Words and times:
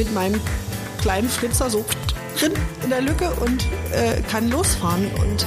mit 0.00 0.14
meinem 0.14 0.40
kleinen 1.02 1.28
Flitzer 1.28 1.68
so 1.68 1.84
drin 2.38 2.54
in 2.82 2.88
der 2.88 3.02
Lücke 3.02 3.30
und 3.32 3.66
äh, 3.92 4.22
kann 4.30 4.48
losfahren. 4.48 5.10
Und 5.16 5.46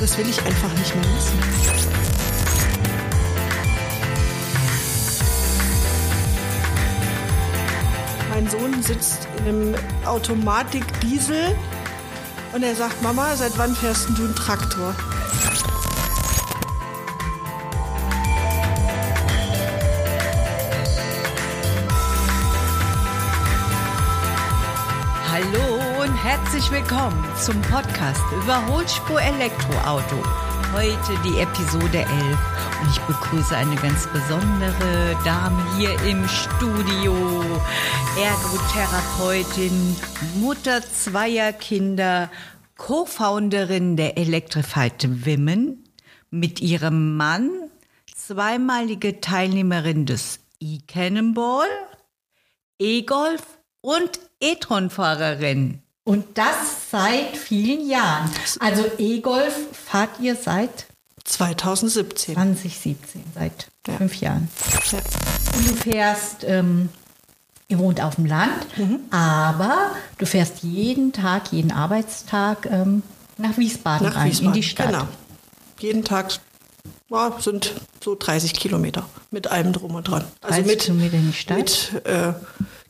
das 0.00 0.18
will 0.18 0.28
ich 0.28 0.44
einfach 0.44 0.72
nicht 0.74 0.94
mehr 0.96 1.04
missen. 1.14 1.38
Mein 8.30 8.50
Sohn 8.50 8.82
sitzt 8.82 9.28
in 9.38 9.46
einem 9.46 9.74
Automatik-Diesel 10.04 11.54
und 12.52 12.64
er 12.64 12.74
sagt, 12.74 13.00
Mama, 13.02 13.36
seit 13.36 13.56
wann 13.58 13.76
fährst 13.76 14.08
du 14.16 14.24
einen 14.24 14.34
Traktor? 14.34 14.92
Herzlich 26.58 26.80
willkommen 26.82 27.24
zum 27.36 27.62
Podcast 27.62 28.20
Überholspur 28.42 29.20
Elektroauto. 29.20 30.16
Heute 30.72 31.16
die 31.24 31.38
Episode 31.38 31.98
11 31.98 32.10
und 32.80 32.90
ich 32.90 33.00
begrüße 33.02 33.56
eine 33.56 33.76
ganz 33.76 34.08
besondere 34.08 35.16
Dame 35.24 35.62
hier 35.76 35.92
im 36.02 36.26
Studio. 36.26 37.14
Ergotherapeutin, 38.20 39.96
Mutter 40.40 40.82
zweier 40.82 41.52
Kinder, 41.52 42.28
Co-Founderin 42.76 43.96
der 43.96 44.18
Electrified 44.18 45.26
Women 45.26 45.84
mit 46.30 46.60
ihrem 46.60 47.16
Mann, 47.16 47.50
zweimalige 48.16 49.20
Teilnehmerin 49.20 50.06
des 50.06 50.40
E-Cannonball, 50.58 51.68
E-Golf 52.80 53.60
und 53.80 54.18
E-Tron-Fahrerin. 54.40 55.82
Und 56.08 56.38
das 56.38 56.54
seit 56.90 57.36
vielen 57.36 57.86
Jahren. 57.86 58.30
Also 58.60 58.86
E-Golf 58.96 59.54
fahrt 59.72 60.18
ihr 60.22 60.36
seit 60.36 60.86
2017. 61.24 62.34
2017, 62.34 63.22
seit 63.34 63.68
Ja. 63.86 63.94
fünf 63.98 64.14
Jahren. 64.18 64.48
Ja. 64.90 64.98
Und 65.54 65.68
du 65.68 65.74
fährst, 65.74 66.44
ähm, 66.44 66.88
ihr 67.68 67.78
wohnt 67.78 68.00
auf 68.00 68.14
dem 68.14 68.24
Land, 68.24 68.78
Mhm. 68.78 69.00
aber 69.10 69.90
du 70.16 70.24
fährst 70.24 70.62
jeden 70.62 71.12
Tag, 71.12 71.52
jeden 71.52 71.72
Arbeitstag 71.72 72.64
ähm, 72.70 73.02
nach 73.36 73.58
Wiesbaden 73.58 74.06
Nach 74.06 74.16
rein, 74.16 74.30
Wiesbaden. 74.30 74.46
in 74.48 74.52
die 74.54 74.62
Stadt. 74.62 74.86
Genau. 74.86 75.08
Jeden 75.78 76.04
Tag 76.04 76.32
ja, 77.10 77.32
sind 77.38 77.74
so 78.02 78.14
30 78.18 78.54
Kilometer 78.54 79.06
mit 79.30 79.48
allem 79.48 79.74
drum 79.74 79.94
und 79.94 80.08
dran. 80.08 80.24
Also 80.40 80.62
30 80.62 80.66
mit, 80.66 80.80
Kilometer 80.80 81.16
in 81.18 81.26
die 81.26 81.36
Stadt? 81.36 81.58
mit 81.58 82.06
äh, 82.06 82.32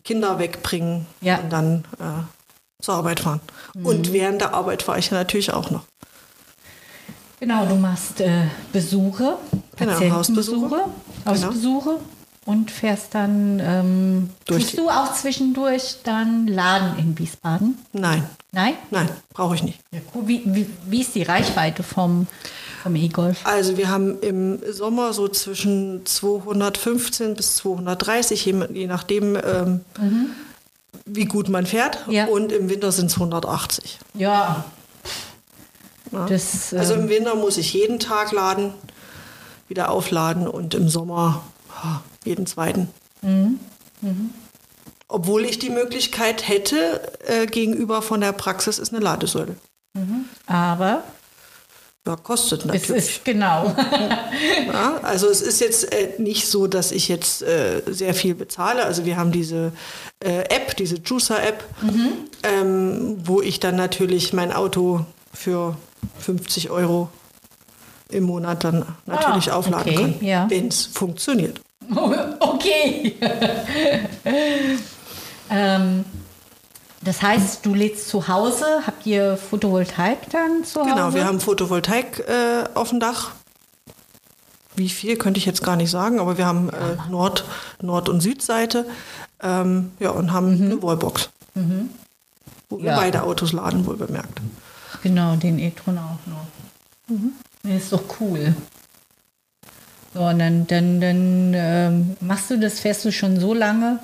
Kinder 0.05 0.39
wegbringen 0.39 1.07
Ja. 1.21 1.39
und 1.39 1.51
dann 1.51 1.85
äh, 1.99 2.23
zur 2.81 2.95
Arbeit 2.95 3.21
fahren. 3.21 3.41
Mhm. 3.75 3.87
Und 3.87 4.13
während 4.13 4.41
der 4.41 4.55
Arbeit 4.55 4.83
fahre 4.83 4.99
ich 4.99 5.11
natürlich 5.11 5.53
auch 5.53 5.71
noch. 5.71 5.85
Genau, 7.41 7.67
du 7.67 7.77
machst 7.77 8.21
äh, 8.21 8.45
Besuche, 8.73 9.37
Genau, 9.77 10.01
Hausbesuche. 10.11 10.85
Hausbesuche 11.25 11.99
und 12.45 12.71
fährst 12.71 13.15
dann, 13.15 13.61
ähm, 13.63 14.31
Durch 14.47 14.75
du 14.75 14.89
auch 14.89 15.13
zwischendurch 15.13 15.99
dann 16.03 16.47
Laden 16.47 16.99
in 16.99 17.19
Wiesbaden? 17.19 17.79
Nein, 17.93 18.29
Nein? 18.53 18.75
nein, 18.91 19.09
brauche 19.35 19.55
ich 19.55 19.63
nicht. 19.63 19.79
Ja, 19.93 20.01
cool. 20.15 20.23
Wie, 20.27 20.43
wie, 20.47 20.67
wie 20.87 21.01
ist 21.01 21.15
die 21.15 21.23
Reichweite 21.23 21.83
vom, 21.83 22.27
vom 22.83 22.97
E-Golf? 22.97 23.45
Also 23.45 23.77
wir 23.77 23.89
haben 23.89 24.21
im 24.21 24.61
Sommer 24.73 25.13
so 25.13 25.29
zwischen 25.29 26.07
215 26.07 27.35
bis 27.35 27.57
230, 27.57 28.45
je, 28.47 28.67
je 28.73 28.87
nachdem, 28.87 29.37
ähm, 29.37 29.81
wie 31.05 31.25
gut 31.25 31.49
man 31.49 31.67
fährt. 31.67 32.05
Ja. 32.09 32.27
Und 32.27 32.53
im 32.53 32.69
Winter 32.69 32.93
sind 32.93 33.07
es 33.07 33.15
180. 33.15 33.99
Ja. 34.15 34.65
Ja. 36.13 36.27
Das, 36.27 36.73
Also 36.73 36.95
ähm, 36.95 37.03
im 37.03 37.09
Winter 37.09 37.35
muss 37.35 37.59
ich 37.59 37.73
jeden 37.73 37.99
Tag 37.99 38.33
laden, 38.33 38.73
wieder 39.69 39.91
aufladen 39.91 40.49
und 40.49 40.75
im 40.75 40.89
Sommer 40.89 41.43
jeden 42.25 42.47
zweiten. 42.47 42.89
Mhm. 43.23 43.61
Obwohl 45.09 45.45
ich 45.45 45.59
die 45.59 45.71
Möglichkeit 45.71 46.49
hätte, 46.49 47.01
äh, 47.27 47.47
gegenüber 47.47 48.03
von 48.03 48.21
der 48.21 48.33
Praxis 48.33 48.79
ist 48.79 48.93
eine 48.93 49.03
Ladesäule. 49.03 49.57
aber 50.47 51.03
Ja, 52.09 52.17
kostet 52.17 52.61
es 52.61 52.67
natürlich. 52.67 53.05
ist 53.05 53.25
genau. 53.25 53.75
Ja, 54.73 54.99
also 55.03 55.29
es 55.29 55.43
ist 55.43 55.61
jetzt 55.61 55.93
äh, 55.93 56.15
nicht 56.17 56.49
so, 56.49 56.67
dass 56.67 56.91
ich 56.91 57.09
jetzt 57.09 57.43
äh, 57.43 57.83
sehr 57.87 58.15
viel 58.15 58.35
bezahle. 58.35 58.85
Also 58.85 59.05
wir 59.05 59.19
haben 59.19 59.31
diese 59.31 59.73
äh, 60.25 60.41
App, 60.49 60.75
diese 60.79 60.97
Juicer-App, 60.97 61.63
ähm, 62.43 63.19
wo 63.25 63.43
ich 63.43 63.61
dann 63.61 63.77
natürlich 63.77 64.33
mein 64.33 64.53
Auto 64.53 65.05
für 65.35 65.77
50 66.21 66.71
Euro 66.71 67.11
im 68.11 68.25
Monat 68.25 68.65
dann 68.65 68.87
natürlich 69.05 69.53
Ah, 69.53 69.57
aufladen 69.57 69.93
okay, 69.93 70.03
kann, 70.03 70.15
ja. 70.27 70.47
wenn 70.49 70.69
es 70.69 70.87
funktioniert. 70.87 71.61
okay. 72.41 73.17
ähm, 75.51 76.05
das 77.09 77.23
heißt, 77.23 77.65
du 77.65 77.73
lädst 77.73 78.07
zu 78.11 78.29
Hause, 78.29 78.67
habt 78.87 79.07
ihr 79.07 79.39
Photovoltaik 79.39 80.29
dann 80.31 80.63
zu 80.63 80.81
Hause? 80.81 80.91
Genau, 80.91 81.15
wir 81.15 81.25
haben 81.25 81.41
Photovoltaik 81.41 82.19
äh, 82.29 82.65
auf 82.75 82.91
dem 82.91 83.01
Dach. 83.01 83.31
Wie 84.77 84.91
viel 84.91 85.17
könnte 85.17 85.39
ich 85.39 85.47
jetzt 85.47 85.63
gar 85.65 85.77
nicht 85.77 85.91
sagen, 85.91 86.21
aber 86.21 86.37
wir 86.37 86.45
haben 86.45 86.69
äh, 86.69 86.97
Nord-, 87.11 87.45
Nord 87.81 88.11
und 88.11 88.21
Südseite 88.21 88.85
ähm, 89.43 89.91
ja, 89.99 90.11
und 90.11 90.33
haben 90.33 90.61
eine 90.63 90.83
Wallbox. 90.83 91.31
Wo 91.55 91.63
wir 91.63 91.65
Mhm. 91.65 92.85
Ja. 92.85 92.97
beide 92.97 93.23
Autos 93.23 93.53
laden, 93.53 93.87
wohl 93.87 93.97
bemerkt. 93.97 94.43
Genau, 95.03 95.35
den 95.37 95.59
e-tron 95.59 95.97
auch 95.97 96.19
noch. 96.27 97.17
Das 97.63 97.85
ist 97.85 97.93
doch 97.93 98.03
cool. 98.21 98.55
So, 100.13 100.21
und 100.21 100.39
dann, 100.41 100.67
dann, 100.67 101.01
dann 101.01 101.53
ähm, 101.55 102.17
machst 102.21 102.51
du 102.51 102.59
das, 102.59 102.81
fährst 102.81 103.07
du 103.07 103.13
schon 103.13 103.41
so 103.41 103.55
lange 103.55 103.99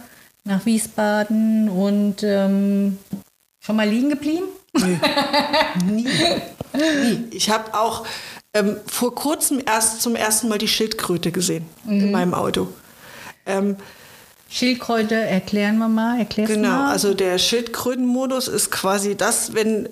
nach 0.45 0.65
Wiesbaden 0.67 1.69
und 1.69 2.23
ähm, 2.23 2.99
schon 3.61 3.77
mal 3.77 3.89
liegen 3.89 4.11
geblieben? 4.11 4.45
Nie. 5.87 6.07
Ich 7.31 7.51
habe 7.51 7.75
auch 7.75 8.07
ähm, 8.53 8.77
vor 8.87 9.15
kurzem 9.15 9.63
erst 9.65 10.03
zum 10.03 10.17
ersten 10.17 10.49
Mal 10.49 10.59
die 10.59 10.69
Schildkröte 10.69 11.33
gesehen 11.33 11.65
Mhm. 11.85 12.01
in 12.01 12.11
meinem 12.13 12.35
Auto. 12.35 12.69
Ähm, 13.47 13.77
Schildkräuter, 14.51 15.17
erklären 15.17 15.79
wir 15.79 15.89
mal, 15.89 16.19
erklärst 16.19 16.53
genau, 16.53 16.69
mal. 16.69 16.91
also 16.93 17.15
der 17.15 17.39
Schildkrötenmodus 17.39 18.47
ist 18.49 18.71
quasi 18.71 19.17
das, 19.17 19.55
wenn 19.55 19.89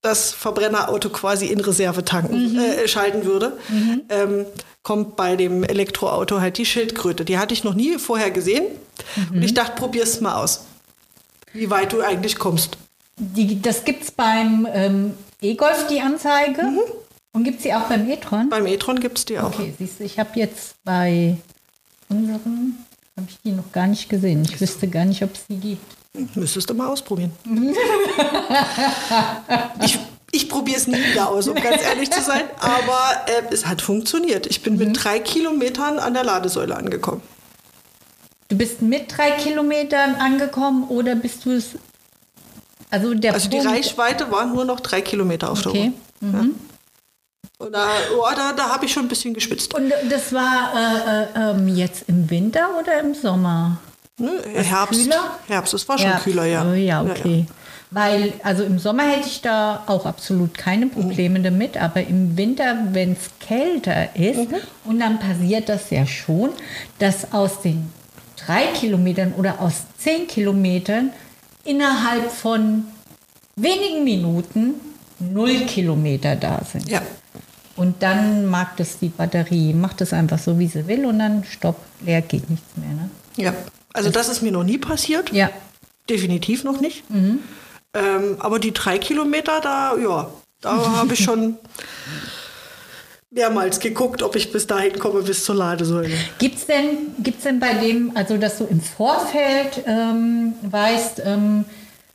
das 0.00 0.32
Verbrennerauto 0.32 1.10
quasi 1.10 1.46
in 1.46 1.60
Reserve 1.60 2.04
tanken, 2.04 2.52
Mhm. 2.52 2.58
äh, 2.58 2.88
schalten 2.88 3.24
würde, 3.24 3.58
ähm, 4.08 4.46
kommt 4.82 5.16
bei 5.16 5.36
dem 5.36 5.64
Elektroauto 5.64 6.40
halt 6.40 6.58
die 6.58 6.66
Schildkröte. 6.66 7.24
Die 7.24 7.38
hatte 7.38 7.54
ich 7.54 7.64
noch 7.64 7.74
nie 7.74 7.98
vorher 7.98 8.30
gesehen 8.30 8.64
Mhm. 9.16 9.36
und 9.36 9.42
ich 9.42 9.54
dachte, 9.54 9.76
probier's 9.76 10.20
mal 10.20 10.42
aus, 10.42 10.64
wie 11.52 11.70
weit 11.70 11.92
du 11.92 12.00
eigentlich 12.00 12.36
kommst. 12.38 12.76
Die, 13.16 13.60
das 13.62 13.84
gibt 13.84 14.02
es 14.04 14.10
beim 14.10 14.66
ähm, 14.72 15.14
E-Golf, 15.40 15.86
die 15.88 16.00
Anzeige. 16.00 16.62
Mhm. 16.64 16.80
Und 17.32 17.44
gibt 17.44 17.58
es 17.58 17.62
sie 17.64 17.74
auch 17.74 17.82
beim 17.82 18.08
e-tron? 18.10 18.48
Beim 18.48 18.66
e-tron 18.66 18.98
gibt's 19.00 19.24
die 19.24 19.38
auch. 19.38 19.52
Okay, 19.52 19.72
siehst 19.78 20.00
du, 20.00 20.04
ich 20.04 20.18
habe 20.18 20.30
jetzt 20.34 20.74
bei 20.84 21.36
unseren, 22.08 22.74
habe 23.16 23.26
ich 23.28 23.38
die 23.44 23.52
noch 23.52 23.70
gar 23.70 23.86
nicht 23.86 24.08
gesehen. 24.08 24.42
Ich 24.44 24.60
wüsste 24.60 24.88
gar 24.88 25.04
nicht, 25.04 25.22
ob 25.22 25.32
es 25.34 25.46
die 25.46 25.58
gibt. 25.58 26.36
Müsstest 26.36 26.68
du 26.70 26.74
mal 26.74 26.88
ausprobieren. 26.88 27.30
ich 29.84 29.98
ich 30.38 30.48
probiere 30.48 30.78
es 30.78 30.86
nie 30.86 31.02
wieder 31.10 31.28
aus, 31.28 31.48
um 31.48 31.56
ganz 31.56 31.82
ehrlich 31.82 32.10
zu 32.10 32.22
sein. 32.22 32.42
Aber 32.60 33.00
äh, 33.26 33.52
es 33.52 33.66
hat 33.66 33.82
funktioniert. 33.82 34.46
Ich 34.46 34.62
bin 34.62 34.76
mit 34.76 35.02
drei 35.02 35.18
Kilometern 35.18 35.98
an 35.98 36.14
der 36.14 36.22
Ladesäule 36.22 36.76
angekommen. 36.76 37.22
Du 38.48 38.56
bist 38.56 38.80
mit 38.80 39.16
drei 39.16 39.32
Kilometern 39.32 40.14
angekommen 40.14 40.84
oder 40.88 41.16
bist 41.16 41.44
du 41.44 41.50
es? 41.50 41.70
Also 42.90 43.14
der 43.14 43.34
Also 43.34 43.50
die 43.50 43.58
Reichweite 43.58 44.30
war 44.30 44.46
nur 44.46 44.64
noch 44.64 44.80
drei 44.80 45.00
Kilometer 45.00 45.50
auf 45.50 45.60
der 45.62 45.72
Okay. 45.72 45.92
Uhr. 46.22 46.30
Ja. 46.32 46.44
Und 47.58 47.72
da, 47.72 47.88
oh, 48.16 48.24
da, 48.36 48.52
da 48.52 48.68
habe 48.68 48.86
ich 48.86 48.92
schon 48.92 49.06
ein 49.06 49.08
bisschen 49.08 49.34
geschwitzt. 49.34 49.74
Und 49.74 49.92
das 50.08 50.32
war 50.32 50.72
äh, 50.74 51.22
äh, 51.22 51.50
ähm, 51.50 51.66
jetzt 51.76 52.04
im 52.06 52.30
Winter 52.30 52.68
oder 52.80 53.00
im 53.00 53.14
Sommer? 53.14 53.78
Ne? 54.16 54.30
Herbst. 54.54 55.02
kühler? 55.02 55.38
Herbst, 55.48 55.74
es 55.74 55.88
war 55.88 55.98
schon 55.98 56.12
kühler, 56.22 56.44
ja. 56.44 56.64
Oh, 56.64 56.74
ja, 56.74 57.02
okay. 57.02 57.46
Weil, 57.90 58.34
also 58.42 58.64
im 58.64 58.78
Sommer 58.78 59.04
hätte 59.04 59.28
ich 59.28 59.40
da 59.40 59.82
auch 59.86 60.04
absolut 60.04 60.56
keine 60.58 60.86
Mhm. 60.86 60.90
Probleme 60.90 61.40
damit, 61.40 61.76
aber 61.78 62.02
im 62.02 62.36
Winter, 62.36 62.76
wenn 62.92 63.12
es 63.12 63.30
kälter 63.40 64.14
ist, 64.14 64.50
Mhm. 64.50 64.56
und 64.84 65.00
dann 65.00 65.18
passiert 65.18 65.68
das 65.70 65.88
ja 65.90 66.06
schon, 66.06 66.50
dass 66.98 67.32
aus 67.32 67.62
den 67.62 67.90
drei 68.36 68.66
Kilometern 68.74 69.32
oder 69.38 69.60
aus 69.60 69.84
zehn 69.96 70.26
Kilometern 70.26 71.10
innerhalb 71.64 72.30
von 72.30 72.84
wenigen 73.56 74.04
Minuten 74.04 74.74
null 75.18 75.60
Kilometer 75.66 76.36
da 76.36 76.60
sind. 76.70 76.88
Ja. 76.88 77.00
Und 77.74 78.02
dann 78.02 78.46
mag 78.46 78.76
das 78.76 78.98
die 78.98 79.08
Batterie, 79.08 79.72
macht 79.72 80.00
es 80.00 80.12
einfach 80.12 80.38
so, 80.38 80.58
wie 80.58 80.66
sie 80.66 80.86
will 80.88 81.06
und 81.06 81.18
dann 81.20 81.44
stopp, 81.44 81.76
leer 82.04 82.22
geht 82.22 82.50
nichts 82.50 82.76
mehr. 82.76 82.88
Ne? 82.90 83.10
ja. 83.36 83.54
Also 83.94 84.10
das 84.10 84.28
ist 84.28 84.42
mir 84.42 84.52
noch 84.52 84.62
nie 84.64 84.78
passiert. 84.78 85.32
Ja. 85.32 85.50
definitiv 86.10 86.62
noch 86.64 86.80
nicht. 86.80 87.02
Ähm, 87.94 88.36
aber 88.38 88.58
die 88.58 88.72
drei 88.72 88.98
Kilometer, 88.98 89.60
da, 89.60 89.96
ja, 89.96 90.28
da 90.60 90.96
habe 90.96 91.14
ich 91.14 91.24
schon 91.24 91.56
mehrmals 93.30 93.80
geguckt, 93.80 94.22
ob 94.22 94.36
ich 94.36 94.52
bis 94.52 94.66
dahin 94.66 94.98
komme, 94.98 95.22
bis 95.22 95.44
zur 95.44 95.54
Ladesäule. 95.54 96.10
Gibt 96.38 96.56
es 96.58 96.66
denn, 96.66 97.14
gibt's 97.20 97.44
denn 97.44 97.60
bei 97.60 97.74
dem, 97.74 98.12
also 98.14 98.36
dass 98.36 98.58
du 98.58 98.64
im 98.64 98.80
Vorfeld 98.80 99.82
ähm, 99.86 100.54
weißt, 100.62 101.22
ähm, 101.24 101.64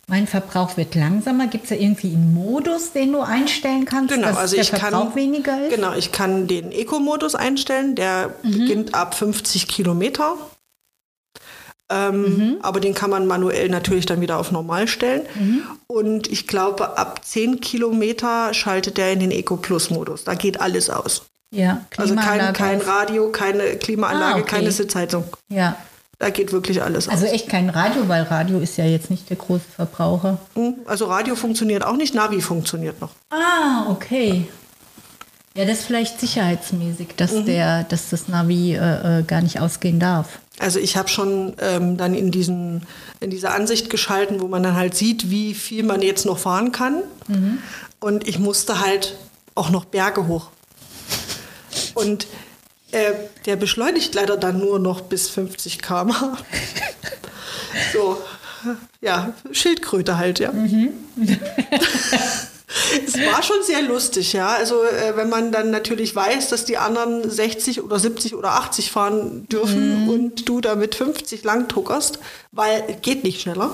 mein 0.08 0.28
Verbrauch 0.28 0.76
wird 0.76 0.96
langsamer, 0.96 1.48
gibt 1.48 1.64
es 1.66 1.70
da 1.70 1.76
irgendwie 1.76 2.08
einen 2.08 2.34
Modus, 2.34 2.92
den 2.92 3.14
du 3.14 3.22
einstellen 3.22 3.86
kannst, 3.86 4.14
Genau, 4.14 4.28
dass 4.28 4.38
also 4.38 4.56
der 4.56 4.64
ich 4.64 4.70
Verbrauch 4.70 5.06
kann, 5.06 5.16
weniger 5.16 5.66
ist? 5.66 5.74
genau, 5.74 5.94
ich 5.94 6.12
kann 6.12 6.48
den 6.48 6.72
Eco-Modus 6.72 7.36
einstellen, 7.36 7.96
der 7.96 8.34
beginnt 8.44 8.94
ab 8.96 9.16
50 9.16 9.68
Kilometer. 9.68 10.36
Ähm, 11.94 12.58
Aber 12.62 12.80
den 12.80 12.94
kann 12.94 13.10
man 13.10 13.28
manuell 13.28 13.70
natürlich 13.70 14.06
dann 14.06 14.20
wieder 14.22 14.38
auf 14.40 14.52
normal 14.52 14.88
stellen. 14.88 15.24
Und 15.88 16.28
ich 16.32 16.48
glaube, 16.48 16.98
ab 16.98 17.22
10 17.24 17.60
Kilometer 17.62 18.54
schaltet 18.54 18.98
der 18.98 19.12
in 19.14 19.20
den 19.20 19.32
Eco-Plus-Modus. 19.32 20.24
Da 20.24 20.34
geht 20.34 20.60
alles 20.62 20.90
aus. 20.90 21.24
Ja, 21.52 21.86
Also 21.98 22.16
kein, 22.16 22.52
kein 22.54 22.82
Radio, 22.82 23.30
keine 23.30 23.76
Klimaanlage, 23.76 24.36
Ah, 24.38 24.40
okay. 24.40 24.56
keine 24.56 24.72
Sitzheizung. 24.72 25.26
Ja, 25.50 25.76
Da 26.20 26.30
geht 26.32 26.52
wirklich 26.52 26.82
alles 26.82 27.08
also 27.10 27.26
aus. 27.26 27.32
echt 27.32 27.48
kein 27.50 27.70
Radio, 27.70 28.08
weil 28.08 28.24
Radio 28.24 28.60
ist 28.60 28.78
ja 28.78 28.86
jetzt 28.86 29.12
nicht 29.12 29.30
der 29.30 29.38
große 29.38 29.66
Verbraucher. 29.76 30.38
Hm, 30.56 30.76
Also 30.86 31.06
Radio 31.06 31.36
funktioniert 31.36 31.84
auch 31.86 31.96
nicht, 31.98 32.16
Navi 32.16 32.42
funktioniert 32.42 33.00
noch. 33.02 33.12
Ah, 33.30 33.86
okay. 33.90 34.48
Ja, 35.56 35.66
das 35.66 35.80
ist 35.80 35.86
vielleicht 35.86 36.20
sicherheitsmäßig, 36.20 37.10
dass, 37.18 37.34
Mhm. 37.34 37.46
der, 37.46 37.84
dass 37.84 38.10
das 38.10 38.28
Navi 38.28 38.74
äh, 38.76 39.20
äh, 39.20 39.24
gar 39.24 39.42
nicht 39.42 39.60
ausgehen 39.60 40.00
darf. 40.00 40.40
Also 40.60 40.80
ich 40.80 40.98
habe 40.98 41.10
schon 41.10 41.54
ähm, 41.60 41.98
dann 41.98 42.14
in, 42.14 42.32
diesen, 42.32 42.84
in 43.20 43.30
diese 43.30 43.52
Ansicht 43.52 43.90
geschalten, 43.90 44.40
wo 44.40 44.48
man 44.48 44.64
dann 44.64 44.76
halt 44.76 44.96
sieht, 44.96 45.30
wie 45.30 45.54
viel 45.54 45.84
man 45.84 46.02
jetzt 46.02 46.26
noch 46.26 46.38
fahren 46.38 46.72
kann. 46.72 47.04
Und 48.00 48.28
ich 48.28 48.40
musste 48.40 48.80
halt 48.80 49.16
auch 49.56 49.70
noch 49.70 49.86
Berge 49.86 50.28
hoch. 50.28 50.50
Und 51.96 52.28
äh, 52.92 53.14
der 53.46 53.56
beschleunigt 53.56 54.14
leider 54.14 54.38
dann 54.38 54.60
nur 54.60 54.78
noch 54.78 55.02
bis 55.02 55.30
50 55.30 55.82
km/h. 55.82 56.38
so, 57.94 58.22
ja, 59.02 59.34
Schildkröte 59.52 60.18
halt, 60.18 60.40
ja. 60.40 60.54
Es 63.06 63.14
war 63.16 63.44
schon 63.44 63.64
sehr 63.64 63.82
lustig, 63.82 64.34
ja. 64.34 64.48
Also 64.48 64.84
äh, 64.84 65.16
wenn 65.16 65.30
man 65.30 65.52
dann 65.52 65.72
natürlich 65.72 66.16
weiß, 66.16 66.50
dass 66.50 66.66
die 66.66 66.78
anderen 66.78 67.30
60 67.30 67.82
oder 67.84 68.00
70 68.00 68.36
oder 68.36 68.54
80 68.54 68.92
fahren 68.92 69.48
dürfen 69.48 70.10
und 70.10 70.48
du 70.48 70.62
damit 70.62 70.96
50 70.96 71.44
lang 71.44 71.68
tuckerst, 71.68 72.20
weil 72.52 72.84
es 72.88 73.02
geht 73.02 73.24
nicht 73.24 73.42
schneller. 73.42 73.72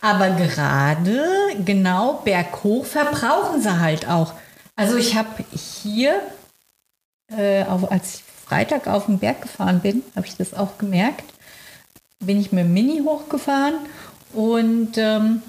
Aber 0.00 0.30
gerade 0.30 1.24
genau 1.64 2.20
berghoch 2.24 2.84
verbrauchen 2.84 3.62
sie 3.62 3.78
halt 3.78 4.08
auch. 4.08 4.34
Also 4.76 4.96
ich 4.96 5.16
habe 5.16 5.44
hier, 5.80 6.20
äh, 7.34 7.64
auf, 7.64 7.90
als 7.90 8.16
ich 8.16 8.24
Freitag 8.46 8.86
auf 8.86 9.06
den 9.06 9.18
Berg 9.18 9.40
gefahren 9.42 9.80
bin, 9.80 10.02
habe 10.14 10.26
ich 10.26 10.36
das 10.36 10.52
auch 10.52 10.76
gemerkt, 10.76 11.24
bin 12.20 12.38
ich 12.38 12.52
mit 12.52 12.64
dem 12.64 12.74
Mini 12.74 13.02
hochgefahren 13.02 13.76
und 14.34 14.98
ähm, 14.98 15.42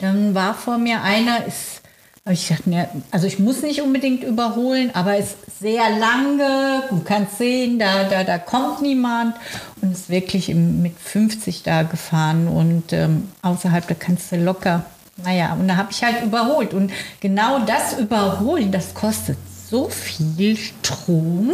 dann 0.00 0.34
war 0.34 0.54
vor 0.54 0.78
mir 0.78 1.02
einer, 1.02 1.46
ist, 1.46 1.82
ich 2.28 2.48
gedacht, 2.48 2.66
ne, 2.66 2.88
also 3.10 3.26
ich 3.26 3.38
muss 3.38 3.62
nicht 3.62 3.82
unbedingt 3.82 4.24
überholen, 4.24 4.90
aber 4.94 5.16
ist 5.16 5.36
sehr 5.60 5.90
lange, 5.98 6.84
du 6.90 7.00
kannst 7.04 7.38
sehen, 7.38 7.78
da, 7.78 8.04
da, 8.04 8.24
da 8.24 8.38
kommt 8.38 8.82
niemand 8.82 9.34
und 9.80 9.92
ist 9.92 10.10
wirklich 10.10 10.48
im, 10.48 10.82
mit 10.82 10.98
50 10.98 11.62
da 11.62 11.82
gefahren 11.82 12.48
und 12.48 12.92
ähm, 12.92 13.28
außerhalb, 13.42 13.86
da 13.86 13.94
kannst 13.94 14.32
du 14.32 14.36
locker, 14.36 14.84
naja, 15.24 15.54
und 15.54 15.68
da 15.68 15.76
habe 15.76 15.88
ich 15.90 16.02
halt 16.02 16.22
überholt 16.22 16.72
und 16.72 16.92
genau 17.20 17.60
das 17.60 17.98
Überholen, 17.98 18.72
das 18.72 18.94
kostet 18.94 19.36
so 19.70 19.88
viel 19.88 20.56
Strom. 20.56 21.52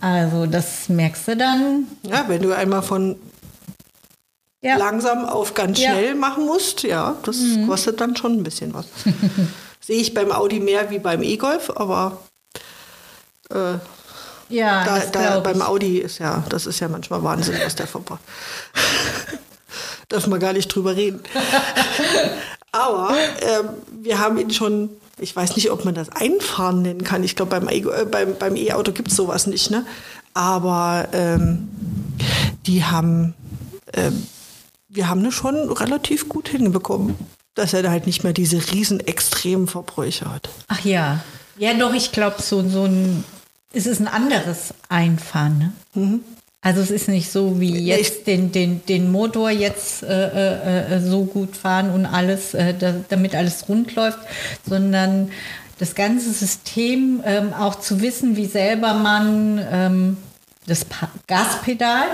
Also 0.00 0.46
das 0.46 0.88
merkst 0.88 1.28
du 1.28 1.36
dann. 1.36 1.86
Ja, 2.02 2.24
wenn 2.28 2.42
du 2.42 2.52
einmal 2.52 2.82
von 2.82 3.16
Ja. 4.64 4.76
langsam 4.76 5.24
auf 5.26 5.54
ganz 5.54 5.78
Ja. 5.80 5.90
Mhm. 5.92 5.98
schnell 5.98 6.14
machen 6.14 6.46
musst, 6.46 6.82
ja, 6.82 7.16
das 7.24 7.36
kostet 7.66 8.00
dann 8.00 8.16
schon 8.16 8.32
ein 8.32 8.42
bisschen 8.42 8.72
was. 8.74 8.86
Sehe 9.80 10.00
ich 10.00 10.14
beim 10.14 10.32
Audi 10.32 10.60
mehr 10.60 10.90
wie 10.90 10.98
beim 10.98 11.22
E-Golf, 11.22 11.70
aber 11.76 12.18
äh, 13.50 13.74
Ja, 14.48 14.84
da, 14.84 14.98
da 15.12 15.40
beim. 15.40 15.60
Audi 15.60 15.98
ist 15.98 16.18
ja, 16.18 16.42
das 16.48 16.64
ist 16.66 16.80
ja 16.80 16.88
manchmal 16.88 17.22
Wahnsinn, 17.22 17.56
was 17.62 17.74
der 17.74 17.86
verbraucht. 17.86 18.20
Darf 20.08 20.26
man 20.26 20.40
gar 20.40 20.52
nicht 20.52 20.68
drüber 20.68 20.96
reden. 20.96 21.20
Aber 22.72 23.14
ähm, 23.40 23.68
wir 24.02 24.18
haben 24.18 24.36
ihn 24.38 24.50
schon, 24.50 24.90
ich 25.18 25.34
weiß 25.34 25.54
nicht, 25.56 25.70
ob 25.70 25.84
man 25.84 25.94
das 25.94 26.08
Einfahren 26.10 26.82
nennen 26.82 27.04
kann. 27.04 27.22
Ich 27.22 27.36
glaube, 27.36 27.50
beim 27.58 27.68
E- 27.68 27.78
äh, 27.88 28.04
beim, 28.04 28.34
beim 28.36 28.56
E-Auto 28.56 28.92
gibt 28.92 29.08
es 29.10 29.16
sowas 29.16 29.46
nicht, 29.46 29.70
ne? 29.70 29.86
Aber 30.34 31.08
ähm, 31.12 31.68
die 32.66 32.84
haben, 32.84 33.34
ähm, 33.92 34.26
wir 34.94 35.08
haben 35.08 35.24
das 35.24 35.34
schon 35.34 35.70
relativ 35.72 36.28
gut 36.28 36.48
hinbekommen, 36.48 37.16
dass 37.54 37.74
er 37.74 37.82
da 37.82 37.90
halt 37.90 38.06
nicht 38.06 38.24
mehr 38.24 38.32
diese 38.32 38.72
riesen 38.72 39.00
extremen 39.00 39.66
Verbräuche 39.66 40.30
hat. 40.30 40.48
Ach 40.68 40.84
ja. 40.84 41.22
Ja, 41.58 41.74
doch, 41.74 41.94
ich 41.94 42.12
glaube, 42.12 42.40
so, 42.40 42.66
so 42.68 42.84
ein. 42.84 43.24
Es 43.72 43.86
ist 43.86 44.00
ein 44.00 44.08
anderes 44.08 44.72
Einfahren, 44.88 45.74
ne? 45.94 46.20
Also 46.62 46.80
es 46.80 46.90
ist 46.90 47.08
nicht 47.08 47.30
so 47.30 47.60
wie 47.60 47.78
jetzt 47.78 48.26
den, 48.26 48.50
den, 48.50 48.86
den 48.86 49.12
Motor 49.12 49.50
jetzt 49.50 50.02
äh, 50.02 50.94
äh, 50.94 51.00
so 51.00 51.24
gut 51.24 51.56
fahren 51.56 51.90
und 51.90 52.06
alles, 52.06 52.54
äh, 52.54 52.72
da, 52.72 52.94
damit 53.10 53.34
alles 53.34 53.68
rund 53.68 53.94
läuft, 53.94 54.20
sondern 54.66 55.30
das 55.78 55.94
ganze 55.94 56.32
System 56.32 57.20
ähm, 57.26 57.52
auch 57.52 57.74
zu 57.74 58.00
wissen, 58.00 58.36
wie 58.36 58.46
selber 58.46 58.94
man 58.94 59.62
ähm, 59.70 60.16
das 60.66 60.86
Gaspedal 61.26 62.06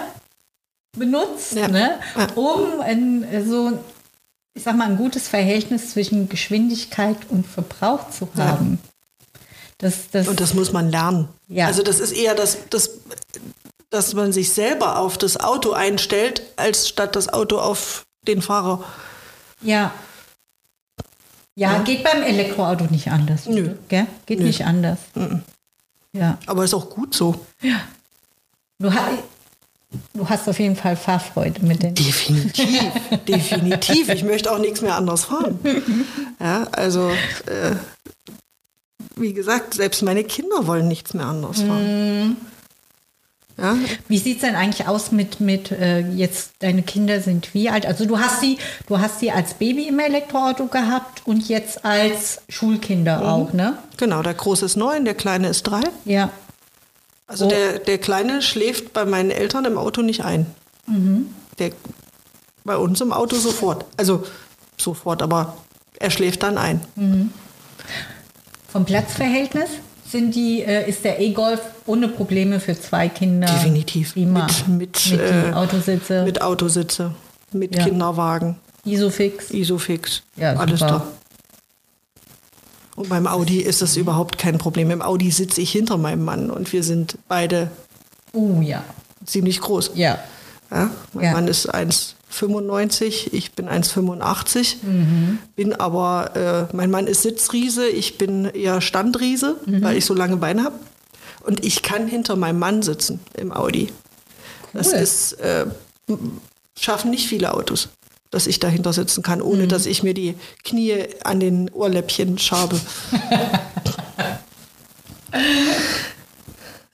benutzt, 0.97 1.53
Ja. 1.55 1.69
ne? 1.69 1.99
Ja. 2.17 2.26
um 2.35 2.81
ein, 2.81 3.25
so, 3.49 3.79
ich 4.55 4.62
sag 4.62 4.76
mal, 4.76 4.88
ein 4.88 4.97
gutes 4.97 5.29
Verhältnis 5.29 5.91
zwischen 5.93 6.29
Geschwindigkeit 6.29 7.17
und 7.29 7.47
Verbrauch 7.47 8.11
zu 8.11 8.29
Ja. 8.35 8.45
haben. 8.49 8.81
Das, 9.79 10.11
das, 10.11 10.29
Und 10.29 10.41
das 10.41 10.53
muss 10.55 10.73
man 10.73 10.91
lernen. 10.91 11.29
Ja. 11.49 11.67
Also 11.67 11.83
das 11.83 12.00
ist 12.00 12.12
eher 12.12 12.35
das, 12.35 12.59
das, 12.69 12.91
dass 13.88 14.12
man 14.14 14.33
sich 14.33 14.53
selber 14.53 14.99
auf 14.99 15.17
das 15.17 15.38
Auto 15.38 15.73
einstellt, 15.73 16.43
als 16.57 16.88
statt 16.88 17.17
das 17.17 17.29
Auto 17.33 17.59
auf 17.59 18.05
den 18.26 18.43
Fahrer. 18.43 18.85
ja. 19.62 19.93
Ja, 21.57 21.79
geht 21.83 22.05
beim 22.05 22.23
Elektroauto 22.23 22.85
nicht 22.85 23.09
anders. 23.09 23.45
Nö. 23.47 23.75
Gell? 23.88 24.07
Geht 24.25 24.38
Nö. 24.38 24.47
nicht 24.47 24.64
anders. 24.64 24.99
Ja. 26.12 26.38
Aber 26.47 26.64
ist 26.64 26.73
auch 26.73 26.88
gut 26.88 27.14
so. 27.14 27.45
Du, 28.79 28.95
ha 28.95 29.09
du 30.14 30.28
hast 30.28 30.49
auf 30.49 30.59
jeden 30.59 30.76
Fall 30.76 30.97
Fahrfreude 30.97 31.64
mit 31.64 31.82
den. 31.82 31.94
Definitiv, 31.94 32.92
definitiv. 33.28 34.09
Ich 34.09 34.25
möchte 34.25 34.52
auch 34.52 34.59
nichts 34.59 34.82
mehr 34.82 34.97
anders 34.97 35.25
fahren. 35.25 35.59
Ja, 36.42 36.66
also 36.73 37.11
äh, 37.11 37.75
wie 39.16 39.35
gesagt, 39.35 39.75
selbst 39.75 40.02
meine 40.02 40.25
Kinder 40.25 40.66
wollen 40.66 40.88
nichts 40.88 41.12
mehr 41.12 41.26
anders 41.26 41.61
fahren. 41.61 42.38
Ja, 43.61 43.76
Wie 44.09 44.16
sieht 44.16 44.37
es 44.37 44.42
denn 44.42 44.54
eigentlich 44.54 44.88
aus 44.88 45.12
mit, 45.12 45.40
mit 45.40 45.70
äh, 45.70 46.00
jetzt, 46.00 46.52
deine 46.61 46.82
Kinder 46.82 47.20
sind 47.20 47.52
wie 47.52 47.68
alt? 47.68 47.85
Also 47.85 48.06
du 48.06 48.18
hast 48.18 48.40
sie, 48.40 48.56
du 48.87 48.99
hast 49.00 49.20
sie 49.20 49.30
als 49.30 49.52
Baby 49.52 49.88
im 49.88 49.99
Elektroauto 49.99 50.66
gehabt 50.66 51.26
und 51.26 51.47
jetzt 51.47 51.85
als 51.85 52.40
Schulkinder 52.49 53.30
auch, 53.30 53.52
ne? 53.52 53.76
genau, 53.99 54.23
der 54.23 54.32
Große 54.32 54.64
ist 54.64 54.76
neun, 54.76 55.04
der 55.04 55.14
Kleine 55.14 55.49
ist 55.49 55.64
drei. 55.64 55.82
Ja. 56.06 56.30
Also 57.31 57.47
Oh. 57.47 57.49
der, 57.49 57.79
der 57.79 57.99
Kleine 57.99 58.43
schläft 58.43 58.93
bei 58.93 59.05
meinen 59.05 59.31
Eltern 59.31 59.65
im 59.65 59.79
Auto 59.79 60.03
nicht 60.03 60.25
ein. 60.25 60.47
Der, 61.59 61.71
bei 62.65 62.77
uns 62.77 63.01
im 63.01 63.13
Auto 63.13 63.37
sofort. 63.37 63.85
Also 63.97 64.25
sofort, 64.77 65.23
aber 65.23 65.57
er 66.01 66.11
schläft 66.11 66.43
dann 66.43 66.59
ein. 66.59 66.81
Vom 68.69 68.85
Platzverhältnis 68.85 69.69
sind 70.05 70.35
die, 70.35 70.63
äh, 70.63 70.89
ist 70.89 71.05
der 71.05 71.21
E-Golf 71.21 71.61
ohne 71.87 72.09
Probleme 72.09 72.59
für 72.59 72.79
zwei 72.79 73.09
Kinder. 73.09 73.47
Definitiv. 73.47 74.15
Prima. 74.15 74.47
Mit, 74.47 74.69
mit, 74.69 75.11
mit 75.13 75.21
äh, 75.21 75.53
Autositze, 75.53 76.25
mit 76.25 76.43
Autositze, 76.43 77.15
mit 77.53 77.77
Ja. 77.77 77.85
Kinderwagen, 77.85 78.57
Isofix. 78.85 79.51
Isofix, 79.53 80.23
Ja, 80.37 80.55
alles 80.55 80.81
super. 80.81 80.91
da. 80.91 81.07
Und 83.00 83.09
beim 83.09 83.26
Audi 83.26 83.61
ist 83.62 83.80
das 83.80 83.97
überhaupt 83.97 84.37
kein 84.37 84.59
Problem. 84.59 84.90
Im 84.90 85.00
Audi 85.00 85.30
sitze 85.30 85.62
ich 85.62 85.73
hinter 85.73 85.97
meinem 85.97 86.23
Mann 86.23 86.50
und 86.50 86.71
wir 86.71 86.83
sind 86.83 87.16
beide 87.28 87.71
Oh 88.35 88.61
ja. 88.61 88.85
ziemlich 89.25 89.62
groß. 89.62 89.92
Ja. 89.95 90.19
Ja, 90.71 90.90
mein 91.14 91.25
Ja. 91.25 91.33
Mann 91.33 91.49
ist 91.49 91.73
1,95, 91.75 93.33
ich 93.33 93.52
bin 93.52 93.69
1,85, 93.71 94.76
Mhm. 94.83 95.38
bin 95.57 95.73
aber, 95.73 96.69
äh, 96.71 96.76
mein 96.76 96.90
Mann 96.90 97.07
ist 97.07 97.23
Sitzriese, 97.23 97.88
ich 97.88 98.19
bin 98.19 98.45
eher 98.45 98.83
Standriese, 98.83 99.57
Mhm. 99.64 99.83
weil 99.83 99.97
ich 99.97 100.04
so 100.04 100.12
lange 100.12 100.37
Beine 100.37 100.64
habe. 100.64 100.76
Und 101.47 101.64
ich 101.64 101.80
kann 101.83 102.07
hinter 102.07 102.37
meinem 102.37 102.59
Mann 102.59 102.83
sitzen 102.83 103.19
im 103.35 103.50
Audi. 103.50 103.90
Das 104.75 104.88
Cool. 104.88 104.99
ist, 104.99 105.33
äh, 105.40 105.64
schaffen 106.78 107.11
nicht 107.11 107.26
viele 107.28 107.54
Autos, 107.54 107.88
dass 108.31 108.47
ich 108.47 108.61
dahinter 108.61 108.93
sitzen 108.93 109.23
kann, 109.23 109.43
ohne 109.43 109.67
dass 109.67 109.87
ich 109.87 110.03
mir 110.03 110.15
die 110.15 110.35
Knie 110.65 111.05
an 111.25 111.41
den 111.41 111.71
Ohrläppchen 111.71 112.39
schabe. 112.39 112.81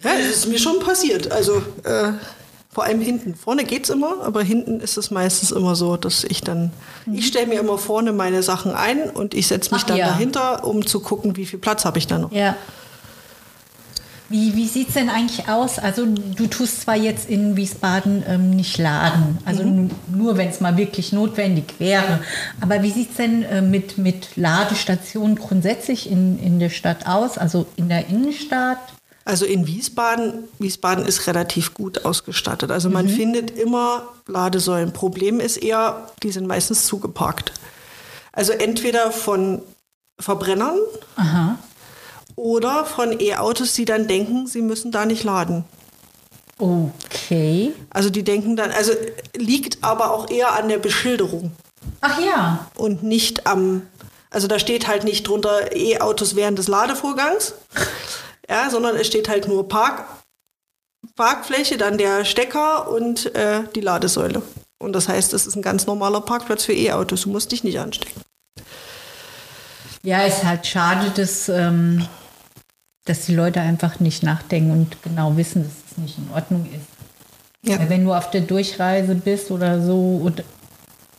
ja, 0.03 0.19
das 0.19 0.27
ist 0.29 0.47
mir 0.47 0.59
schon 0.59 0.81
passiert. 0.81 1.31
Also 1.31 1.63
äh, 1.85 2.13
vor 2.77 2.85
allem 2.85 3.01
hinten. 3.01 3.35
Vorne 3.35 3.65
geht's 3.65 3.89
immer, 3.89 4.23
aber 4.23 4.43
hinten 4.43 4.81
ist 4.81 4.99
es 4.99 5.11
meistens 5.11 5.51
immer 5.51 5.75
so, 5.77 5.97
dass 5.97 6.25
ich 6.25 6.43
dann, 6.43 6.73
ich 7.11 7.27
stelle 7.27 7.47
mir 7.47 7.61
immer 7.61 7.79
vorne 7.79 8.13
meine 8.13 8.43
Sachen 8.43 8.73
ein 8.73 9.09
und 9.09 9.33
ich 9.33 9.47
setze 9.47 9.73
mich 9.73 9.85
Ach 9.85 9.87
dann 9.89 9.97
ja. 9.97 10.09
dahinter, 10.09 10.63
um 10.65 10.87
zu 10.87 11.01
gucken, 11.01 11.37
wie 11.37 11.47
viel 11.47 11.59
Platz 11.59 11.87
habe 11.87 11.99
ich 11.99 12.07
da 12.07 12.19
noch. 12.19 12.33
Ja. 12.33 12.55
Wie, 14.29 14.57
wie 14.57 14.67
sieht 14.67 14.89
es 14.89 14.95
denn 14.95 15.09
eigentlich 15.09 15.49
aus? 15.49 15.79
Also 15.79 16.05
du 16.07 16.47
tust 16.49 16.81
zwar 16.81 16.97
jetzt 16.97 17.31
in 17.31 17.57
Wiesbaden 17.57 18.25
ähm, 18.27 18.51
nicht 18.51 18.77
laden, 18.77 19.39
also 19.45 19.63
nu- 19.63 19.89
nur 20.09 20.37
wenn 20.37 20.49
es 20.49 20.61
mal 20.61 20.77
wirklich 20.77 21.13
notwendig 21.13 21.75
wäre. 21.79 22.21
Aber 22.61 22.83
wie 22.83 22.91
sieht 22.91 23.11
es 23.11 23.17
denn 23.17 23.45
äh, 23.45 23.63
mit, 23.63 23.99
mit 23.99 24.37
Ladestationen 24.37 25.37
grundsätzlich 25.37 26.11
in, 26.11 26.41
in 26.41 26.59
der 26.59 26.71
Stadt 26.71 27.07
aus? 27.07 27.39
Also 27.39 27.67
in 27.77 27.89
der 27.89 28.09
Innenstadt? 28.09 28.79
Also 29.25 29.45
in 29.45 29.67
Wiesbaden, 29.67 30.45
Wiesbaden 30.59 31.05
ist 31.05 31.27
relativ 31.27 31.75
gut 31.75 32.05
ausgestattet. 32.05 32.71
Also 32.71 32.91
man 32.91 33.09
findet 33.09 33.51
immer 33.53 34.03
Ladesäulen. 34.27 34.93
Problem 34.93 35.41
ist 35.41 35.57
eher, 35.57 36.11
die 36.23 36.31
sind 36.31 36.47
meistens 36.47 36.87
zugeparkt. 36.87 37.53
Also 38.33 38.53
entweder 38.53 39.11
von 39.13 39.63
Verbrennern 40.19 40.79
Aha. 41.17 41.59
Oder 42.37 42.85
von 42.85 43.19
E-Autos, 43.19 43.73
die 43.73 43.87
dann 43.87 44.07
denken, 44.07 44.47
sie 44.47 44.63
müssen 44.63 44.93
da 44.93 45.07
nicht 45.07 45.25
laden. 45.25 45.65
Okay. 46.59 47.75
Also 47.91 48.09
die 48.09 48.23
denken 48.23 48.57
dann, 48.57 48.71
also 48.71 48.93
liegt 49.35 49.83
aber 49.83 50.13
auch 50.13 50.31
eher 50.31 50.53
an 50.55 50.69
der 50.69 50.79
Beschilderung 50.79 51.53
Ach 52.01 52.19
ja. 52.21 52.71
und 52.77 53.03
nicht 53.03 53.47
am, 53.47 53.83
also 54.31 54.47
da 54.47 54.59
steht 54.59 54.87
halt 54.87 55.05
nicht 55.05 55.27
drunter 55.29 55.75
E-Autos 55.77 56.35
während 56.35 56.59
des 56.59 56.69
Ladevorgangs, 56.69 57.55
ja, 58.49 58.71
sondern 58.71 58.97
es 58.97 59.07
steht 59.07 59.29
halt 59.29 59.49
nur 59.49 59.69
Park, 59.69 60.05
Parkfläche, 61.15 61.77
dann 61.77 61.99
der 61.99 62.25
Stecker 62.25 62.91
und 62.91 63.35
äh, 63.35 63.65
die 63.75 63.81
Ladesäule. 63.81 64.43
Und 64.79 64.93
das 64.93 65.09
heißt, 65.09 65.33
es 65.33 65.47
ist 65.47 65.57
ein 65.57 65.63
ganz 65.63 65.87
normaler 65.87 66.21
Parkplatz 66.21 66.65
für 66.65 66.75
E-Autos. 66.75 67.23
Du 67.23 67.31
musst 67.31 67.53
dich 67.53 67.65
nicht 67.65 67.79
anstecken. 67.79 68.21
Ja, 70.03 70.25
ist 70.25 70.45
halt 70.45 70.67
schade, 70.67 71.11
dass, 71.11 71.49
ähm, 71.49 72.07
dass 73.07 73.25
die 73.27 73.35
Leute 73.35 73.61
einfach 73.61 73.99
nicht 74.01 74.23
nachdenken 74.23 74.71
und 74.73 75.03
genau 75.03 75.37
wissen, 75.37 75.63
dass 75.65 75.73
es 75.91 75.99
nicht 75.99 76.19
in 76.19 76.29
Ordnung 76.35 76.67
ist. 76.67 77.69
Ja. 77.69 77.79
Weil 77.79 77.89
Wenn 77.89 78.05
du 78.05 78.13
auf 78.13 78.31
der 78.31 78.43
Durchreise 78.43 79.15
bist 79.15 79.51
oder 79.51 79.81
so 79.83 80.21
oder, 80.23 80.45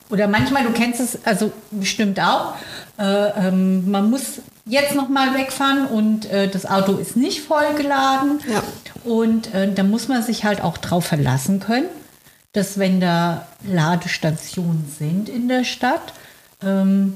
oder 0.09 0.27
manchmal, 0.27 0.63
du 0.63 0.71
kennst 0.71 0.99
es, 0.99 1.25
also 1.25 1.51
bestimmt 1.71 2.19
auch, 2.19 2.53
äh, 2.99 3.47
ähm, 3.47 3.89
man 3.89 4.09
muss 4.09 4.39
jetzt 4.65 4.95
noch 4.95 5.09
mal 5.09 5.33
wegfahren 5.33 5.87
und 5.87 6.25
äh, 6.29 6.47
das 6.49 6.65
Auto 6.65 6.93
ist 6.97 7.15
nicht 7.17 7.41
vollgeladen 7.41 8.39
Ja. 8.51 8.63
und 9.03 9.53
äh, 9.53 9.73
da 9.73 9.83
muss 9.83 10.07
man 10.07 10.21
sich 10.23 10.43
halt 10.43 10.61
auch 10.61 10.77
drauf 10.77 11.05
verlassen 11.05 11.59
können, 11.59 11.87
dass 12.53 12.77
wenn 12.77 12.99
da 12.99 13.47
Ladestationen 13.65 14.85
sind 14.97 15.29
in 15.29 15.47
der 15.47 15.63
Stadt, 15.63 16.13
ähm, 16.61 17.13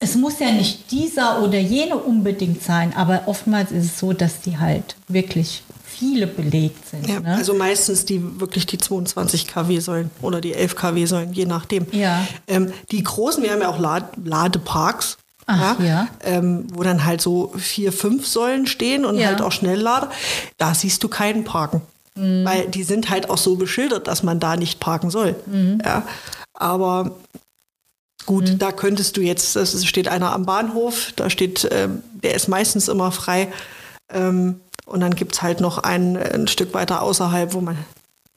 es 0.00 0.14
muss 0.16 0.38
ja 0.40 0.50
nicht 0.50 0.90
dieser 0.90 1.42
oder 1.42 1.58
jene 1.58 1.96
unbedingt 1.96 2.62
sein, 2.62 2.94
aber 2.96 3.22
oftmals 3.26 3.70
ist 3.70 3.84
es 3.84 3.98
so, 3.98 4.12
dass 4.12 4.40
die 4.40 4.58
halt 4.58 4.96
wirklich 5.08 5.62
viele 5.84 6.26
belegt 6.26 6.88
sind. 6.88 7.06
Ja, 7.06 7.20
ne? 7.20 7.34
Also 7.36 7.52
meistens 7.54 8.06
die 8.06 8.40
wirklich 8.40 8.64
die 8.64 8.78
22 8.78 9.46
kW 9.46 9.78
Säulen 9.80 10.10
oder 10.22 10.40
die 10.40 10.54
11 10.54 10.74
kW 10.74 11.04
Säulen, 11.04 11.32
je 11.34 11.44
nachdem. 11.44 11.86
Ja. 11.92 12.26
Ähm, 12.46 12.72
die 12.90 13.02
großen, 13.02 13.42
wir 13.42 13.52
haben 13.52 13.60
ja 13.60 13.68
auch 13.68 13.78
Lad 13.78 14.04
Ladeparks. 14.24 15.18
Ach, 15.46 15.78
ja. 15.80 16.06
Ähm, 16.24 16.68
wo 16.72 16.82
dann 16.84 17.04
halt 17.04 17.20
so 17.20 17.52
vier, 17.58 17.92
fünf 17.92 18.26
Säulen 18.26 18.66
stehen 18.68 19.04
und 19.04 19.18
Ja. 19.18 19.26
halt 19.28 19.42
auch 19.42 19.50
Schnelllader. 19.52 20.08
Da 20.58 20.74
siehst 20.74 21.02
du 21.02 21.08
keinen 21.08 21.42
Parken. 21.44 21.82
Mhm. 22.14 22.44
Weil 22.44 22.68
die 22.68 22.84
sind 22.84 23.10
halt 23.10 23.28
auch 23.28 23.38
so 23.38 23.56
beschildert, 23.56 24.06
dass 24.06 24.22
man 24.22 24.38
da 24.40 24.56
nicht 24.56 24.78
parken 24.80 25.10
soll. 25.10 25.34
Mhm. 25.46 25.82
Ja. 25.84 26.04
Aber 26.54 27.16
gut, 28.26 28.56
da 28.58 28.72
könntest 28.72 29.16
du 29.16 29.20
jetzt, 29.20 29.56
es 29.56 29.84
steht 29.86 30.08
einer 30.08 30.32
am 30.32 30.46
Bahnhof, 30.46 31.12
da 31.16 31.30
steht, 31.30 31.68
ähm, 31.70 32.02
der 32.22 32.34
ist 32.34 32.48
meistens 32.48 32.88
immer 32.88 33.12
frei. 33.12 33.52
Ähm, 34.12 34.60
und 34.86 35.00
dann 35.00 35.14
gibt 35.14 35.34
es 35.34 35.42
halt 35.42 35.60
noch 35.60 35.78
ein, 35.78 36.16
ein 36.16 36.48
Stück 36.48 36.74
weiter 36.74 37.02
außerhalb, 37.02 37.54
wo 37.54 37.60
man 37.60 37.78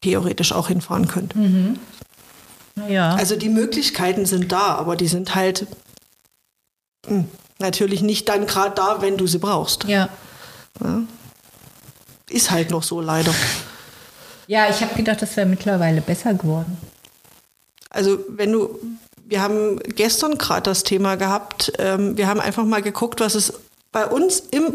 theoretisch 0.01 0.51
auch 0.51 0.67
hinfahren 0.67 1.07
könnte. 1.07 1.37
ja. 2.87 3.15
Also 3.15 3.35
die 3.35 3.49
Möglichkeiten 3.49 4.25
sind 4.25 4.51
da, 4.51 4.75
aber 4.75 4.95
die 4.95 5.07
sind 5.07 5.33
halt 5.35 5.65
mh, 7.07 7.25
natürlich 7.59 8.01
nicht 8.01 8.29
dann 8.29 8.45
gerade 8.45 8.75
da, 8.75 9.01
wenn 9.01 9.17
du 9.17 9.25
sie 9.27 9.39
brauchst. 9.39 9.85
ja. 9.85 10.09
Ist 12.29 12.49
halt 12.51 12.71
noch 12.71 12.83
so 12.83 12.99
leider. 12.99 13.33
Ja, 14.47 14.67
ich 14.69 14.81
habe 14.81 14.95
gedacht, 14.95 15.21
das 15.21 15.37
wäre 15.37 15.47
mittlerweile 15.47 16.01
besser 16.01 16.33
geworden. 16.33 16.77
Also 17.89 18.19
wenn 18.27 18.51
du, 18.51 18.79
wir 19.25 19.41
haben 19.41 19.79
gestern 19.79 20.37
gerade 20.37 20.63
das 20.63 20.83
Thema 20.83 21.15
gehabt, 21.15 21.73
ähm, 21.79 22.17
wir 22.17 22.27
haben 22.27 22.39
einfach 22.39 22.65
mal 22.65 22.81
geguckt, 22.81 23.19
was 23.19 23.35
es 23.35 23.53
bei 23.91 24.05
uns 24.05 24.39
im 24.51 24.73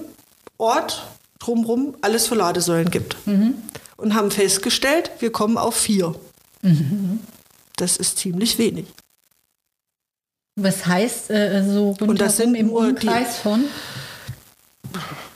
Ort 0.57 1.07
drumherum 1.39 1.97
alles 2.01 2.27
für 2.27 2.35
Ladesäulen 2.35 2.91
gibt. 2.91 3.17
Und 3.97 4.15
haben 4.15 4.31
festgestellt, 4.31 5.11
wir 5.21 5.31
kommen 5.33 5.59
auf 5.59 5.75
vier. 5.77 6.15
Das 7.77 7.97
ist 7.97 8.19
ziemlich 8.19 8.59
wenig. 8.59 8.87
Was 10.57 10.87
heißt 10.87 11.31
äh, 11.31 11.63
so 11.65 11.89
rundherum 11.91 12.09
Und 12.11 12.21
das 12.21 12.37
sind 12.37 12.55
im 12.57 12.71
Umkreis 12.71 13.39
von? 13.39 13.65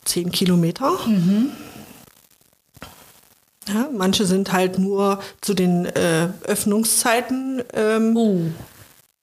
Zehn 0.05 0.33
Kilometer. 0.33 0.99
Ja, 3.69 3.89
manche 3.93 4.27
sind 4.27 4.53
halt 4.53 4.79
nur 4.79 5.21
zu 5.41 5.55
den 5.55 5.87
äh, 5.87 6.29
Öffnungszeiten 6.43 7.63
ähm, 7.73 8.17
Oh, 8.17 8.41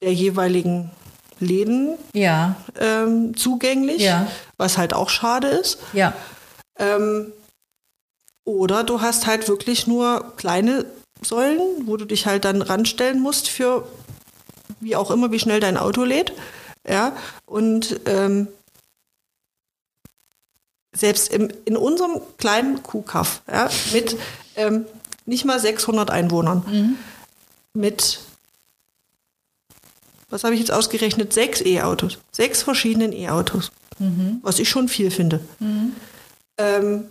der 0.02 0.14
jeweiligen 0.14 0.92
Läden 1.40 1.98
ja, 2.14 2.56
ähm, 2.80 3.36
zugänglich, 3.38 4.02
Ja. 4.02 4.28
was 4.58 4.78
halt 4.78 4.94
auch 4.94 5.10
schade 5.10 5.48
ist. 5.48 5.80
ja. 5.94 6.14
Ähm, 6.78 7.32
oder 8.46 8.84
du 8.84 9.02
hast 9.02 9.28
halt 9.28 9.48
wirklich 9.48 9.86
nur 9.86 10.34
kleine 10.38 10.86
Säulen, 11.22 11.86
wo 11.88 11.98
du 11.98 12.06
dich 12.06 12.26
halt 12.26 12.46
dann 12.46 12.62
ranstellen 12.62 13.20
musst 13.20 13.48
für 13.50 13.88
wie 14.80 14.96
auch 14.96 15.12
immer, 15.12 15.32
wie 15.32 15.40
schnell 15.40 15.60
dein 15.60 15.78
Auto 15.78 16.04
lädt. 16.04 16.32
Ja, 16.88 17.16
und 17.46 18.00
ähm, 18.06 18.48
selbst 20.96 21.32
im, 21.34 21.50
in 21.66 21.78
unserem 21.78 22.22
kleinen 22.38 22.82
Kuhkaff, 22.82 23.42
ja, 23.52 23.70
mit 23.94 24.18
ähm, 24.56 24.86
nicht 25.26 25.46
mal 25.46 25.60
600 25.60 26.10
Einwohnern, 26.10 26.98
mit, 27.74 28.20
was 30.30 30.44
habe 30.44 30.54
ich 30.54 30.60
jetzt 30.60 30.72
ausgerechnet, 30.72 31.34
sechs 31.34 31.62
E-Autos, 31.62 32.18
sechs 32.32 32.62
verschiedenen 32.64 33.14
E-Autos, 33.14 33.72
was 34.44 34.60
ich 34.60 34.70
schon 34.70 34.88
viel 34.88 35.12
finde 35.12 35.40
ähm, 36.58 37.06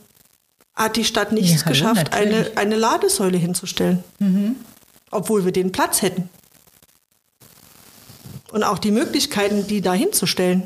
hat 0.74 0.96
die 0.96 1.04
Stadt 1.04 1.32
nichts 1.32 1.62
Ja, 1.62 1.68
geschafft, 1.68 2.12
eine, 2.12 2.30
natürlich. 2.36 2.58
eine 2.58 2.76
Ladesäule 2.76 3.36
hinzustellen. 3.38 4.04
Obwohl 5.10 5.44
wir 5.44 5.52
den 5.52 5.72
Platz 5.72 6.02
hätten. 6.02 6.28
Und 8.52 8.62
auch 8.62 8.78
die 8.78 8.90
Möglichkeiten, 8.90 9.66
die 9.66 9.80
da 9.80 9.92
hinzustellen, 9.94 10.64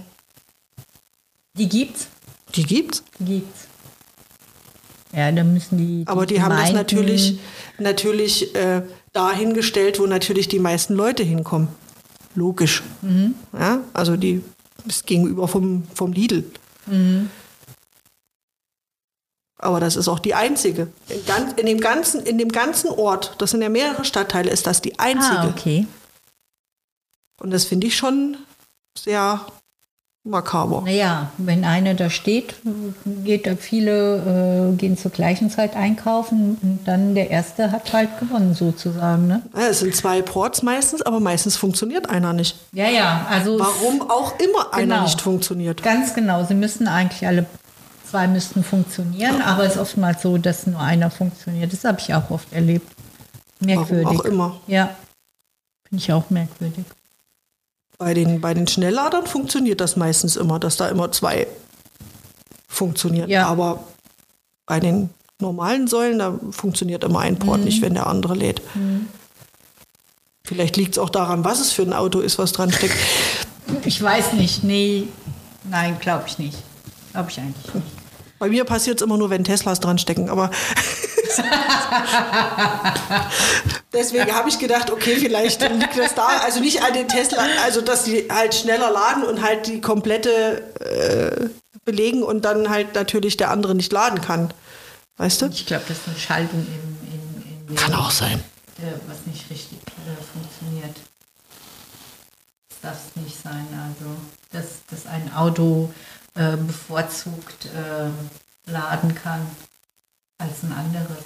Die 1.55 1.69
gibt's? 1.69 2.09
die 2.55 2.65
gibt's. 2.65 3.03
Die 3.19 3.25
gibt's. 3.41 3.61
Ja, 5.15 5.31
da 5.33 5.45
müssen 5.45 5.79
die. 5.79 6.05
Aber 6.07 6.27
die 6.27 6.41
haben 6.43 6.51
das 6.51 6.59
Gemeinden- 6.69 6.77
natürlich, 6.77 7.39
natürlich 7.79 8.55
äh, 8.55 8.83
dahingestellt, 9.13 9.99
wo 10.01 10.07
natürlich 10.07 10.49
die 10.49 10.59
meisten 10.59 10.95
Leute 10.95 11.23
hinkommen. 11.23 11.69
Logisch. 12.35 12.83
Mhm. 13.03 13.35
Ja, 13.53 13.81
also 13.93 14.17
die 14.17 14.43
ist 14.87 15.07
gegenüber 15.07 15.49
vom, 15.49 15.85
vom 15.95 16.13
Lidl. 16.13 16.45
Mhm. 16.87 17.31
Aber 19.59 19.79
das 19.79 19.95
ist 19.95 20.09
auch 20.09 20.19
die 20.19 20.35
einzige. 20.35 20.89
In, 21.09 21.25
ganz, 21.25 21.53
in, 21.53 21.67
dem 21.67 21.81
ganzen, 21.81 22.23
in 22.27 22.37
dem 22.37 22.51
ganzen 22.51 22.91
Ort, 22.91 23.37
das 23.39 23.53
sind 23.53 23.63
ja 23.63 23.69
mehrere 23.69 24.05
Stadtteile, 24.05 24.51
ist 24.51 24.67
das 24.67 24.83
die 24.83 24.99
einzige. 24.99 25.39
Ah, 25.39 25.49
okay. 25.49 25.87
Und 27.41 27.53
das 27.53 27.65
finde 27.65 27.87
ich 27.87 27.97
schon 27.97 28.37
sehr 28.99 29.47
makaber. 30.25 30.83
Naja, 30.83 31.31
wenn 31.39 31.65
einer 31.65 31.95
da 31.95 32.09
steht, 32.09 32.55
geht 33.25 33.47
da 33.47 33.57
viele 33.57 34.71
äh, 34.73 34.77
gehen 34.77 34.97
zur 34.97 35.11
gleichen 35.11 35.51
Zeit 35.51 35.75
einkaufen 35.77 36.59
und 36.63 36.81
dann 36.87 37.15
der 37.15 37.31
Erste 37.31 37.73
hat 37.73 37.93
halt 37.93 38.19
gewonnen 38.21 38.55
sozusagen. 38.55 39.27
Ne? 39.27 39.43
Ja, 39.55 39.69
es 39.69 39.81
sind 39.81 39.95
zwei 39.97 40.23
Ports 40.23 40.63
meistens, 40.63 41.03
aber 41.03 41.19
meistens 41.21 41.57
funktioniert 41.57 42.09
einer 42.09 42.33
nicht. 42.33 42.57
Ja, 42.73 42.89
ja, 42.89 43.27
also 43.29 43.59
Warum 43.59 44.03
auch 44.11 44.39
immer 44.39 44.73
einer 44.73 44.95
Genau. 44.95 45.03
nicht 45.03 45.21
funktioniert. 45.21 45.83
ganz 45.83 46.15
genau. 46.15 46.45
Sie 46.45 46.55
müssen 46.55 46.87
eigentlich 46.87 47.27
alle 47.27 47.47
zwei 48.09 48.29
müssten 48.29 48.63
funktionieren, 48.63 49.43
aber 49.43 49.65
es 49.65 49.73
ist 49.75 49.81
oftmals 49.81 50.23
so, 50.23 50.39
dass 50.39 50.67
nur 50.67 50.81
einer 50.81 51.11
funktioniert. 51.11 51.73
Das 51.73 51.83
habe 51.85 51.99
ich 51.99 52.15
auch 52.15 52.31
oft 52.31 52.53
erlebt. 52.53 52.87
Merkwürdig. 53.61 54.05
Warum 54.05 54.21
auch 54.21 54.25
immer. 54.25 54.61
Ja. 54.67 54.91
Finde 55.89 56.03
ich 56.03 56.13
auch 56.13 56.31
merkwürdig. 56.31 56.85
Bei 58.03 58.15
den, 58.15 58.41
bei 58.41 58.53
den 58.53 58.67
Schnellladern 58.67 59.29
funktioniert 59.29 59.81
das 59.81 59.95
meistens 59.95 60.35
immer, 60.35 60.59
dass 60.59 60.77
da 60.77 60.89
immer 60.89 61.13
zwei 61.13 61.47
funktionieren. 62.67 63.31
Ja. 63.31 63.47
Aber 63.47 63.85
bei 64.67 64.81
den 64.81 65.11
normalen 65.39 65.87
Säulen, 65.87 66.19
da 66.19 66.37
funktioniert 66.51 67.05
immer 67.05 67.21
ein 67.21 67.39
Port 67.39 67.61
nicht, 67.61 67.81
wenn 67.81 67.95
der 67.95 68.09
andere 68.09 68.35
lädt. 68.35 68.61
Vielleicht 70.43 70.77
liegt 70.77 70.95
es 70.95 70.99
auch 70.99 71.11
daran, 71.11 71.45
was 71.45 71.61
es 71.61 71.71
für 71.71 71.83
ein 71.83 71.93
Auto 71.93 72.19
ist, 72.19 72.39
was 72.39 72.53
dran 72.53 72.73
steckt. 72.73 72.95
Ich 73.85 74.03
weiß 74.03 74.33
nicht. 74.35 74.65
Nee. 74.65 75.05
Nein, 75.71 75.97
glaube 76.01 76.25
ich 76.27 76.39
nicht. 76.39 76.59
Glaube 77.13 77.31
ich 77.31 77.39
eigentlich 77.39 77.75
nicht. 77.75 77.87
Bei 78.41 78.49
mir 78.49 78.65
passiert 78.65 79.01
es 79.01 79.03
immer 79.07 79.17
nur, 79.17 79.31
wenn 79.31 79.45
Teslas 79.45 79.79
dran 79.79 79.99
stecken, 79.99 80.29
aber 80.29 80.51
deswegen 83.93 84.33
habe 84.35 84.49
ich 84.49 84.59
gedacht, 84.59 84.91
okay, 84.91 85.17
vielleicht 85.17 85.61
liegt 85.63 85.99
das 85.99 86.15
da, 86.15 86.27
also 86.45 86.61
nicht 86.61 86.83
an 86.83 86.93
den 86.93 87.09
Tesla, 87.09 87.47
also 87.65 87.81
dass 87.81 88.05
die 88.05 88.29
halt 88.31 88.55
schneller 88.55 88.91
laden 88.91 89.25
und 89.25 89.43
halt 89.43 89.67
die 89.67 89.81
komplette 89.81 90.63
äh, 90.81 91.49
belegen 91.85 92.23
und 92.23 92.45
dann 92.45 92.69
halt 92.69 92.95
natürlich 92.95 93.37
der 93.37 93.51
andere 93.51 93.75
nicht 93.75 93.93
laden 93.93 94.21
kann. 94.21 94.53
Weißt 95.17 95.43
du? 95.43 95.47
Ich 95.47 95.67
glaube, 95.67 95.85
das 95.89 95.99
ist 95.99 96.09
eine 96.09 96.19
Schaltung 96.19 96.61
im, 96.61 96.99
in, 97.13 97.69
in 97.69 97.77
Kann 97.77 97.95
auch 97.95 98.11
sein. 98.11 98.43
der, 98.79 98.93
was 99.07 99.27
nicht 99.27 99.49
richtig 99.51 99.79
äh, 99.79 100.23
funktioniert. 100.33 100.97
Das 102.69 102.81
darf 102.81 102.97
es 103.09 103.23
nicht 103.23 103.37
sein. 103.43 103.67
Also, 103.73 104.11
dass, 104.51 104.85
dass 104.91 105.07
ein 105.07 105.33
Auto 105.35 105.93
äh, 106.35 106.57
bevorzugt 106.57 107.67
äh, 107.67 108.71
laden 108.71 109.15
kann 109.15 109.47
als 110.43 110.63
ein 110.63 110.73
anderes. 110.73 111.25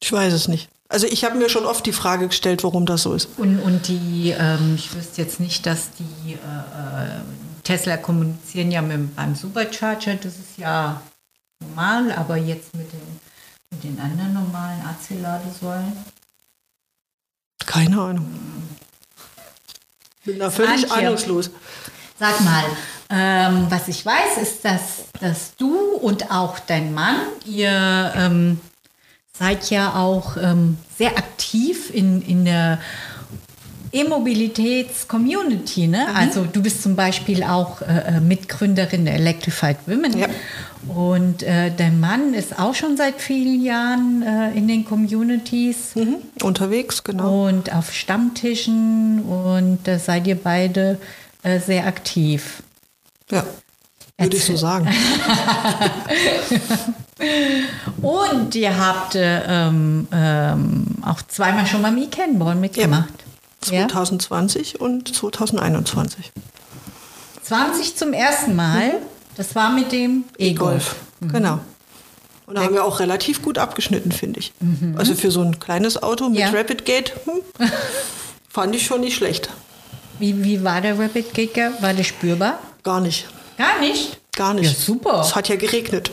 Ich 0.00 0.12
weiß 0.12 0.32
es 0.32 0.48
nicht. 0.48 0.68
Also 0.88 1.06
ich 1.06 1.24
habe 1.24 1.36
mir 1.36 1.48
schon 1.48 1.64
oft 1.64 1.86
die 1.86 1.92
Frage 1.92 2.28
gestellt, 2.28 2.62
warum 2.62 2.86
das 2.86 3.02
so 3.02 3.14
ist. 3.14 3.28
Und, 3.38 3.58
und 3.60 3.88
die, 3.88 4.34
ähm, 4.38 4.74
ich 4.76 4.94
wüsste 4.94 5.22
jetzt 5.22 5.40
nicht, 5.40 5.64
dass 5.66 5.90
die 5.98 6.32
äh, 6.32 6.36
äh, 6.36 7.20
Tesla 7.64 7.96
kommunizieren 7.96 8.70
ja 8.70 8.82
mit, 8.82 9.16
beim 9.16 9.34
Supercharger, 9.34 10.16
das 10.16 10.34
ist 10.34 10.58
ja 10.58 11.00
normal, 11.60 12.12
aber 12.12 12.36
jetzt 12.36 12.76
mit 12.76 12.92
den, 12.92 13.20
mit 13.70 13.82
den 13.82 13.98
anderen 13.98 14.34
normalen 14.34 14.82
AC-Ladesäulen. 14.82 15.92
Keine 17.64 18.00
Ahnung. 18.00 18.26
Bin 20.24 20.38
da 20.38 20.50
völlig 20.50 20.90
Antje. 20.90 21.08
ahnungslos. 21.08 21.50
Sag 22.18 22.40
mal, 22.42 22.64
ähm, 23.14 23.66
was 23.68 23.86
ich 23.88 24.04
weiß, 24.04 24.38
ist, 24.42 24.64
dass, 24.64 25.04
dass 25.20 25.54
du 25.56 25.76
und 25.96 26.32
auch 26.32 26.58
dein 26.58 26.92
Mann, 26.92 27.16
ihr 27.46 28.12
ähm, 28.16 28.58
seid 29.38 29.70
ja 29.70 29.94
auch 29.94 30.36
ähm, 30.36 30.78
sehr 30.98 31.16
aktiv 31.16 31.94
in, 31.94 32.22
in 32.22 32.44
der 32.44 32.80
E-Mobilitäts-Community. 33.92 35.86
Ne? 35.86 36.06
Also 36.14 36.44
du 36.44 36.60
bist 36.60 36.82
zum 36.82 36.96
Beispiel 36.96 37.44
auch 37.44 37.80
äh, 37.82 38.16
äh, 38.16 38.20
Mitgründerin 38.20 39.04
der 39.04 39.14
Electrified 39.14 39.76
Women. 39.86 40.18
Ja. 40.18 40.26
Und 40.88 41.44
äh, 41.44 41.70
dein 41.74 42.00
Mann 42.00 42.34
ist 42.34 42.58
auch 42.58 42.74
schon 42.74 42.96
seit 42.96 43.20
vielen 43.20 43.62
Jahren 43.62 44.22
äh, 44.22 44.50
in 44.58 44.66
den 44.66 44.84
Communities 44.84 45.94
Mhm. 45.94 46.16
Unterwegs, 46.42 47.04
genau. 47.04 47.46
und 47.46 47.72
auf 47.72 47.92
Stammtischen 47.92 49.22
und 49.22 49.78
da 49.84 49.98
seid 49.98 50.26
ihr 50.26 50.34
beide 50.34 50.98
äh, 51.44 51.60
sehr 51.60 51.86
aktiv. 51.86 52.62
Ja. 53.30 53.44
Würde 54.18 54.36
ich 54.36 54.44
so 54.44 54.56
sagen. 54.56 54.88
Und 58.02 58.54
ihr 58.54 58.78
habt 58.78 59.14
äh, 59.16 59.42
ähm, 59.46 60.06
ähm, 60.12 60.86
auch 61.02 61.20
zweimal 61.22 61.66
schon 61.66 61.82
beim 61.82 61.96
E-Cannball 61.98 62.54
mitgemacht. 62.54 63.08
Ja. 63.70 63.88
2020 63.88 64.80
und 64.80 65.14
2021. 65.14 66.32
20 67.42 67.96
zum 67.96 68.12
ersten 68.12 68.54
Mal. 68.54 68.96
Das 69.36 69.54
war 69.54 69.72
mit 69.72 69.90
dem 69.90 70.24
E-Golf. 70.38 70.96
Golf. 71.20 71.32
Genau. 71.32 71.60
Und 72.46 72.56
da 72.56 72.64
haben 72.64 72.74
wir 72.74 72.84
auch 72.84 73.00
relativ 73.00 73.40
gut 73.42 73.56
abgeschnitten, 73.56 74.12
finde 74.12 74.40
ich. 74.40 74.52
Also 74.96 75.14
für 75.14 75.30
so 75.30 75.40
ein 75.40 75.58
kleines 75.58 76.02
Auto 76.02 76.28
mit 76.28 76.40
Ja. 76.40 76.50
Rapid 76.50 76.84
Gate 76.84 77.14
hm, 77.24 77.40
fand 78.50 78.76
ich 78.76 78.84
schon 78.84 79.00
nicht 79.00 79.16
schlecht. 79.16 79.48
Wie, 80.24 80.42
wie 80.42 80.64
war 80.64 80.80
der 80.80 80.98
Rapid 80.98 81.34
Kicker? 81.34 81.72
War 81.80 81.92
der 81.92 82.02
spürbar? 82.02 82.58
Gar 82.82 83.02
nicht. 83.02 83.26
Gar 83.58 83.78
nicht. 83.80 84.18
Gar 84.34 84.54
nicht. 84.54 84.72
Ja, 84.72 84.78
super. 84.78 85.20
Es 85.20 85.34
hat 85.34 85.50
ja 85.50 85.56
geregnet. 85.56 86.10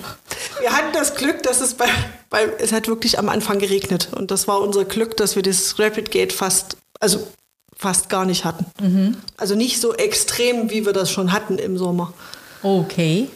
Wir 0.60 0.74
hatten 0.74 0.92
das 0.92 1.16
Glück, 1.16 1.44
dass 1.44 1.62
es 1.62 1.76
bei, 1.76 1.88
bei 2.30 2.44
es 2.60 2.74
hat 2.74 2.90
wirklich 2.90 3.18
am 3.20 3.30
Anfang 3.30 3.60
geregnet. 3.60 4.10
Und 4.14 4.30
das 4.30 4.50
war 4.50 4.60
unser 4.60 4.84
Glück, 4.84 5.16
dass 5.16 5.38
wir 5.38 5.44
das 5.44 5.80
Rapid 5.80 6.12
Gate 6.12 6.34
fast, 6.34 6.76
also 7.00 7.26
fast 7.78 8.10
gar 8.10 8.26
nicht 8.26 8.44
hatten. 8.44 8.66
Mhm. 8.82 9.18
Also 9.38 9.56
nicht 9.56 9.80
so 9.80 9.94
extrem, 9.94 10.70
wie 10.70 10.86
wir 10.86 10.92
das 10.92 11.10
schon 11.10 11.32
hatten 11.32 11.58
im 11.58 11.78
Sommer. 11.78 12.12
Okay. 12.64 13.30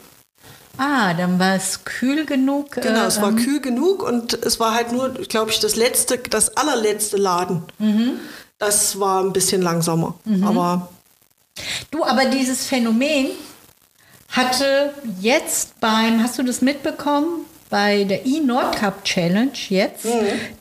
Ah, 0.78 1.14
dann 1.14 1.40
war 1.40 1.56
es 1.56 1.86
kühl 1.86 2.26
genug. 2.26 2.72
Genau, 2.72 3.06
äh, 3.06 3.08
es 3.08 3.22
war 3.22 3.30
ähm, 3.30 3.38
kühl 3.38 3.62
genug 3.62 4.04
und 4.04 4.34
es 4.34 4.60
war 4.60 4.76
halt 4.76 4.92
nur, 4.92 5.08
glaube 5.10 5.52
ich, 5.52 5.62
das 5.62 5.78
letzte, 5.78 6.18
das 6.18 6.58
allerletzte 6.58 7.16
Laden. 7.16 7.64
Mhm. 7.80 8.20
Das 8.66 9.00
war 9.00 9.24
ein 9.24 9.32
bisschen 9.32 9.62
langsamer. 9.62 10.16
Aber 10.44 10.90
Du, 11.92 12.04
aber 12.04 12.26
dieses 12.26 12.66
Phänomen 12.66 13.28
hatte 14.30 14.94
jetzt 15.22 15.80
beim, 15.80 16.22
hast 16.22 16.38
du 16.38 16.44
das 16.44 16.62
mitbekommen? 16.62 17.46
Bei 17.70 18.04
der 18.04 18.26
E-Nordcup 18.26 19.04
Challenge 19.04 19.52
jetzt, 19.70 20.06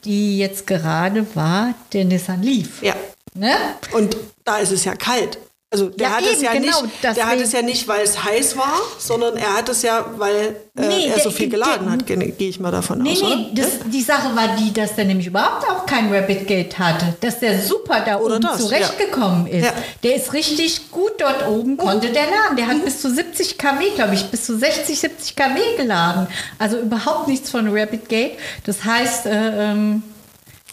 die 0.05 0.39
jetzt 0.39 0.67
gerade 0.67 1.27
war, 1.35 1.75
der 1.93 2.05
Nissan 2.05 2.43
Leaf. 2.43 2.83
ja. 2.83 2.95
Ne? 3.37 3.55
Und 3.93 4.17
da 4.45 4.59
ist 4.59 4.71
es 4.71 4.85
ja 4.85 4.95
kalt. 4.95 5.39
Also 5.75 5.89
der 5.89 6.07
Ja, 6.09 6.15
hat 6.15 6.23
es 6.23 6.35
eben, 6.35 6.45
ja 6.45 6.53
genau, 6.53 6.83
nicht, 6.83 7.03
der 7.03 7.11
hat 7.11 7.17
deswegen- 7.33 7.43
es 7.43 7.53
ja 7.53 7.63
nicht, 7.63 7.89
weil 7.89 8.03
es 8.05 8.23
heiß 8.23 8.57
war, 8.57 8.81
sondern 8.97 9.37
er 9.37 9.55
hat 9.57 9.69
es 9.69 9.83
ja, 9.83 10.07
weil 10.19 10.55
äh, 10.77 10.87
Nee, 10.87 11.07
er 11.09 11.15
der- 11.17 11.25
so 11.25 11.33
viel 11.33 11.49
der- 11.49 11.59
geladen 11.59 11.91
hat, 11.91 12.07
gehe 12.07 12.33
ich 12.39 12.61
mal 12.61 12.71
davon 12.71 13.03
Nee, 13.03 13.11
aus, 13.15 13.23
oder? 13.25 13.35
nee, 13.37 13.47
das, 13.55 13.69
die 13.93 14.01
Sache 14.03 14.37
war 14.37 14.55
die, 14.57 14.73
dass 14.73 14.95
der 14.95 15.05
nämlich 15.07 15.27
überhaupt 15.27 15.69
auch 15.69 15.85
kein 15.85 16.15
Rapid 16.15 16.47
Gate 16.47 16.79
hatte. 16.79 17.17
Dass 17.21 17.41
der 17.41 17.61
super 17.61 18.03
da 18.07 18.19
Oder 18.21 18.37
oben 18.37 18.43
das, 18.43 18.59
zurechtgekommen 18.59 19.49
ist. 19.49 19.65
Ja. 19.65 19.73
Der 20.05 20.15
ist 20.15 20.33
richtig 20.33 20.93
gut 20.93 21.15
dort 21.19 21.49
oben, 21.49 21.77
konnte 21.77 22.11
der 22.11 22.23
laden. 22.27 22.57
Der 22.57 22.69
hat 22.69 22.85
bis 22.85 23.01
zu 23.01 23.11
70 23.13 23.59
kW, 23.59 23.91
glaube 23.97 24.15
ich, 24.15 24.27
bis 24.27 24.45
zu 24.47 24.57
60, 24.57 25.01
70 25.01 25.35
kW 25.35 25.59
geladen. 25.77 26.29
Also 26.61 26.79
überhaupt 26.79 27.27
nichts 27.27 27.51
von 27.51 27.67
Rapid 27.77 28.09
Gate. 28.09 28.33
Das 28.65 28.85
heißt, 28.85 29.27
äh, 29.27 29.73
ähm, 29.73 30.05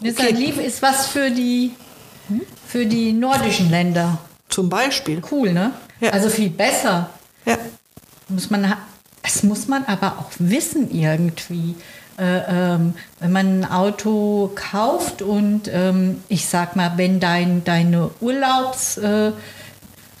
Nissan 0.00 0.26
Okay. 0.26 0.34
Leaf 0.36 0.58
ist 0.64 0.80
was 0.80 1.08
für 1.08 1.28
die, 1.32 1.72
für 2.68 2.86
die 2.86 3.12
nordischen 3.12 3.68
Länder. 3.68 4.18
Zum 4.52 4.68
Beispiel. 4.68 5.22
Cool, 5.30 5.52
ne? 5.52 5.72
Ja. 6.00 6.10
Also 6.10 6.28
viel 6.28 6.50
besser. 6.50 7.08
Ja. 7.46 7.56
Muss 8.28 8.50
man, 8.50 8.70
das 9.22 9.42
muss 9.42 9.66
man 9.66 9.84
aber 9.86 10.18
auch 10.18 10.30
wissen 10.38 10.90
irgendwie. 10.90 11.74
Äh, 12.18 12.42
ähm, 12.46 12.94
wenn 13.20 13.32
man 13.32 13.60
ein 13.60 13.70
Auto 13.70 14.52
kauft 14.54 15.22
und 15.22 15.70
ähm, 15.72 16.22
ich 16.28 16.46
sag 16.46 16.76
mal, 16.76 16.92
wenn 16.96 17.18
dein, 17.18 17.64
deine 17.64 18.10
Urlaubsreisen 18.20 19.32
äh, 19.32 19.32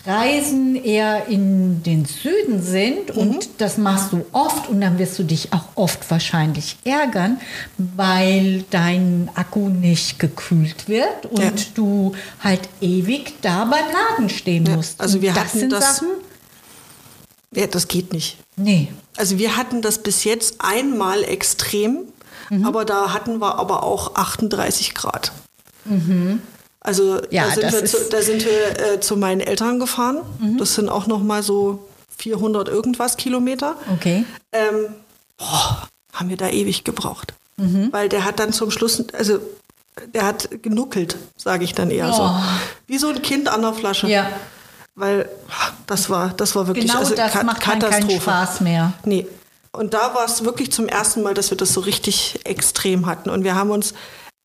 Reisen 0.04 0.74
eher 0.74 1.26
in 1.28 1.82
den 1.84 2.04
Süden 2.04 2.60
sind 2.60 3.12
und 3.12 3.48
das 3.58 3.78
machst 3.78 4.12
du 4.12 4.24
oft 4.32 4.68
und 4.68 4.80
dann 4.80 4.98
wirst 4.98 5.16
du 5.18 5.22
dich 5.22 5.52
auch 5.52 5.64
oft 5.76 6.10
wahrscheinlich 6.10 6.76
ärgern, 6.84 7.40
weil 7.78 8.64
dein 8.70 9.30
Akku 9.34 9.68
nicht 9.68 10.18
gekühlt 10.18 10.88
wird 10.88 11.26
und 11.26 11.40
Ja. 11.40 11.52
du 11.74 12.12
halt 12.40 12.68
ewig 12.80 13.34
da 13.42 13.64
beim 13.64 13.84
Laden 13.92 14.28
stehen 14.28 14.66
Ja, 14.66 14.74
musst. 14.76 15.00
also 15.00 15.22
wir 15.22 15.32
das 15.32 15.44
hatten 15.44 15.58
sind 15.60 15.72
das- 15.72 15.96
Sachen, 15.98 16.08
ja, 17.54 17.66
das 17.68 17.86
geht 17.86 18.12
nicht. 18.12 18.38
nee. 18.56 18.88
Also 19.16 19.38
wir 19.38 19.56
hatten 19.58 19.82
das 19.82 19.98
bis 19.98 20.24
jetzt 20.24 20.56
einmal 20.58 21.22
extrem, 21.22 21.98
Mhm. 22.50 22.66
aber 22.66 22.84
da 22.86 23.12
hatten 23.12 23.40
wir 23.40 23.56
aber 23.58 23.82
auch 23.84 24.14
38 24.16 24.94
Grad. 24.94 25.30
Also 26.84 27.14
Mhm. 27.14 27.20
Ja, 27.30 27.44
da 27.48 27.52
sind 27.54 27.72
wir, 27.72 27.84
zu, 27.84 27.96
Mhm. 27.98 28.02
da 28.10 28.22
sind 28.22 28.44
wir 28.44 28.92
äh, 28.94 29.00
zu 29.00 29.16
meinen 29.16 29.40
Eltern 29.40 29.78
gefahren. 29.78 30.18
Das 30.58 30.74
sind 30.74 30.88
auch 30.88 31.06
noch 31.06 31.22
mal 31.22 31.42
so 31.42 31.86
400 32.18 32.68
irgendwas 32.68 33.16
Kilometer. 33.16 33.76
Okay. 33.94 34.24
Ähm, 34.52 34.94
boah, 35.38 35.86
haben 36.12 36.28
wir 36.28 36.36
da 36.36 36.48
ewig 36.48 36.84
gebraucht. 36.84 37.34
Mhm. 37.56 37.88
Weil 37.92 38.08
der 38.08 38.24
hat 38.24 38.38
dann 38.38 38.52
zum 38.52 38.70
Schluss, 38.70 39.02
also 39.12 39.38
der 40.14 40.24
hat 40.26 40.48
genuckelt, 40.62 41.16
sage 41.36 41.64
ich 41.64 41.74
dann 41.74 41.90
eher 41.90 42.12
so. 42.12 42.22
Oh. 42.22 42.36
Wie 42.86 42.98
so 42.98 43.08
ein 43.08 43.22
Kind 43.22 43.48
an 43.48 43.62
der 43.62 43.74
Flasche. 43.74 44.08
Ja, 44.08 44.28
Weil 44.94 45.28
das 45.86 46.10
war, 46.10 46.30
das 46.36 46.54
war 46.54 46.66
wirklich 46.66 46.86
genau 46.86 46.98
also 47.00 47.14
das 47.14 47.32
Ka- 47.32 47.42
macht 47.44 47.58
dann 47.66 47.78
keinen 47.78 47.90
Katastrophe. 47.90 48.20
Spaß 48.20 48.60
mehr. 48.60 48.92
Nee. 49.04 49.26
Und 49.72 49.94
da 49.94 50.14
war 50.14 50.24
es 50.26 50.44
wirklich 50.44 50.70
zum 50.72 50.86
ersten 50.88 51.22
Mal, 51.22 51.32
dass 51.34 51.50
wir 51.50 51.56
das 51.56 51.72
so 51.72 51.80
richtig 51.80 52.40
extrem 52.44 53.06
hatten. 53.06 53.30
Und 53.30 53.42
wir 53.44 53.54
haben 53.54 53.70
uns, 53.70 53.94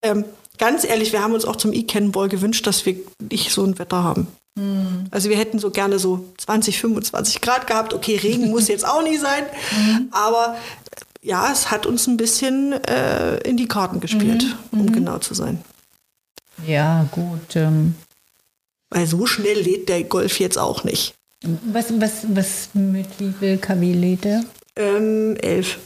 ähm, 0.02 0.24
ganz 0.58 0.84
ehrlich, 0.84 1.12
wir 1.14 1.22
haben 1.22 1.34
uns 1.34 1.46
auch 1.46 1.56
zum 1.56 1.74
E-Cannonball 1.74 2.30
gewünscht, 2.30 2.66
dass 2.68 2.86
wir 2.86 2.96
nicht 3.32 3.52
so 3.52 3.64
ein 3.64 3.78
Wetter 3.80 4.04
haben. 4.04 4.28
Also 5.12 5.30
wir 5.30 5.38
hätten 5.38 5.60
so 5.60 5.70
gerne 5.70 6.00
so 6.00 6.26
20, 6.40 6.80
25 6.80 7.42
Grad 7.42 7.68
gehabt. 7.68 7.94
Okay, 7.94 8.16
Regen 8.16 8.50
muss 8.50 8.68
jetzt 8.68 8.88
auch 8.88 9.04
nicht 9.04 9.22
sein. 9.22 9.44
Aber 10.12 10.58
ja, 11.22 11.52
es 11.52 11.70
hat 11.70 11.86
uns 11.86 12.08
ein 12.08 12.18
bisschen 12.18 12.74
äh, 12.74 13.38
in 13.48 13.56
die 13.58 13.68
Karten 13.68 14.00
gespielt, 14.00 14.46
Mhm. 14.72 14.80
um 14.80 14.92
genau 14.92 15.20
zu 15.20 15.36
sein. 15.36 15.62
Ja, 16.66 17.08
gut. 17.12 17.56
Ähm, 17.56 17.94
Weil 18.90 19.06
so 19.06 19.28
schnell 19.28 19.60
lädt 19.62 19.90
der 19.90 20.04
Golf 20.06 20.40
jetzt 20.40 20.58
auch 20.58 20.84
nicht. 20.84 21.14
was, 21.44 21.86
was, 22.02 22.26
was 22.30 22.70
mit 22.74 23.06
wie 23.20 23.34
viel 23.40 23.58
kW 23.60 23.94
lädt 23.94 24.26
er? 24.26 24.44
Ähm, 24.76 25.36
elf. 25.38 25.78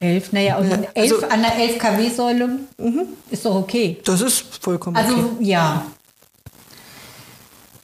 11, 0.00 0.32
naja, 0.32 0.56
und 0.58 0.70
Ja, 0.70 0.76
11 0.94 1.12
also- 1.12 1.28
an 1.28 1.42
der 1.42 1.56
11 1.56 1.78
kW-Säule 1.78 2.50
ist 3.30 3.44
doch 3.44 3.54
okay. 3.54 3.98
Das 4.04 4.20
ist 4.20 4.44
vollkommen 4.60 4.96
Also 4.96 5.14
okay. 5.14 5.44
ja, 5.44 5.86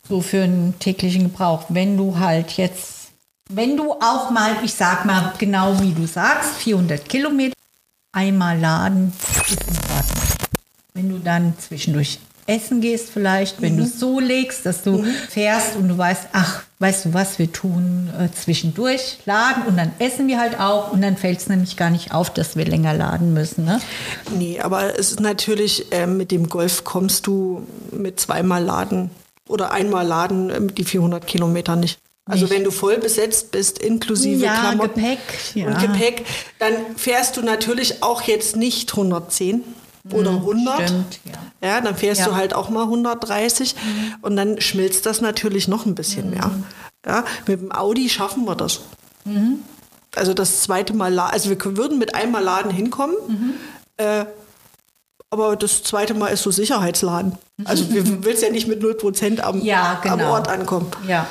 so 0.09 0.20
für 0.20 0.42
einen 0.42 0.79
täglichen 0.79 1.24
Gebrauch. 1.24 1.64
Wenn 1.70 1.96
du 1.96 2.18
halt 2.18 2.53
jetzt, 2.57 3.09
wenn 3.50 3.77
du 3.77 3.92
auch 3.94 4.31
mal, 4.31 4.57
ich 4.62 4.74
sag 4.74 5.05
mal 5.05 5.33
genau 5.38 5.81
wie 5.81 5.92
du 5.92 6.07
sagst, 6.07 6.55
400 6.57 7.09
Kilometer 7.09 7.55
einmal 8.12 8.59
laden. 8.61 9.12
Wenn 10.92 11.09
du 11.09 11.18
dann 11.18 11.55
zwischendurch 11.59 12.20
essen 12.46 12.80
gehst 12.80 13.11
vielleicht, 13.11 13.62
wenn 13.62 13.76
du 13.76 13.85
es 13.85 13.98
so 13.98 14.20
legst, 14.20 14.66
dass 14.66 14.83
du 14.83 15.04
fährst 15.30 15.76
und 15.76 15.88
du 15.88 15.96
weißt, 15.96 16.28
ach, 16.33 16.62
weißt 16.78 17.07
du 17.07 17.14
was, 17.14 17.38
wir 17.38 17.50
tun 17.50 18.11
äh, 18.18 18.28
zwischendurch 18.35 19.18
laden 19.24 19.62
und 19.66 19.76
dann 19.76 19.92
essen 19.98 20.28
wir 20.28 20.38
halt 20.38 20.61
auch 20.61 20.92
und 20.92 21.00
dann 21.02 21.16
fällt 21.16 21.38
es 21.38 21.48
nämlich 21.48 21.76
gar 21.76 21.90
nicht 21.90 22.12
auf, 22.12 22.33
dass 22.33 22.57
wir 22.57 22.64
länger 22.66 22.94
laden 22.94 23.33
müssen. 23.33 23.64
Ne? 23.64 23.80
Nee, 24.37 24.61
aber 24.61 24.98
es 24.98 25.12
ist 25.12 25.20
natürlich, 25.20 25.87
ähm, 25.90 26.16
mit 26.16 26.30
dem 26.30 26.48
Golf 26.48 26.85
kommst 26.85 27.26
du 27.26 27.66
mit 27.90 28.20
zweimal 28.20 28.62
Laden 28.62 29.11
oder 29.48 29.72
einmal 29.72 30.07
Laden 30.07 30.50
ähm, 30.50 30.74
die 30.74 30.85
400 30.85 31.26
Kilometer 31.26 31.76
nicht. 31.76 31.98
Also 32.26 32.46
Nicht. 32.46 32.54
wenn 32.54 32.64
du 32.64 32.70
voll 32.70 32.96
besetzt 32.96 33.50
bist, 33.50 33.78
inklusive 33.78 34.46
Ja, 34.46 34.61
Klamotten 34.61 34.94
Gepäck, 35.02 35.18
ja. 35.54 35.66
und 35.66 35.78
Gepäck, 35.78 36.24
dann 36.59 36.72
fährst 36.96 37.37
du 37.37 37.42
natürlich 37.42 38.02
auch 38.02 38.22
jetzt 38.22 38.57
nicht 38.57 38.90
110 38.92 39.62
oder 40.12 40.31
100. 40.33 40.81
Mhm, 40.81 40.87
Stimmt, 40.87 41.21
ja. 41.62 41.69
Ja, 41.69 41.81
dann 41.81 41.97
fährst 41.97 42.21
Ja. 42.21 42.27
Mhm. 42.27 42.31
du 42.31 42.37
halt 42.37 42.55
auch 42.55 42.69
mal 42.69 42.85
130 42.85 43.75
und 44.23 44.37
dann 44.37 44.61
schmilzt 44.61 45.07
das 45.07 45.21
natürlich 45.21 45.69
noch 45.69 45.87
ein 45.87 45.95
bisschen 45.95 46.31
mehr. 46.31 46.51
Ja, 47.07 47.25
mit 47.47 47.61
dem 47.61 47.73
Audi 47.73 48.09
schaffen 48.09 48.45
wir 48.45 48.55
das. 48.55 48.81
Mhm. 49.25 49.61
Also 50.17 50.35
das 50.35 50.61
zweite 50.61 50.95
Mal, 50.95 51.19
also 51.19 51.49
wir 51.51 51.59
würden 51.77 51.99
mit 51.99 52.14
einmal 52.14 52.43
Laden 52.43 52.71
hinkommen, 52.71 53.17
Mhm. 53.27 53.51
äh, 53.97 54.25
aber 55.31 55.57
das 55.57 55.83
zweite 55.83 56.14
Mal 56.14 56.29
ist 56.29 56.43
so 56.43 56.51
Sicherheitsladen. 56.51 57.33
Also 57.64 57.90
wir 57.93 58.05
willst 58.25 58.43
ja 58.43 58.51
nicht 58.51 58.69
mit 58.69 58.83
0% 58.83 59.40
am, 59.40 59.61
Ja, 59.62 60.01
am 60.05 60.19
genau. 60.19 60.33
Ort 60.33 60.49
ankommen. 60.49 60.87
Ja. 61.09 61.27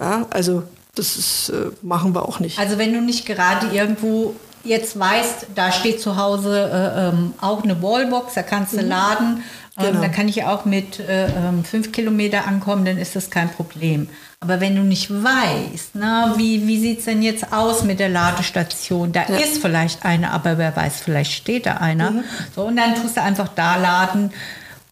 Ja, 0.00 0.26
also 0.30 0.64
das 0.96 1.16
ist, 1.16 1.48
äh, 1.50 1.70
machen 1.82 2.14
wir 2.14 2.28
auch 2.28 2.40
nicht. 2.40 2.58
Also 2.58 2.78
wenn 2.78 2.92
du 2.92 3.00
nicht 3.00 3.26
gerade 3.26 3.68
irgendwo 3.68 4.34
jetzt 4.64 4.98
weißt, 4.98 5.46
da 5.54 5.72
steht 5.72 6.00
zu 6.00 6.16
Hause 6.16 6.70
äh, 6.72 7.08
ähm, 7.08 7.34
auch 7.40 7.62
eine 7.62 7.82
Wallbox, 7.82 8.34
da 8.34 8.42
kannst 8.42 8.72
du 8.74 8.80
laden, 8.80 9.38
ähm, 9.78 9.86
Genau. 9.86 10.00
da 10.02 10.08
kann 10.08 10.28
ich 10.28 10.44
auch 10.44 10.64
mit 10.64 11.00
äh, 11.00 11.26
ähm, 11.26 11.64
fünf 11.64 11.90
Kilometer 11.92 12.46
ankommen, 12.46 12.84
dann 12.84 12.96
ist 12.96 13.16
das 13.16 13.28
kein 13.30 13.50
Problem. 13.50 14.08
Aber 14.40 14.60
wenn 14.60 14.76
du 14.76 14.82
nicht 14.82 15.10
weißt, 15.10 15.90
na, 15.94 16.34
wie, 16.36 16.66
wie 16.66 16.78
sieht 16.78 16.98
es 17.00 17.06
denn 17.06 17.22
jetzt 17.22 17.52
aus 17.52 17.82
mit 17.82 17.98
der 17.98 18.08
Ladestation? 18.10 19.10
Da 19.12 19.22
ist 19.22 19.58
vielleicht 19.62 20.04
eine, 20.04 20.30
aber 20.32 20.58
wer 20.58 20.76
weiß, 20.76 21.00
vielleicht 21.00 21.32
steht 21.32 21.66
da 21.66 21.78
einer. 21.78 22.22
So, 22.54 22.66
und 22.66 22.76
dann 22.76 22.94
tust 22.94 23.16
du 23.16 23.22
einfach 23.22 23.48
da 23.48 23.76
laden, 23.76 24.32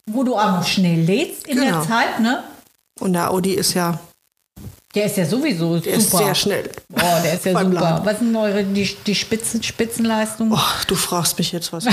wo 0.06 0.24
du 0.24 0.37
auch 0.37 0.52
noch 0.52 0.66
schnell 0.66 1.00
lädst 1.00 1.46
in 1.46 1.58
Genau. 1.58 1.80
der 1.80 1.88
Zeit, 1.88 2.20
ne? 2.20 2.42
Und 2.98 3.12
der 3.12 3.30
Audi 3.30 3.52
ist 3.54 3.74
ja, 3.74 4.00
Der 4.94 5.07
ist 5.07 5.16
ja 5.16 5.24
sowieso 5.24 5.78
der 5.78 5.94
ist 5.94 6.11
super. 6.11 6.24
sehr 6.24 6.35
schnell. 6.35 6.70
Oh, 6.92 6.98
der 7.24 7.35
ist 7.35 7.44
ja 7.46 7.52
super. 7.52 7.64
Laden. 7.70 8.07
Was 8.07 8.18
sind 8.18 8.37
eure 8.37 8.62
die, 8.64 8.94
die 9.07 9.14
Spitzen, 9.14 9.62
Spitzenleistungen? 9.62 10.52
Oh, 10.52 10.85
du 10.87 10.94
fragst 10.94 11.38
mich 11.38 11.50
jetzt 11.52 11.72
was. 11.72 11.87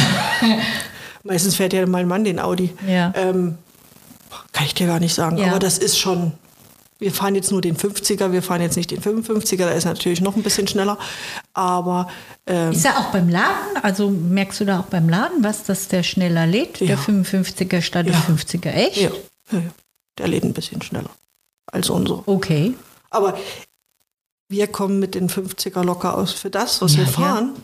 Meistens 1.24 1.56
fährt 1.56 1.74
ja 1.74 1.86
mein 1.86 2.08
Mann 2.08 2.24
den 2.24 2.40
Audi. 2.40 2.74
Ja. 2.88 3.14
Ähm, 3.16 3.58
kann 4.52 4.66
ich 4.66 4.74
dir 4.74 4.88
gar 4.88 5.00
nicht 5.00 5.14
sagen. 5.14 5.38
Ja. 5.38 5.48
Aber 5.48 5.60
das 5.60 5.78
ist 5.78 5.98
schon. 5.98 6.34
Wir 7.02 7.14
fahren 7.14 7.34
jetzt 7.34 7.50
nur 7.50 7.62
den 7.62 7.78
50er, 7.78 8.34
wir 8.34 8.44
fahren 8.44 8.62
jetzt 8.62 8.76
nicht 8.76 8.92
den 8.92 9.02
55er, 9.02 9.56
da 9.60 9.70
ist 9.70 9.86
natürlich 9.86 10.20
noch 10.20 10.36
ein 10.36 10.44
bisschen 10.44 10.68
schneller. 10.68 10.98
Aber 11.54 12.10
ähm, 12.46 12.74
Ist 12.74 12.84
er 12.84 13.00
auch 13.00 13.12
beim 13.14 13.30
Laden? 13.30 13.78
Also 13.84 14.10
merkst 14.10 14.60
du 14.60 14.66
da 14.66 14.82
auch 14.82 14.86
beim 14.88 15.08
Laden 15.08 15.42
was, 15.42 15.64
dass 15.64 15.88
der 15.88 16.04
schneller 16.04 16.46
lädt? 16.46 16.82
Ja. 16.82 16.88
Der 16.88 16.98
55er 16.98 17.82
statt 17.82 18.06
Ja. 18.08 18.12
der 18.12 18.36
50er? 18.36 18.70
Echt? 18.74 18.98
ja, 18.98 19.12
der 20.18 20.28
lädt 20.28 20.44
ein 20.44 20.52
bisschen 20.52 20.82
schneller 20.82 21.10
als 21.72 21.90
unsere. 21.90 22.22
Okay. 22.28 22.74
Aber 23.10 23.38
wir 24.50 24.68
kommen 24.68 25.00
mit 25.00 25.16
den 25.16 25.30
50er 25.30 25.84
locker 25.84 26.18
aus. 26.18 26.34
Für 26.34 26.50
das, 26.50 26.82
was 26.82 26.94
Ja, 26.94 27.00
wir 27.00 27.06
ja. 27.06 27.12
fahren, 27.12 27.56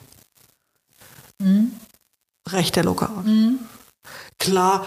reicht 2.48 2.76
der 2.76 2.84
locker 2.84 3.10
aus. 3.18 3.26
Mhm. 3.26 3.60
Klar, 4.40 4.86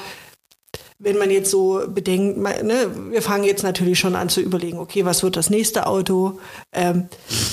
wenn 1.00 1.16
man 1.16 1.30
jetzt 1.30 1.50
so 1.50 1.82
bedenkt, 1.88 2.38
ne, 2.38 2.90
wir 3.10 3.22
fangen 3.22 3.44
jetzt 3.44 3.62
natürlich 3.62 3.98
schon 4.00 4.16
an 4.16 4.28
zu 4.28 4.40
überlegen, 4.40 4.78
okay, 4.78 5.04
was 5.04 5.22
wird 5.22 5.36
das 5.36 5.48
nächste 5.48 5.86
Auto? 5.86 6.40
Ähm, 6.72 7.08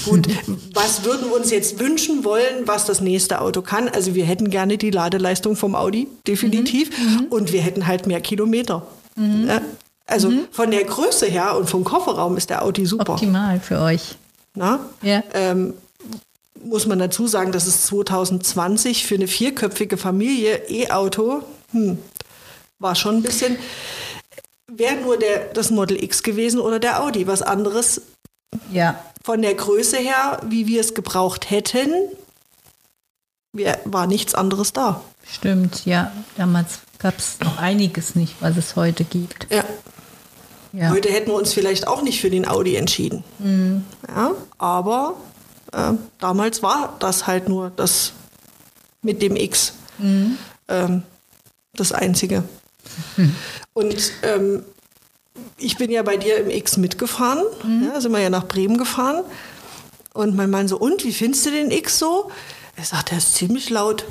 gut, 0.06 0.28
was 0.74 1.04
würden 1.04 1.30
wir 1.30 1.36
uns 1.36 1.52
jetzt 1.52 1.80
wünschen 1.80 2.24
wollen, 2.24 2.68
was 2.68 2.86
das 2.86 3.02
nächste 3.02 3.42
Auto 3.42 3.62
kann? 3.62 3.88
Also 3.88 4.16
wir 4.16 4.26
hätten 4.26 4.50
gerne 4.50 4.78
die 4.78 4.90
Ladeleistung 4.90 5.56
vom 5.56 5.76
Audi, 5.76 6.08
definitiv. 6.28 6.90
Mhm. 6.98 7.26
Und 7.30 7.52
wir 7.54 7.62
hätten 7.62 7.86
halt 7.86 8.08
mehr 8.08 8.22
Kilometer. 8.22 8.86
Ja, 9.18 9.62
also 10.06 10.30
Mhm. 10.30 10.48
von 10.52 10.72
der 10.72 10.84
Größe 10.84 11.26
her 11.26 11.56
und 11.58 11.70
vom 11.70 11.84
Kofferraum 11.84 12.38
ist 12.38 12.50
der 12.50 12.64
Audi 12.64 12.86
super. 12.86 13.14
Optimal 13.14 13.60
für 13.60 13.80
euch. 13.82 14.16
Na? 14.54 14.80
Ja. 15.02 15.24
Ähm, 15.34 15.74
muss 16.64 16.86
man 16.88 16.98
dazu 17.00 17.28
sagen, 17.28 17.52
dass 17.52 17.68
es 17.68 17.86
2020 17.88 19.06
für 19.06 19.16
eine 19.16 19.28
vierköpfige 19.28 19.98
Familie 19.98 20.62
E-Auto 20.70 21.44
hm, 21.72 21.98
war 22.80 22.96
schon 22.96 23.18
ein 23.18 23.22
bisschen. 23.24 23.58
Wäre 24.68 24.96
nur 24.98 25.18
der, 25.18 25.46
das 25.54 25.70
Model 25.72 26.02
X 26.04 26.24
gewesen 26.24 26.60
oder 26.60 26.80
der 26.80 27.02
Audi. 27.04 27.28
Was 27.28 27.42
anderes 27.42 28.02
Ja. 28.72 29.00
von 29.24 29.42
der 29.42 29.54
Größe 29.54 29.98
her, 29.98 30.40
wie 30.48 30.66
wir 30.68 30.82
es 30.82 30.94
gebraucht 30.94 31.50
hätten, 31.52 31.92
war 33.86 34.08
nichts 34.08 34.36
anderes 34.36 34.74
da. 34.74 35.02
Stimmt, 35.26 35.86
ja. 35.86 36.12
Damals 36.38 36.80
gab 37.00 37.18
es 37.18 37.40
noch 37.42 37.58
einiges 37.58 38.16
nicht, 38.16 38.36
was 38.42 38.58
es 38.58 38.76
heute 38.76 39.04
gibt. 39.04 39.48
Ja. 39.52 39.64
Ja. 40.76 40.90
Heute 40.90 41.10
hätten 41.10 41.28
wir 41.28 41.36
uns 41.36 41.54
vielleicht 41.54 41.88
auch 41.88 42.02
nicht 42.02 42.20
für 42.20 42.30
den 42.30 42.48
Audi 42.48 42.76
entschieden. 42.76 43.24
Ja, 44.08 44.32
aber 44.58 45.16
äh, 45.72 45.94
damals 46.20 46.62
war 46.64 46.96
das 47.00 47.28
halt 47.28 47.48
nur 47.48 47.72
das 47.76 48.14
mit 49.02 49.22
dem 49.22 49.36
X 49.36 49.74
ähm, 50.68 51.04
das 51.74 51.92
Einzige. 51.92 52.44
Und 53.74 54.12
ähm, 54.24 54.64
ich 55.58 55.78
bin 55.78 55.92
ja 55.92 56.04
bei 56.04 56.18
dir 56.18 56.38
im 56.38 56.50
X 56.50 56.78
mitgefahren, 56.78 57.44
ja, 57.86 58.00
sind 58.00 58.12
wir 58.12 58.20
ja 58.20 58.30
nach 58.30 58.48
Bremen 58.48 58.78
gefahren. 58.78 59.24
Und 60.14 60.36
mein 60.36 60.50
Mann 60.50 60.70
so, 60.70 60.78
und 60.78 61.04
wie 61.04 61.12
findest 61.12 61.46
du 61.46 61.52
den 61.52 61.72
X 61.72 62.00
so? 62.00 62.32
Er 62.78 62.86
sagt, 62.86 63.12
der 63.12 63.18
ist 63.18 63.36
ziemlich 63.36 63.70
laut. 63.70 64.06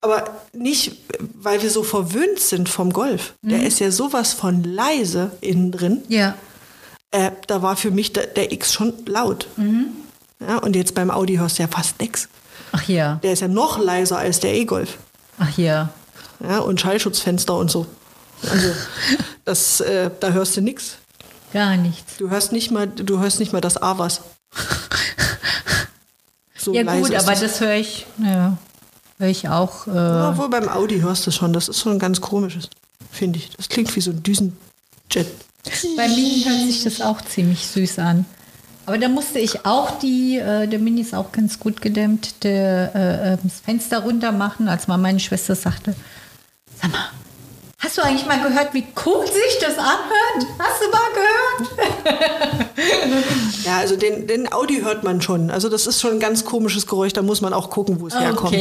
Aber 0.00 0.30
nicht, 0.52 0.96
weil 1.18 1.60
wir 1.60 1.70
so 1.70 1.82
verwöhnt 1.82 2.38
sind 2.38 2.68
vom 2.68 2.92
Golf. 2.92 3.34
Der 3.42 3.64
ist 3.66 3.80
ja 3.80 3.90
sowas 3.90 4.32
von 4.32 4.62
leise 4.62 5.32
innen 5.40 5.72
drin. 5.72 6.02
Ja. 6.08 6.34
Äh, 7.10 7.32
da 7.46 7.62
war 7.62 7.76
für 7.76 7.90
mich 7.90 8.12
der, 8.12 8.26
der 8.26 8.52
X 8.52 8.72
schon 8.72 8.92
laut. 9.06 9.48
Ja, 10.40 10.58
und 10.58 10.76
jetzt 10.76 10.94
beim 10.94 11.10
Audi 11.10 11.36
hörst 11.36 11.58
du 11.58 11.64
ja 11.64 11.68
fast 11.68 12.00
nichts. 12.00 12.28
Ach 12.70 12.86
ja. 12.88 13.16
Der 13.22 13.32
ist 13.32 13.40
ja 13.40 13.48
noch 13.48 13.78
leiser 13.78 14.18
als 14.18 14.40
der 14.40 14.54
E-Golf. 14.54 14.98
Ach 15.38 15.56
ja. 15.58 15.88
Ja, 16.40 16.58
und 16.60 16.80
Schallschutzfenster 16.80 17.56
und 17.56 17.70
so. 17.70 17.86
Also, 18.48 18.72
das, 19.44 19.80
äh, 19.80 20.10
da 20.20 20.30
hörst 20.30 20.56
du 20.56 20.60
nichts. 20.60 20.98
Gar 21.52 21.76
nichts. 21.76 22.18
Du 22.18 22.30
hörst 22.30 22.52
nicht 22.52 22.70
mal, 22.70 22.86
du 22.86 23.18
hörst 23.18 23.40
nicht 23.40 23.52
mal 23.52 23.60
das 23.60 23.76
A-Was. 23.76 24.20
So 26.60 26.74
Ja 26.74 26.82
gut, 26.82 27.14
aber 27.14 27.30
das. 27.30 27.40
das 27.40 27.60
höre 27.60 27.76
ich, 27.76 28.04
ja, 28.20 28.58
ich 29.20 29.48
auch. 29.48 29.86
Äh, 29.86 29.94
Ja, 29.94 30.36
wohl 30.38 30.48
beim 30.48 30.68
Audi 30.68 31.00
hörst 31.00 31.26
du 31.26 31.30
schon. 31.30 31.52
Das 31.52 31.68
ist 31.68 31.80
schon 31.80 31.92
ein 31.92 31.98
ganz 31.98 32.20
komisches, 32.20 32.68
finde 33.10 33.38
ich. 33.38 33.50
Das 33.56 33.68
klingt 33.68 33.94
wie 33.96 34.00
so 34.00 34.10
ein 34.12 34.22
Düsenjet. 34.22 34.54
Bei 35.96 36.08
Mini 36.08 36.44
hört 36.46 36.60
sich 36.66 36.84
das 36.84 37.00
auch 37.00 37.20
ziemlich 37.22 37.66
süß 37.66 37.98
an. 37.98 38.24
Aber 38.86 38.96
da 38.96 39.08
musste 39.08 39.38
ich 39.38 39.66
auch 39.66 39.98
die, 39.98 40.38
äh, 40.38 40.66
der 40.66 40.78
Mini 40.78 41.02
ist 41.02 41.14
auch 41.14 41.30
ganz 41.30 41.58
gut 41.60 41.82
gedämmt, 41.82 42.42
der, 42.42 42.94
äh, 42.94 43.32
äh, 43.34 43.38
das 43.42 43.60
Fenster 43.60 43.98
runter 43.98 44.32
machen, 44.32 44.66
als 44.68 44.88
mal 44.88 44.96
meine 44.96 45.20
Schwester 45.20 45.54
sagte, 45.54 45.94
sag 46.80 46.92
mal, 46.92 47.10
hast 47.78 47.96
du 47.96 48.02
eigentlich 48.02 48.26
mal 48.26 48.40
gehört, 48.42 48.74
wie 48.74 48.86
cool 49.06 49.26
sich 49.26 49.58
das 49.60 49.78
anhört? 49.78 50.46
Hast 50.58 50.82
du 50.82 50.90
mal 50.90 51.10
gehört? 51.14 51.94
Ja, 53.64 53.78
also 53.78 53.96
den, 53.96 54.26
den 54.26 54.50
Audi 54.52 54.80
hört 54.82 55.04
man 55.04 55.20
schon. 55.20 55.50
Also 55.50 55.68
das 55.68 55.86
ist 55.86 56.00
schon 56.00 56.12
ein 56.12 56.20
ganz 56.20 56.44
komisches 56.46 56.86
Geräusch. 56.86 57.12
Da 57.12 57.20
muss 57.22 57.40
man 57.42 57.52
auch 57.52 57.68
gucken, 57.70 58.00
wo 58.00 58.06
es 58.06 58.18
herkommt. 58.18 58.56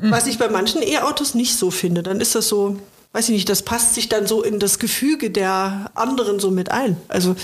Was 0.00 0.26
ich 0.26 0.38
bei 0.38 0.48
manchen 0.48 0.82
E-Autos 0.82 1.34
nicht 1.34 1.56
so 1.56 1.70
finde. 1.70 2.02
Dann 2.02 2.20
ist 2.20 2.34
das 2.34 2.48
so, 2.48 2.76
weiß 3.12 3.28
ich 3.28 3.34
nicht, 3.34 3.48
das 3.48 3.62
passt 3.62 3.94
sich 3.94 4.08
dann 4.08 4.26
so 4.26 4.42
in 4.42 4.58
das 4.58 4.78
Gefüge 4.78 5.30
der 5.30 5.90
anderen 5.94 6.40
so 6.40 6.50
mit 6.50 6.70
ein. 6.72 6.96
Also 7.08 7.36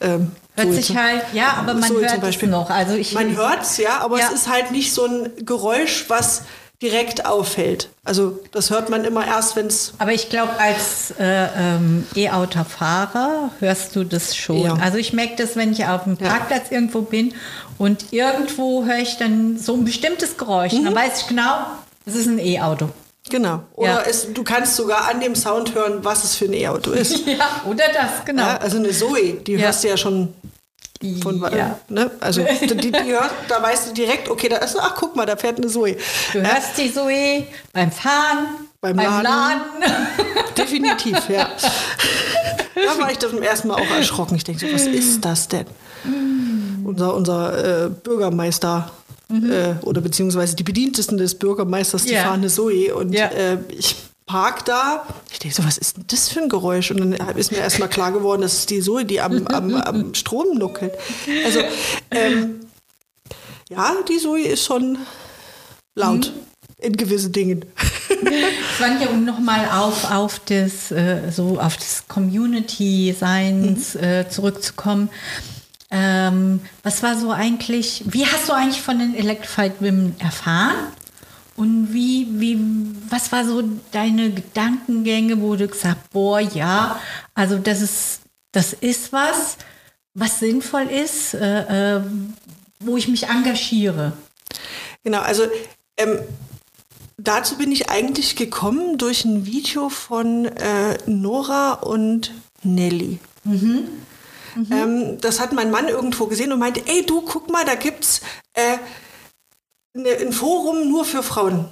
ähm, 0.00 0.32
Hört 0.56 0.68
so 0.68 0.72
sich 0.74 0.86
zum- 0.86 0.96
halt, 0.96 1.22
ja, 1.34 1.52
aber 1.58 1.74
man 1.74 1.88
so 1.88 2.00
hört 2.00 2.10
zum 2.10 2.20
Beispiel. 2.20 2.48
es 2.48 2.52
noch. 2.52 2.70
Also 2.70 2.94
ich, 2.94 3.12
Man 3.12 3.36
hört 3.36 3.62
es, 3.62 3.76
ja, 3.76 3.98
aber 4.00 4.18
Ja. 4.18 4.26
es 4.28 4.32
ist 4.32 4.48
halt 4.48 4.70
nicht 4.72 4.92
so 4.92 5.04
ein 5.04 5.30
Geräusch, 5.44 6.06
was 6.08 6.42
direkt 6.82 7.24
auffällt. 7.24 7.88
Also 8.04 8.40
das 8.50 8.70
hört 8.70 8.90
man 8.90 9.04
immer 9.04 9.24
erst, 9.26 9.54
wenn 9.56 9.68
es 9.68 9.94
aber 9.98 10.12
ich 10.12 10.28
glaube, 10.28 10.50
als 10.58 11.12
äh, 11.18 11.46
ähm, 11.56 12.04
E-Auto-Fahrer 12.14 13.50
hörst 13.60 13.94
du 13.96 14.04
das 14.04 14.36
schon. 14.36 14.58
Ja. 14.62 14.74
Also 14.80 14.98
ich 14.98 15.12
merke 15.12 15.36
das, 15.36 15.56
wenn 15.56 15.72
ich 15.72 15.84
auf 15.86 16.04
dem 16.04 16.18
Ja. 16.20 16.28
Parkplatz 16.28 16.70
irgendwo 16.70 17.02
bin 17.02 17.34
und 17.78 18.12
irgendwo 18.12 18.84
höre 18.84 18.98
ich 18.98 19.16
dann 19.18 19.58
so 19.58 19.74
ein 19.74 19.84
bestimmtes 19.84 20.36
Geräusch. 20.36 20.72
Mhm. 20.72 20.84
Dann 20.84 20.94
weiß 20.94 21.22
ich 21.22 21.26
genau, 21.28 21.66
es 22.04 22.14
ist 22.16 22.26
ein 22.26 22.38
E-Auto. 22.38 22.88
Genau. 23.30 23.62
Oder 23.76 23.88
Ja. 23.88 24.02
es, 24.02 24.32
du 24.32 24.42
kannst 24.42 24.74
sogar 24.76 25.08
an 25.08 25.20
dem 25.20 25.36
Sound 25.36 25.74
hören, 25.76 26.00
was 26.02 26.24
es 26.24 26.34
für 26.34 26.46
ein 26.46 26.52
E-Auto 26.52 26.90
ist. 26.90 27.24
Ja, 27.26 27.62
oder 27.66 27.84
das, 27.94 28.24
genau. 28.26 28.42
ja, 28.42 28.56
also 28.58 28.78
eine 28.78 28.90
Zoe, 28.90 29.34
die 29.46 29.52
Ja. 29.52 29.60
hörst 29.60 29.84
du 29.84 29.88
ja 29.88 29.96
schon 29.96 30.34
von 31.22 31.40
Ja. 31.54 31.78
ne? 31.88 32.10
Also 32.20 32.42
die, 32.60 32.76
die 32.92 32.92
hört, 33.12 33.30
da 33.48 33.62
weißt 33.62 33.88
du 33.88 33.92
direkt, 33.94 34.28
okay, 34.28 34.48
da 34.48 34.56
ist, 34.58 34.76
ach 34.80 34.94
guck 34.96 35.16
mal, 35.16 35.26
da 35.26 35.36
fährt 35.36 35.58
eine 35.58 35.66
Zoe. 35.68 35.96
Du 36.32 36.40
hörst 36.40 36.76
die 36.78 36.92
Zoe 36.92 37.46
beim 37.72 37.90
Fahren, 37.90 38.46
Beim 38.80 38.96
beim, 38.96 39.06
Laden. 39.06 39.24
Laden. 39.24 39.62
Definitiv, 40.56 41.28
ja. 41.28 41.48
Da 42.74 42.98
war 43.00 43.10
ich 43.10 43.18
das 43.18 43.30
zum 43.30 43.42
ersten 43.42 43.68
Mal 43.68 43.74
auch 43.76 43.90
erschrocken. 43.90 44.34
Ich 44.36 44.44
denke 44.44 44.66
so, 44.66 44.72
was 44.72 44.86
ist 44.86 45.24
das 45.24 45.48
denn? 45.48 45.66
Unser, 46.84 47.14
unser 47.14 47.84
äh, 47.86 47.88
Bürgermeister 47.90 48.90
äh, 49.30 49.74
oder 49.84 50.00
beziehungsweise 50.00 50.56
die 50.56 50.62
Bedientesten 50.64 51.16
des 51.16 51.34
Bürgermeisters, 51.36 52.04
die 52.04 52.14
Ja. 52.14 52.22
fahren 52.24 52.40
eine 52.40 52.48
Zoe 52.48 52.94
und 52.94 53.12
Ja. 53.12 53.26
äh, 53.28 53.58
ich 53.68 53.94
park 54.32 54.64
da. 54.64 55.06
Ich 55.30 55.40
denke 55.40 55.54
so, 55.54 55.62
was 55.62 55.76
ist 55.76 55.98
denn 55.98 56.04
das 56.06 56.30
für 56.30 56.40
ein 56.40 56.48
Geräusch? 56.48 56.90
Und 56.90 57.00
dann 57.00 57.12
ist 57.36 57.52
mir 57.52 57.58
erstmal 57.58 57.90
klar 57.90 58.12
geworden, 58.12 58.40
das 58.40 58.54
ist 58.54 58.70
die 58.70 58.80
Zoe, 58.80 59.04
die 59.04 59.20
am, 59.20 59.46
am, 59.48 59.74
am 59.74 60.14
Strom 60.14 60.56
nuckelt. 60.56 60.94
Also, 61.44 61.60
ähm, 62.10 62.60
ja, 63.68 63.92
die 64.08 64.16
Zoe 64.16 64.40
ist 64.40 64.64
schon 64.64 64.96
laut 65.94 66.32
in 66.78 66.96
gewissen 66.96 67.32
Dingen. 67.32 67.66
Svanja, 68.78 69.10
um 69.10 69.26
nochmal 69.26 69.68
auf, 69.70 70.10
auf 70.10 70.40
das, 70.46 70.90
äh, 70.90 71.30
so 71.30 71.60
auf 71.60 71.76
das 71.76 72.04
Community-Seins 72.08 73.96
äh, 73.96 74.30
zurückzukommen. 74.30 75.10
Ähm, 75.90 76.62
was 76.82 77.02
war 77.02 77.18
so 77.18 77.32
eigentlich, 77.32 78.02
wie 78.06 78.24
hast 78.24 78.48
du 78.48 78.54
eigentlich 78.54 78.80
von 78.80 78.98
den 78.98 79.14
Electrified 79.14 79.74
Women 79.80 80.14
erfahren? 80.18 80.74
Und 81.62 81.94
wie, 81.94 82.26
wie, 82.40 82.58
was 83.08 83.30
war 83.30 83.44
so 83.44 83.62
deine 83.92 84.32
Gedankengänge, 84.32 85.40
wo 85.40 85.54
du 85.54 85.68
gesagt 85.68 86.10
boah, 86.10 86.40
ja, 86.40 87.00
also 87.34 87.56
das 87.56 87.80
ist, 87.80 88.22
das 88.50 88.72
ist 88.72 89.12
was, 89.12 89.58
was 90.12 90.40
sinnvoll 90.40 90.88
ist, 90.88 91.34
äh, 91.34 91.98
äh, 91.98 92.02
wo 92.80 92.96
ich 92.96 93.06
mich 93.06 93.28
engagiere. 93.28 94.14
Genau, 95.04 95.20
also 95.20 95.44
ähm, 95.98 96.18
dazu 97.16 97.56
bin 97.58 97.70
ich 97.70 97.88
eigentlich 97.88 98.34
gekommen 98.34 98.98
durch 98.98 99.24
ein 99.24 99.46
Video 99.46 99.88
von 99.88 100.46
äh, 100.46 100.98
Nora 101.06 101.74
und 101.74 102.34
Nelly. 102.64 103.20
Ähm, 104.72 105.18
das 105.20 105.38
hat 105.38 105.52
mein 105.52 105.70
Mann 105.70 105.86
irgendwo 105.86 106.26
gesehen 106.26 106.52
und 106.52 106.58
meinte, 106.58 106.82
ey 106.86 107.06
du, 107.06 107.22
guck 107.22 107.52
mal, 107.52 107.64
da 107.64 107.76
gibt's 107.76 108.20
äh, 108.54 108.78
ein 109.94 110.32
Forum 110.32 110.88
nur 110.88 111.04
für 111.04 111.22
Frauen. 111.22 111.66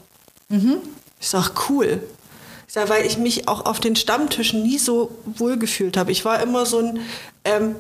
Ich 1.20 1.28
sag, 1.28 1.70
cool. 1.70 2.02
Ich 2.66 2.74
sag, 2.74 2.88
weil 2.88 3.06
ich 3.06 3.18
mich 3.18 3.48
auch 3.48 3.64
auf 3.66 3.80
den 3.80 3.96
Stammtischen 3.96 4.62
nie 4.62 4.78
so 4.78 5.10
wohl 5.24 5.56
gefühlt 5.58 5.96
habe. 5.96 6.12
Ich 6.12 6.24
war 6.24 6.40
immer 6.40 6.66
so 6.66 6.78
ein, 6.78 7.00
ähm, 7.44 7.76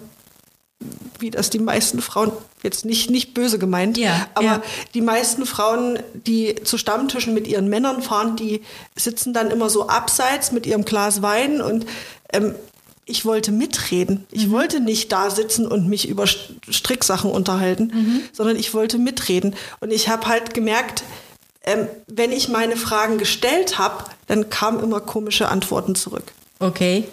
wie 1.18 1.30
das 1.30 1.50
die 1.50 1.58
meisten 1.58 2.00
Frauen, 2.00 2.32
jetzt 2.62 2.84
nicht, 2.84 3.10
nicht 3.10 3.34
böse 3.34 3.58
gemeint, 3.58 3.98
Ja, 3.98 4.28
aber 4.34 4.44
ja. 4.46 4.62
die 4.94 5.02
meisten 5.02 5.46
Frauen, 5.46 5.98
die 6.14 6.54
zu 6.64 6.78
Stammtischen 6.78 7.34
mit 7.34 7.46
ihren 7.46 7.68
Männern 7.68 8.02
fahren, 8.02 8.36
die 8.36 8.62
sitzen 8.96 9.32
dann 9.32 9.50
immer 9.50 9.68
so 9.68 9.88
abseits 9.88 10.52
mit 10.52 10.66
ihrem 10.66 10.84
Glas 10.84 11.22
Wein 11.22 11.60
und 11.60 11.86
ähm, 12.32 12.54
ich 13.10 13.24
wollte 13.24 13.52
mitreden. 13.52 14.26
Ich 14.30 14.46
Mhm. 14.46 14.52
wollte 14.52 14.80
nicht 14.80 15.10
da 15.12 15.28
sitzen 15.30 15.66
und 15.66 15.88
mich 15.88 16.08
über 16.08 16.24
St- 16.24 16.38
Stricksachen 16.70 17.30
unterhalten, 17.30 17.92
Mhm. 17.94 18.22
sondern 18.32 18.56
ich 18.56 18.72
wollte 18.72 18.98
mitreden. 18.98 19.54
Und 19.80 19.92
ich 19.92 20.08
habe 20.08 20.26
halt 20.28 20.54
gemerkt, 20.54 21.02
ähm, 21.64 21.88
wenn 22.06 22.32
ich 22.32 22.48
meine 22.48 22.76
Fragen 22.76 23.18
gestellt 23.18 23.78
habe, 23.78 24.04
dann 24.26 24.48
kamen 24.48 24.82
immer 24.82 25.00
komische 25.00 25.48
Antworten 25.48 25.94
zurück 25.94 26.24
Okay. 26.58 27.04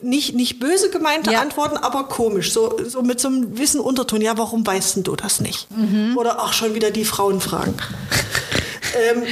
nicht, 0.00 0.34
nicht 0.34 0.58
böse 0.58 0.90
gemeinte 0.90 1.30
Ja. 1.32 1.40
Antworten, 1.40 1.76
aber 1.76 2.04
komisch. 2.04 2.52
So, 2.52 2.78
so 2.84 3.02
mit 3.02 3.20
so 3.20 3.28
einem 3.28 3.54
gewissen 3.54 3.80
Unterton. 3.80 4.20
Ja, 4.22 4.36
warum 4.38 4.66
weißt 4.66 4.96
denn 4.96 5.02
du 5.04 5.14
das 5.16 5.40
nicht? 5.40 5.68
Oder 6.16 6.42
auch 6.42 6.52
schon 6.52 6.74
wieder 6.74 6.90
die 6.90 7.04
Frauenfragen. 7.04 7.74
ähm, 9.14 9.22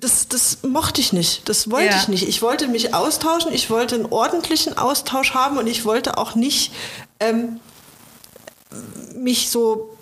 das, 0.00 0.28
das 0.28 0.58
mochte 0.62 1.00
ich 1.00 1.12
nicht. 1.12 1.48
Das 1.48 1.70
wollte 1.70 1.88
Ja. 1.94 1.96
ich 1.96 2.08
nicht. 2.08 2.28
Ich 2.28 2.40
wollte 2.42 2.68
mich 2.68 2.94
austauschen. 2.94 3.52
Ich 3.52 3.68
wollte 3.70 3.96
einen 3.96 4.06
ordentlichen 4.06 4.78
Austausch 4.78 5.34
haben 5.34 5.58
und 5.58 5.66
ich 5.66 5.84
wollte 5.84 6.18
auch 6.18 6.34
nicht 6.34 6.72
ähm, 7.20 7.58
mich 9.14 9.50
so 9.50 9.94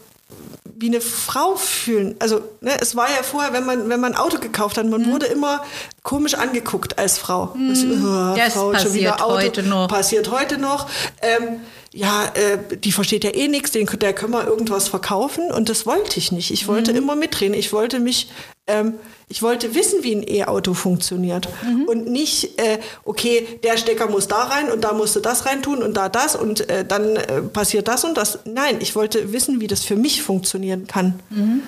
wie 0.78 0.88
eine 0.88 1.00
Frau 1.00 1.56
fühlen. 1.56 2.16
Also 2.18 2.40
ne, 2.60 2.72
es 2.80 2.94
war 2.96 3.08
ja 3.08 3.22
vorher, 3.22 3.54
wenn 3.54 3.64
man 3.64 3.88
wenn 3.88 3.98
man 4.00 4.12
ein 4.12 4.18
Auto 4.18 4.38
gekauft 4.38 4.76
hat, 4.76 4.84
man 4.86 5.02
Mhm. 5.02 5.12
wurde 5.12 5.26
immer 5.26 5.62
komisch 6.02 6.34
angeguckt 6.34 6.98
als 6.98 7.16
Frau. 7.16 7.54
Das, 7.68 7.82
äh, 7.82 8.36
Das 8.36 8.52
Frau, 8.52 8.70
passiert 8.72 9.22
Auto, 9.22 9.34
heute 9.36 9.62
noch. 9.62 9.88
Passiert 9.88 10.30
heute 10.30 10.58
noch. 10.58 10.86
Ähm, 11.22 11.60
ja, 11.94 12.26
äh, 12.34 12.58
die 12.76 12.92
versteht 12.92 13.24
ja 13.24 13.30
eh 13.30 13.48
nichts, 13.48 13.70
den, 13.70 13.86
der 13.86 14.12
können 14.12 14.32
wir 14.34 14.46
irgendwas 14.46 14.88
verkaufen 14.88 15.50
und 15.50 15.70
das 15.70 15.86
wollte 15.86 16.18
ich 16.18 16.30
nicht. 16.30 16.50
Ich 16.50 16.68
wollte 16.68 16.90
Mhm. 16.92 16.98
immer 16.98 17.16
mitreden. 17.16 17.54
Ich 17.54 17.72
wollte 17.72 17.98
mich, 17.98 18.28
ähm, 18.66 18.94
ich 19.28 19.42
wollte 19.42 19.74
wissen, 19.74 20.02
wie 20.02 20.14
ein 20.14 20.28
E-Auto 20.28 20.74
funktioniert 20.74 21.48
Mhm. 21.64 21.82
und 21.84 22.06
nicht, 22.08 22.58
äh, 22.60 22.78
okay, 23.04 23.46
der 23.64 23.76
Stecker 23.76 24.08
muss 24.08 24.28
da 24.28 24.44
rein 24.44 24.70
und 24.70 24.82
da 24.82 24.92
musst 24.92 25.16
du 25.16 25.20
das 25.20 25.46
reintun 25.46 25.82
und 25.82 25.96
da 25.96 26.08
das 26.08 26.36
und 26.36 26.68
äh, 26.68 26.84
dann 26.84 27.16
äh, 27.16 27.42
passiert 27.42 27.88
das 27.88 28.04
und 28.04 28.16
das. 28.16 28.38
Nein, 28.44 28.76
ich 28.80 28.94
wollte 28.94 29.32
wissen, 29.32 29.60
wie 29.60 29.66
das 29.66 29.82
für 29.84 29.96
mich 29.96 30.22
funktionieren 30.22 30.86
kann. 30.86 31.18
Mhm. 31.30 31.62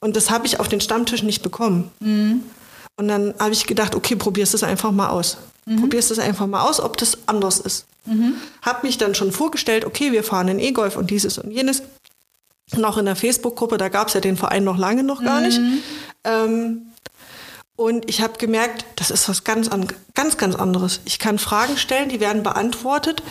Und 0.00 0.16
das 0.16 0.30
habe 0.30 0.46
ich 0.46 0.60
auf 0.60 0.68
den 0.68 0.80
Stammtisch 0.80 1.22
nicht 1.22 1.42
bekommen. 1.42 1.90
Und 2.96 3.08
dann 3.08 3.34
habe 3.38 3.52
ich 3.52 3.66
gedacht, 3.66 3.94
okay, 3.94 4.14
probierst 4.14 4.54
es 4.54 4.62
einfach 4.62 4.92
mal 4.92 5.08
aus. 5.08 5.38
Probierst 5.80 6.10
es 6.12 6.18
einfach 6.20 6.46
mal 6.46 6.62
aus, 6.68 6.80
ob 6.80 6.96
das 6.96 7.18
anders 7.26 7.58
ist. 7.58 7.86
Habe 8.62 8.86
mich 8.86 8.98
dann 8.98 9.14
schon 9.16 9.32
vorgestellt, 9.32 9.84
okay, 9.84 10.12
wir 10.12 10.22
fahren 10.22 10.46
in 10.48 10.60
E-Golf 10.60 10.96
und 10.96 11.10
dieses 11.10 11.38
und 11.38 11.50
jenes. 11.50 11.82
Und 12.74 12.84
auch 12.84 12.98
in 12.98 13.04
der 13.04 13.16
Facebook-Gruppe, 13.16 13.78
da 13.78 13.88
gab 13.88 14.08
es 14.08 14.14
ja 14.14 14.20
den 14.20 14.36
Verein 14.36 14.64
noch 14.64 14.76
lange 14.76 15.04
noch 15.04 15.22
gar 15.22 15.40
nicht. 15.40 15.60
Ähm, 16.24 16.86
und 17.76 18.08
ich 18.08 18.22
habe 18.22 18.38
gemerkt, 18.38 18.84
das 18.96 19.10
ist 19.10 19.28
was 19.28 19.44
ganz, 19.44 19.68
an, 19.68 19.86
ganz, 20.14 20.36
ganz 20.36 20.56
anderes. 20.56 21.00
Ich 21.04 21.18
kann 21.18 21.38
Fragen 21.38 21.76
stellen, 21.76 22.08
die 22.08 22.20
werden 22.20 22.42
beantwortet. 22.42 23.22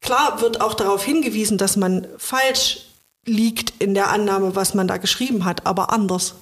Klar 0.00 0.40
wird 0.40 0.60
auch 0.60 0.74
darauf 0.74 1.04
hingewiesen, 1.04 1.58
dass 1.58 1.76
man 1.76 2.06
falsch 2.16 2.86
liegt 3.24 3.74
in 3.78 3.94
der 3.94 4.10
Annahme, 4.10 4.56
was 4.56 4.74
man 4.74 4.88
da 4.88 4.96
geschrieben 4.96 5.44
hat, 5.44 5.66
aber 5.66 5.92
anders. 5.92 6.34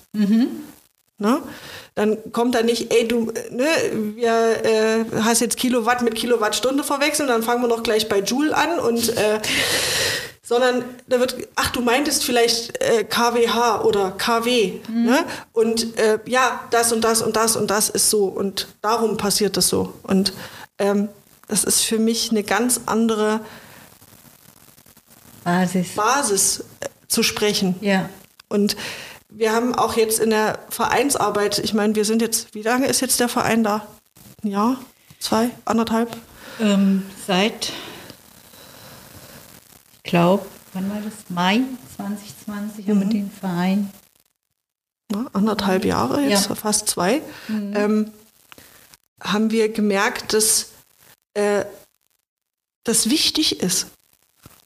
Ne? 1.18 1.42
Dann 1.94 2.32
kommt 2.32 2.54
da 2.54 2.62
nicht, 2.62 2.92
ey, 2.92 3.08
du 3.08 3.32
ne, 3.50 3.66
wir, 4.14 4.64
äh, 4.64 5.04
hast 5.22 5.40
jetzt 5.40 5.56
Kilowatt 5.56 6.02
mit 6.02 6.14
Kilowattstunde 6.14 6.84
verwechselt, 6.84 7.28
dann 7.28 7.42
fangen 7.42 7.62
wir 7.62 7.68
noch 7.68 7.82
gleich 7.82 8.08
bei 8.08 8.20
Joule 8.20 8.54
an 8.54 8.78
und 8.78 9.16
äh, 9.16 9.40
sondern 10.46 10.84
da 11.08 11.18
wird, 11.18 11.36
ach, 11.56 11.70
du 11.72 11.80
meintest 11.80 12.22
vielleicht 12.22 12.80
äh, 12.80 13.02
KWH 13.02 13.82
oder 13.82 14.12
KW. 14.12 14.78
Ne? 14.88 15.24
Und 15.52 15.98
äh, 15.98 16.20
ja, 16.24 16.60
das 16.70 16.92
und 16.92 17.02
das 17.02 17.20
und 17.20 17.34
das 17.34 17.56
und 17.56 17.68
das 17.68 17.88
ist 17.90 18.10
so 18.10 18.26
und 18.26 18.68
darum 18.80 19.16
passiert 19.16 19.56
das 19.56 19.68
so. 19.68 19.92
Und 20.04 20.32
ähm, 20.78 21.08
das 21.48 21.64
ist 21.64 21.82
für 21.82 21.98
mich 21.98 22.30
eine 22.30 22.44
ganz 22.44 22.82
andere 22.86 23.40
Basis. 25.42 25.88
Basis 25.96 26.60
äh, 26.78 26.88
zu 27.08 27.24
sprechen. 27.24 27.74
Ja. 27.80 28.08
Und 28.48 28.76
wir 29.28 29.52
haben 29.52 29.74
auch 29.74 29.96
jetzt 29.96 30.20
in 30.20 30.30
der 30.30 30.60
Vereinsarbeit, 30.68 31.58
ich 31.58 31.74
meine, 31.74 31.96
wir 31.96 32.04
sind 32.04 32.22
jetzt, 32.22 32.54
wie 32.54 32.62
lange 32.62 32.86
ist 32.86 33.00
jetzt 33.00 33.18
der 33.18 33.28
Verein 33.28 33.64
da? 33.64 33.84
Ein 34.44 34.50
Jahr? 34.50 34.76
Zwei? 35.18 35.50
Anderthalb? 35.64 36.16
Ähm, 36.60 37.02
seit, 37.26 37.72
glaube, 40.06 40.46
wann 40.72 40.88
war 40.90 41.00
das? 41.00 41.12
Mai 41.28 41.60
2020 41.96 42.88
haben 42.88 43.00
wir 43.00 43.08
den 43.08 43.30
Verein. 43.30 43.90
ne, 45.12 45.26
anderthalb 45.32 45.84
Jahre, 45.84 46.22
jetzt 46.22 46.48
Ja. 46.48 46.54
fast 46.54 46.88
zwei, 46.88 47.22
ähm, 47.48 48.10
haben 49.22 49.50
wir 49.50 49.68
gemerkt, 49.72 50.32
dass 50.32 50.70
äh, 51.34 51.64
das 52.84 53.08
wichtig 53.10 53.60
ist. 53.60 53.88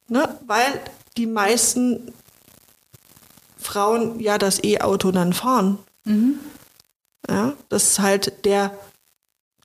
Ne? 0.08 0.38
Weil 0.46 0.80
die 1.16 1.26
meisten 1.26 2.12
Frauen 3.58 4.18
ja 4.20 4.38
das 4.38 4.62
E-Auto 4.64 5.10
dann 5.12 5.32
fahren. 5.32 5.78
Ja, 7.28 7.52
das 7.68 7.84
ist 7.84 7.98
halt 8.00 8.44
der 8.44 8.76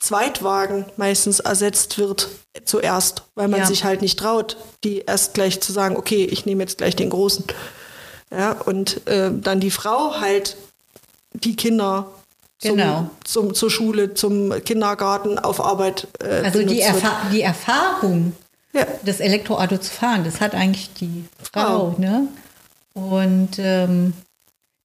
Zweitwagen 0.06 0.86
meistens 0.98 1.39
ersetzt 1.39 1.98
wird 1.98 2.30
zuerst, 2.63 3.24
weil 3.34 3.48
man 3.48 3.62
Ja. 3.62 3.65
sich 3.65 3.84
halt 3.84 4.02
nicht 4.02 4.20
traut, 4.20 4.58
die 4.84 5.00
erst 5.00 5.34
gleich 5.34 5.62
zu 5.62 5.72
sagen, 5.74 5.98
okay, 5.98 6.26
ich 6.26 6.46
nehme 6.46 6.62
jetzt 6.63 6.78
gleich 6.78 6.96
den 6.96 7.10
großen. 7.10 7.44
Ja, 8.32 8.52
und 8.52 9.06
äh, 9.08 9.32
dann 9.34 9.60
die 9.60 9.72
Frau 9.72 10.20
halt 10.20 10.58
die 11.34 11.56
Kinder 11.56 12.06
zum, 12.60 12.78
Genau. 12.78 13.10
zum, 13.24 13.54
zur 13.54 13.70
Schule, 13.72 14.13
zum 14.13 14.52
Kindergarten, 14.63 15.39
auf 15.39 15.60
Arbeit 15.60 16.08
äh, 16.20 16.44
Also 16.46 16.63
die. 16.63 16.82
Erfa 16.82 17.12
die 17.32 17.41
Erfahrung, 17.41 18.34
Ja. 18.74 18.86
das 19.04 19.20
Elektroauto 19.20 19.78
zu 19.78 19.91
fahren, 19.91 20.24
das 20.24 20.39
hat 20.39 20.54
eigentlich 20.56 20.94
die 20.94 21.26
Frau. 21.52 21.91
Frau. 21.91 21.96
Ne? 21.98 22.28
Und 22.94 23.58
ähm, 23.58 24.13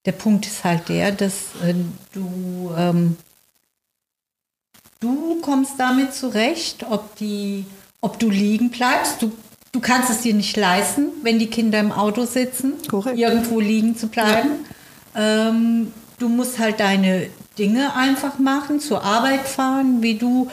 der 0.06 0.12
Punkt 0.12 0.46
ist 0.46 0.64
halt 0.64 0.88
der, 0.88 1.12
dass 1.12 1.35
äh, 1.62 1.74
du, 2.12 2.72
ähm, 2.76 3.16
du 5.00 5.40
kommst 5.40 5.72
damit 5.78 6.14
zurecht, 6.14 6.86
ob, 6.88 7.16
die, 7.16 7.64
ob 8.00 8.18
du 8.18 8.30
liegen 8.30 8.70
bleibst. 8.70 9.20
Du, 9.22 9.32
du 9.72 9.80
kannst 9.80 10.10
es 10.10 10.20
dir 10.20 10.34
nicht 10.34 10.56
leisten, 10.56 11.08
wenn 11.22 11.38
die 11.38 11.48
Kinder 11.48 11.80
im 11.80 11.92
Auto 11.92 12.26
sitzen, 12.26 12.74
Korrekt. 12.88 13.18
irgendwo 13.18 13.60
liegen 13.60 13.96
zu 13.96 14.08
bleiben. 14.08 14.50
Ähm, 15.16 15.92
du 16.18 16.28
musst 16.28 16.58
halt 16.58 16.80
deine 16.80 17.26
Dinge 17.58 17.94
einfach 17.96 18.38
machen, 18.38 18.80
zur 18.80 19.02
Arbeit 19.02 19.48
fahren, 19.48 20.02
wie 20.02 20.14
du 20.14 20.48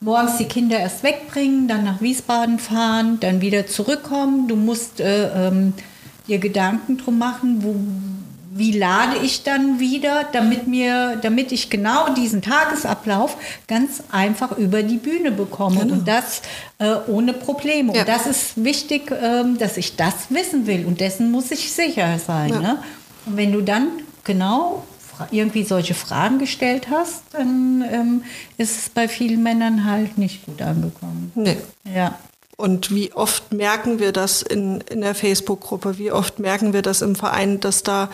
morgens 0.00 0.36
die 0.36 0.44
Kinder 0.44 0.78
erst 0.78 1.02
wegbringen, 1.02 1.68
dann 1.68 1.84
nach 1.84 2.00
Wiesbaden 2.00 2.58
fahren, 2.58 3.18
dann 3.20 3.40
wieder 3.40 3.66
zurückkommen. 3.66 4.46
Du 4.46 4.56
musst 4.56 5.00
äh, 5.00 5.48
ähm, 5.48 5.72
dir 6.28 6.38
Gedanken 6.38 6.98
drum 6.98 7.18
machen, 7.18 7.62
wo, 7.62 7.74
wie 8.58 8.72
lade 8.72 9.18
ich 9.22 9.42
dann 9.42 9.78
wieder, 9.78 10.24
damit 10.32 10.66
mir, 10.66 11.16
damit 11.20 11.52
ich 11.52 11.70
genau 11.70 12.12
diesen 12.14 12.42
Tagesablauf 12.42 13.36
ganz 13.68 14.02
einfach 14.10 14.56
über 14.56 14.82
die 14.82 14.96
Bühne 14.98 15.30
bekomme 15.30 15.80
und 15.80 16.06
das 16.06 16.42
äh, 16.78 16.94
ohne 17.06 17.32
Probleme. 17.32 17.94
Ja. 17.94 18.00
Und 18.00 18.08
das 18.08 18.26
ist 18.26 18.64
wichtig, 18.64 19.10
ähm, 19.10 19.58
dass 19.58 19.76
ich 19.76 19.96
das 19.96 20.14
wissen 20.30 20.66
will 20.66 20.86
und 20.86 21.00
dessen 21.00 21.30
muss 21.30 21.50
ich 21.50 21.72
sicher 21.72 22.18
sein. 22.18 22.50
Ja. 22.50 22.60
Ne? 22.60 22.78
Und 23.26 23.36
wenn 23.36 23.52
du 23.52 23.60
dann 23.60 23.88
genau 24.24 24.84
irgendwie 25.30 25.64
solche 25.64 25.94
Fragen 25.94 26.38
gestellt 26.38 26.88
hast, 26.90 27.22
dann 27.32 27.84
ähm, 27.90 28.24
ist 28.58 28.78
es 28.78 28.88
bei 28.90 29.08
vielen 29.08 29.42
Männern 29.42 29.84
halt 29.84 30.18
nicht 30.18 30.44
gut 30.44 30.60
angekommen. 30.62 31.32
Nee. 31.34 31.56
Ja. 31.94 32.18
Und 32.56 32.90
wie 32.90 33.12
oft 33.12 33.52
merken 33.52 33.98
wir 33.98 34.12
das 34.12 34.40
in, 34.40 34.80
in 34.80 35.02
der 35.02 35.14
Facebook-Gruppe, 35.14 35.98
wie 35.98 36.10
oft 36.10 36.38
merken 36.38 36.72
wir 36.72 36.82
das 36.82 37.02
im 37.02 37.14
Verein, 37.14 37.60
dass 37.60 37.82
da 37.82 38.08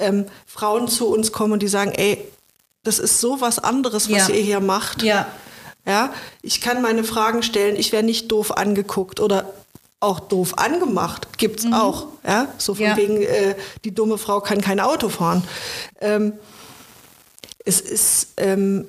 ähm, 0.00 0.26
Frauen 0.46 0.88
zu 0.88 1.08
uns 1.08 1.32
kommen 1.32 1.52
und 1.52 1.62
die 1.62 1.68
sagen, 1.68 1.92
ey, 1.92 2.26
das 2.82 2.98
ist 2.98 3.20
so 3.20 3.40
was 3.40 3.58
anderes, 3.58 4.10
was 4.10 4.28
Ja. 4.28 4.34
ihr 4.34 4.42
hier 4.42 4.60
macht. 4.60 5.02
Ja. 5.02 5.26
Ja, 5.86 6.12
ich 6.42 6.60
kann 6.60 6.82
meine 6.82 7.04
Fragen 7.04 7.42
stellen, 7.42 7.74
ich 7.76 7.90
werde 7.92 8.06
nicht 8.06 8.30
doof 8.30 8.56
angeguckt 8.56 9.18
oder 9.18 9.52
auch 9.98 10.20
doof 10.20 10.58
angemacht, 10.58 11.38
gibt's 11.38 11.66
auch. 11.72 12.06
Ja, 12.26 12.48
so 12.58 12.74
von 12.74 12.84
Mhm. 12.84 12.90
Ja. 12.90 12.96
wegen, 12.96 13.22
äh, 13.22 13.54
die 13.84 13.94
dumme 13.94 14.18
Frau 14.18 14.40
kann 14.40 14.60
kein 14.60 14.78
Auto 14.80 15.08
fahren. 15.08 15.42
Ähm, 16.00 16.34
es 17.64 17.80
ist, 17.80 18.28
ähm, 18.36 18.86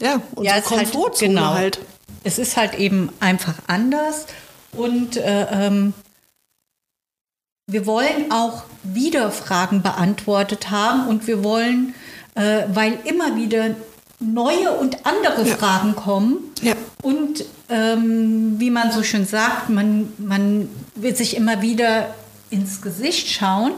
ja, 0.00 0.20
unsere 0.34 0.58
ist 0.58 0.70
halt- 0.70 0.90
Komfortzone 0.92 1.34
genau. 1.34 1.54
halt. 1.54 1.80
Es 2.24 2.38
ist 2.38 2.56
halt 2.56 2.74
eben 2.74 3.10
einfach 3.20 3.54
anders 3.66 4.26
und 4.72 5.16
äh, 5.16 5.46
ähm, 5.50 5.94
wir 7.68 7.86
wollen 7.86 8.32
auch 8.32 8.64
wieder 8.82 9.30
Fragen 9.30 9.82
beantwortet 9.82 10.70
haben 10.70 11.06
und 11.06 11.26
wir 11.26 11.44
wollen, 11.44 11.94
äh, 12.34 12.62
weil 12.72 12.98
immer 13.04 13.36
wieder 13.36 13.76
neue 14.18 14.72
und 14.72 15.06
andere 15.06 15.46
Ja. 15.46 15.54
Fragen 15.56 15.94
kommen 15.94 16.38
Ja. 16.62 16.72
und 17.02 17.44
ähm, 17.68 18.54
wie 18.58 18.70
man 18.70 18.90
so 18.90 19.02
schön 19.02 19.26
sagt, 19.26 19.68
man, 19.68 20.10
man 20.16 20.68
wird 20.94 21.18
sich 21.18 21.36
immer 21.36 21.60
wieder 21.60 22.14
ins 22.50 22.80
Gesicht 22.80 23.28
schauen. 23.28 23.72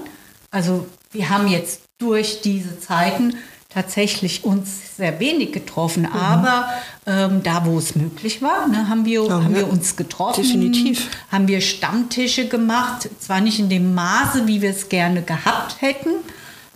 Also 0.53 0.87
wir 1.11 1.29
haben 1.29 1.48
jetzt 1.48 1.81
durch 1.98 2.40
diese 2.40 2.79
Zeiten 2.79 3.35
tatsächlich 3.72 4.44
uns 4.44 4.96
sehr 4.96 5.20
wenig 5.20 5.52
getroffen, 5.52 6.06
aber 6.12 6.68
ähm, 7.06 7.42
da, 7.42 7.64
wo 7.64 7.78
es 7.78 7.94
möglich 7.94 8.42
war, 8.42 8.66
ne, 8.66 8.88
haben, 8.88 9.04
wir, 9.04 9.24
Ja, 9.24 9.44
haben 9.44 9.54
wir 9.54 9.70
uns 9.70 9.94
getroffen. 9.96 10.42
Definitiv. 10.42 11.09
Haben 11.30 11.46
wir 11.46 11.61
Stammtische 11.61 12.48
gemacht, 12.48 13.09
zwar 13.20 13.40
nicht 13.40 13.61
in 13.61 13.68
dem 13.68 13.94
Maße, 13.94 14.46
wie 14.46 14.61
wir 14.61 14.70
es 14.70 14.88
gerne 14.88 15.22
gehabt 15.22 15.80
hätten, 15.80 16.11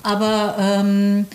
aber 0.04 0.57
ähm, 0.59 1.26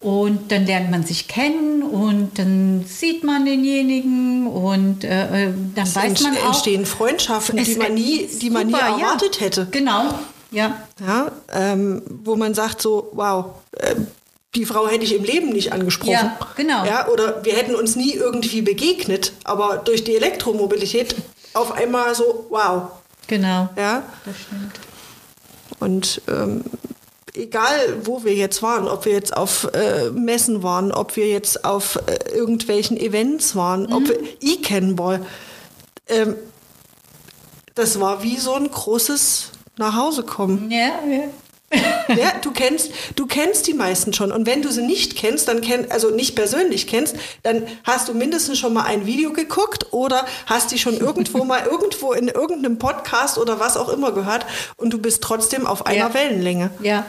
und 0.00 0.50
dann 0.50 0.66
lernt 0.66 0.90
man 0.90 1.04
sich 1.04 1.28
kennen 1.28 1.82
und 1.82 2.36
dann 2.38 2.84
sieht 2.88 3.22
man 3.22 3.44
denjenigen 3.44 4.48
und 4.48 5.04
äh, 5.04 5.44
äh, 5.48 5.54
dann 5.76 5.84
Es 5.86 5.94
weiß 5.94 6.22
man 6.22 6.36
auch. 6.38 6.46
entstehen 6.46 6.86
Freundschaften, 6.86 7.62
die 7.62 7.76
man 7.76 7.94
nie, 7.94 8.28
die 8.40 8.50
man 8.50 8.66
nie 8.66 8.72
super, 8.72 8.88
ja. 8.88 8.98
erwartet 8.98 9.40
hätte. 9.40 9.68
Genau, 9.70 10.14
ja. 10.50 10.76
Ja, 11.06 11.30
ähm, 11.52 12.02
wo 12.24 12.34
man 12.34 12.52
sagt 12.54 12.82
so, 12.82 13.10
wow, 13.12 13.46
äh, 13.78 13.94
die 14.54 14.66
Frau 14.66 14.86
hätte 14.86 15.04
ich 15.04 15.14
im 15.14 15.24
Leben 15.24 15.48
nicht 15.50 15.72
angesprochen. 15.72 16.12
Ja, 16.12 16.38
genau. 16.56 16.84
Ja, 16.84 17.08
oder 17.08 17.44
wir 17.44 17.54
hätten 17.54 17.74
uns 17.74 17.96
nie 17.96 18.12
irgendwie 18.12 18.62
begegnet, 18.62 19.32
aber 19.44 19.78
durch 19.78 20.04
die 20.04 20.14
Elektromobilität 20.16 21.14
auf 21.54 21.72
einmal 21.72 22.14
so, 22.14 22.46
wow. 22.50 22.90
Genau. 23.28 23.68
Ja, 23.76 24.02
Das 24.26 24.36
stimmt. 24.36 24.72
und 25.80 26.20
ähm, 26.28 26.64
egal 27.34 27.70
wo 28.04 28.24
wir 28.24 28.34
jetzt 28.34 28.62
waren, 28.62 28.88
ob 28.88 29.04
wir 29.06 29.12
jetzt 29.12 29.34
auf 29.36 29.68
äh, 29.72 30.10
Messen 30.10 30.62
waren, 30.62 30.92
ob 30.92 31.16
wir 31.16 31.28
jetzt 31.28 31.64
auf 31.64 31.96
äh, 32.06 32.34
irgendwelchen 32.34 32.98
Events 32.98 33.56
waren, 33.56 33.90
ob 33.92 34.06
wir 34.08 34.18
E-Cannball, 34.40 35.24
ähm, 36.08 36.34
das 37.74 38.00
war 38.00 38.22
wie 38.22 38.36
so 38.36 38.52
ein 38.54 38.70
großes 38.70 39.50
Nachhausekommen. 39.78 40.70
Ja, 40.70 41.00
ja. 41.08 41.24
Ja, 42.08 42.32
du 42.42 42.50
kennst, 42.50 42.90
du 43.16 43.26
kennst 43.26 43.66
die 43.66 43.72
meisten 43.74 44.12
schon. 44.12 44.32
Und 44.32 44.44
wenn 44.46 44.60
du 44.62 44.70
sie 44.70 44.82
nicht 44.82 45.16
kennst, 45.16 45.48
dann 45.48 45.60
kenn, 45.62 45.90
also 45.90 46.10
nicht 46.10 46.34
persönlich 46.36 46.86
kennst, 46.86 47.16
dann 47.42 47.66
hast 47.84 48.08
du 48.08 48.14
mindestens 48.14 48.58
schon 48.58 48.72
mal 48.74 48.84
ein 48.84 49.06
Video 49.06 49.32
geguckt 49.32 49.86
oder 49.92 50.26
hast 50.46 50.70
die 50.72 50.78
schon 50.78 50.96
irgendwo 50.98 51.44
mal 51.44 51.64
irgendwo 51.64 52.12
in 52.12 52.28
irgendeinem 52.28 52.78
Podcast 52.78 53.38
oder 53.38 53.58
was 53.60 53.76
auch 53.76 53.88
immer 53.88 54.12
gehört 54.12 54.44
und 54.76 54.90
du 54.92 54.98
bist 54.98 55.22
trotzdem 55.22 55.66
auf 55.66 55.86
einer 55.86 56.08
Ja. 56.08 56.14
Wellenlänge. 56.14 56.70
ja. 56.82 57.04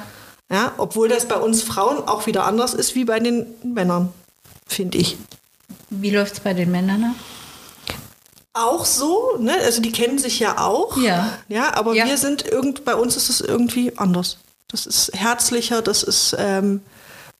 Ja, 0.51 0.73
obwohl 0.77 1.07
das 1.09 1.25
bei 1.25 1.37
uns 1.37 1.63
Frauen 1.63 1.97
auch 2.07 2.27
wieder 2.27 2.45
anders 2.45 2.73
ist 2.75 2.93
wie 2.95 3.05
bei 3.05 3.19
den 3.19 3.47
Männern, 3.63 4.13
finde 4.67 4.99
ich. 4.99 5.17
Wie 5.89 6.11
läuft 6.11 6.33
es 6.33 6.39
bei 6.41 6.53
den 6.53 6.69
Männern 6.69 7.03
ab? 7.05 7.95
Auch 8.53 8.85
so, 8.85 9.37
ne? 9.39 9.53
Also 9.65 9.81
die 9.81 9.91
kennen 9.91 10.19
sich 10.19 10.39
ja 10.39 10.59
auch. 10.59 10.95
Ja. 10.97 11.39
Ja, 11.47 11.73
aber 11.75 11.95
Ja. 11.95 12.05
wir 12.05 12.17
sind 12.17 12.45
irgend, 12.45 12.85
bei 12.85 12.93
uns 12.93 13.17
ist 13.17 13.29
es 13.29 13.41
irgendwie 13.41 13.97
anders. 13.97 14.37
Das 14.73 14.87
ist 14.87 15.11
herzlicher, 15.13 15.83
das 15.83 16.01
ist, 16.01 16.35
ähm, 16.39 16.81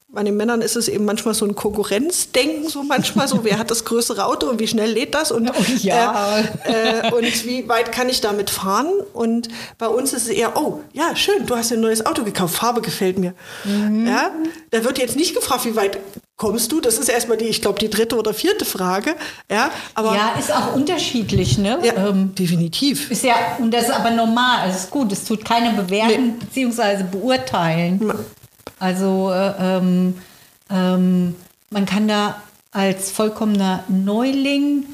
bei 0.09 0.21
den 0.21 0.37
Männern 0.37 0.61
ist 0.61 0.75
es 0.75 0.87
eben 0.87 1.03
manchmal 1.03 1.33
so 1.33 1.45
ein 1.45 1.55
Konkurrenzdenken, 1.55 2.69
so 2.69 2.83
manchmal 2.83 3.27
so, 3.27 3.43
wer 3.43 3.57
hat 3.57 3.71
das 3.71 3.85
größere 3.85 4.25
Auto 4.25 4.47
und 4.47 4.59
wie 4.59 4.67
schnell 4.67 4.91
lädt 4.91 5.15
das 5.15 5.31
und, 5.31 5.49
Oh 5.57 5.63
ja. 5.79 6.43
äh, 6.65 7.07
äh, 7.07 7.11
und 7.11 7.45
wie 7.45 7.67
weit 7.67 7.91
kann 7.91 8.07
ich 8.07 8.21
damit 8.21 8.51
fahren? 8.51 8.91
Und 9.13 9.47
bei 9.79 9.87
uns 9.87 10.13
ist 10.13 10.25
es 10.25 10.29
eher, 10.29 10.55
oh, 10.55 10.81
ja, 10.93 11.15
schön, 11.15 11.47
du 11.47 11.55
hast 11.55 11.73
ein 11.73 11.81
neues 11.81 12.05
Auto 12.05 12.23
gekauft, 12.23 12.53
Farbe 12.55 12.81
gefällt 12.81 13.17
mir. 13.17 13.33
Mhm. 13.63 14.05
Ja, 14.05 14.29
da 14.69 14.83
wird 14.83 14.99
jetzt 14.99 15.15
nicht 15.15 15.33
gefragt, 15.33 15.65
wie 15.65 15.75
weit 15.75 15.97
kommst 16.37 16.71
du? 16.71 16.81
Das 16.81 16.97
ist 16.97 17.09
erstmal 17.09 17.37
die, 17.37 17.45
ich 17.45 17.61
glaube, 17.61 17.79
die 17.79 17.89
dritte 17.89 18.17
oder 18.17 18.33
vierte 18.33 18.65
Frage. 18.65 19.15
Ja, 19.49 19.69
aber 19.93 20.15
ja, 20.15 20.33
ist 20.39 20.51
auch 20.53 20.73
unterschiedlich, 20.75 21.57
ne? 21.57 21.79
ja, 21.83 21.93
Ähm, 22.09 22.33
definitiv. 22.35 23.11
ist 23.11 23.23
ja, 23.23 23.35
und 23.59 23.71
das 23.73 23.83
ist 23.83 23.91
aber 23.91 24.11
normal, 24.11 24.61
also 24.61 24.77
ist 24.77 24.89
gut, 24.89 25.11
es 25.11 25.23
tut 25.25 25.45
keine 25.45 25.73
bewerten 25.73 26.39
beziehungsweise 26.39 27.03
beurteilen. 27.05 28.11
Also 28.79 29.31
äh, 29.31 29.53
ähm, 29.59 30.17
ähm, 30.69 31.35
man 31.69 31.85
kann 31.85 32.07
da 32.07 32.41
als 32.71 33.11
vollkommener 33.11 33.83
Neuling 33.87 34.85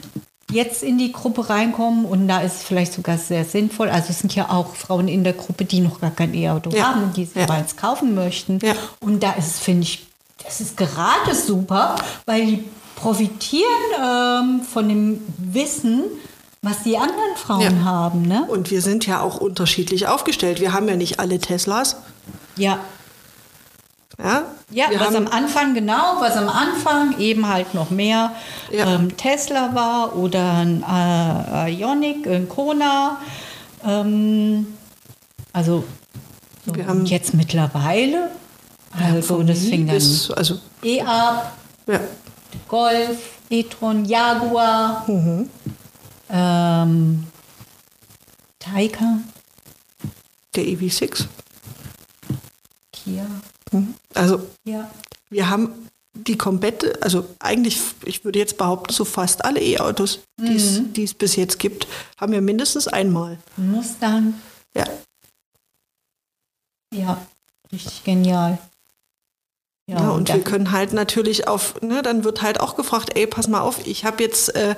jetzt 0.51 0.83
in 0.83 0.97
die 0.97 1.11
Gruppe 1.11 1.49
reinkommen 1.49 2.05
und 2.05 2.27
da 2.27 2.41
ist 2.41 2.55
es 2.57 2.63
vielleicht 2.63 2.93
sogar 2.93 3.17
sehr 3.17 3.45
sinnvoll. 3.45 3.89
Also 3.89 4.07
es 4.09 4.19
sind 4.19 4.33
ja 4.35 4.49
auch 4.49 4.75
Frauen 4.75 5.07
in 5.07 5.23
der 5.23 5.33
Gruppe, 5.33 5.63
die 5.63 5.79
noch 5.79 6.01
gar 6.01 6.11
kein 6.11 6.33
E-Auto 6.33 6.71
Ja. 6.71 6.85
haben 6.89 7.03
und 7.03 7.17
die 7.17 7.25
sich 7.25 7.35
Ja. 7.35 7.43
aber 7.43 7.53
eins 7.53 7.75
kaufen 7.77 8.15
möchten. 8.15 8.59
Ja. 8.63 8.73
Und 8.99 9.21
da 9.23 9.31
ist 9.33 9.47
es, 9.47 9.59
finde 9.59 9.83
ich, 9.83 10.07
das 10.49 10.61
ist 10.61 10.75
gerade 10.77 11.35
super, 11.35 11.95
weil 12.25 12.45
die 12.45 12.63
profitieren 12.95 13.63
ähm, 14.03 14.61
von 14.61 14.89
dem 14.89 15.21
Wissen, 15.37 16.03
was 16.63 16.83
die 16.83 16.97
anderen 16.97 17.35
Frauen 17.37 17.61
Ja. 17.61 17.83
haben. 17.85 18.23
Ne? 18.23 18.45
Und 18.49 18.71
wir 18.71 18.81
sind 18.81 19.05
ja 19.05 19.21
auch 19.21 19.37
unterschiedlich 19.39 20.07
aufgestellt. 20.07 20.59
Wir 20.59 20.73
haben 20.73 20.89
ja 20.89 20.95
nicht 20.97 21.19
alle 21.19 21.39
Teslas. 21.39 21.97
Ja, 22.57 22.79
Ja, 24.21 24.43
Ja, 24.69 24.87
was 24.99 25.15
am 25.15 25.27
Anfang, 25.27 25.73
genau, 25.73 26.17
was 26.19 26.35
am 26.35 26.49
Anfang 26.49 27.17
eben 27.19 27.47
halt 27.47 27.73
noch 27.73 27.89
mehr 27.91 28.33
Ja. 28.71 28.95
ähm, 28.95 29.15
Tesla 29.15 29.73
war 29.73 30.17
oder 30.17 30.55
ein 30.55 30.83
äh, 30.83 31.71
Ioniq, 31.71 32.27
ein 32.27 32.49
Kona. 32.49 33.17
Ähm, 33.85 34.67
also 35.53 35.85
so 36.65 36.73
jetzt 37.05 37.33
mittlerweile, 37.33 38.29
also 38.91 39.43
das 39.43 39.59
fing 39.59 39.85
dann 39.87 39.95
bis, 39.95 40.29
also 40.31 40.55
ab. 41.05 41.57
ja, 41.87 41.99
Golf, 42.67 43.17
e-tron, 43.49 44.05
Jaguar, 44.05 45.05
ähm, 46.29 47.27
Taycan, 48.59 49.23
Der 50.55 50.63
EV6. 50.65 51.25
Kia. 52.91 53.25
Also 54.15 54.47
Ja. 54.65 54.89
wir 55.29 55.49
haben 55.49 55.87
die 56.13 56.37
komplette, 56.37 56.97
also 57.01 57.27
eigentlich, 57.39 57.79
ich 58.03 58.25
würde 58.25 58.39
jetzt 58.39 58.57
behaupten, 58.57 58.91
so 58.91 59.05
fast 59.05 59.45
alle 59.45 59.61
E-Autos, 59.61 60.19
die 60.39 60.55
es- 60.55 60.81
die 60.93 61.03
es 61.03 61.13
bis 61.13 61.35
jetzt 61.35 61.59
gibt, 61.59 61.87
haben 62.19 62.33
wir 62.33 62.41
mindestens 62.41 62.87
einmal. 62.87 63.37
Mustang. 63.57 64.33
Ja, 64.75 64.85
Ja, 66.91 67.21
richtig 67.71 68.03
genial. 68.03 68.57
Ja, 69.89 70.09
und 70.09 70.29
da- 70.29 70.35
wir 70.35 70.41
können 70.43 70.71
halt 70.71 70.93
natürlich 70.93 71.47
auf, 71.47 71.81
ne, 71.81 72.01
dann 72.01 72.23
wird 72.23 72.41
halt 72.41 72.59
auch 72.59 72.75
gefragt, 72.75 73.11
ey, 73.15 73.25
pass 73.27 73.47
mal 73.47 73.61
auf, 73.61 73.85
ich 73.87 74.05
habe 74.05 74.21
jetzt, 74.23 74.55
äh, 74.55 74.75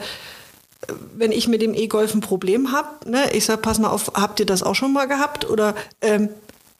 wenn 1.15 1.31
ich 1.31 1.47
mit 1.47 1.61
dem 1.61 1.73
E-Golf 1.73 2.13
ein 2.13 2.21
Problem 2.21 2.71
habe, 2.71 3.09
ne, 3.09 3.31
ich 3.33 3.45
sag, 3.45 3.61
pass 3.61 3.77
mal 3.79 3.89
auf, 3.89 4.11
habt 4.15 4.39
ihr 4.39 4.45
das 4.45 4.63
auch 4.63 4.75
schon 4.75 4.93
mal 4.93 5.05
gehabt? 5.07 5.49
Oder 5.49 5.75
ähm, 6.01 6.29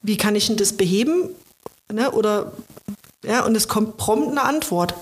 wie 0.01 0.17
kann 0.17 0.35
ich 0.35 0.47
denn 0.47 0.57
das 0.57 0.73
beheben? 0.73 1.29
Ne, 1.93 2.09
oder 2.11 2.53
ja, 3.25 3.45
und 3.45 3.55
es 3.55 3.67
kommt 3.67 3.97
prompt 3.97 4.29
eine 4.31 4.43
Antwort. 4.43 4.93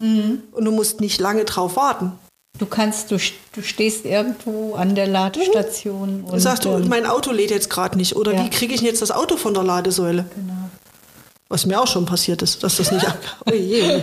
Mhm. 0.00 0.42
Und 0.52 0.64
du 0.64 0.70
musst 0.70 1.00
nicht 1.00 1.20
lange 1.20 1.44
drauf 1.44 1.76
warten. 1.76 2.12
Du 2.58 2.66
kannst, 2.66 3.10
du, 3.10 3.16
du 3.52 3.62
stehst 3.62 4.04
irgendwo 4.04 4.74
an 4.74 4.94
der 4.94 5.06
Ladestation 5.06 6.24
und 6.24 6.32
Du 6.34 6.40
sagst 6.40 6.64
du, 6.64 6.70
ähm, 6.70 6.88
mein 6.88 7.06
Auto 7.06 7.30
lädt 7.30 7.50
jetzt 7.50 7.68
gerade 7.70 7.96
nicht. 7.98 8.16
Oder 8.16 8.32
Ja. 8.34 8.44
wie 8.44 8.50
kriege 8.50 8.72
ich 8.74 8.80
denn 8.80 8.88
jetzt 8.88 9.02
das 9.02 9.10
Auto 9.10 9.36
von 9.36 9.54
der 9.54 9.62
Ladesäule? 9.64 10.24
genau. 10.34 10.54
Was 11.48 11.64
mir 11.64 11.80
auch 11.80 11.86
schon 11.86 12.04
passiert 12.04 12.42
ist, 12.42 12.62
dass 12.62 12.76
das 12.76 12.92
nicht. 12.92 13.06
oh 13.46 13.52
je. 13.52 14.02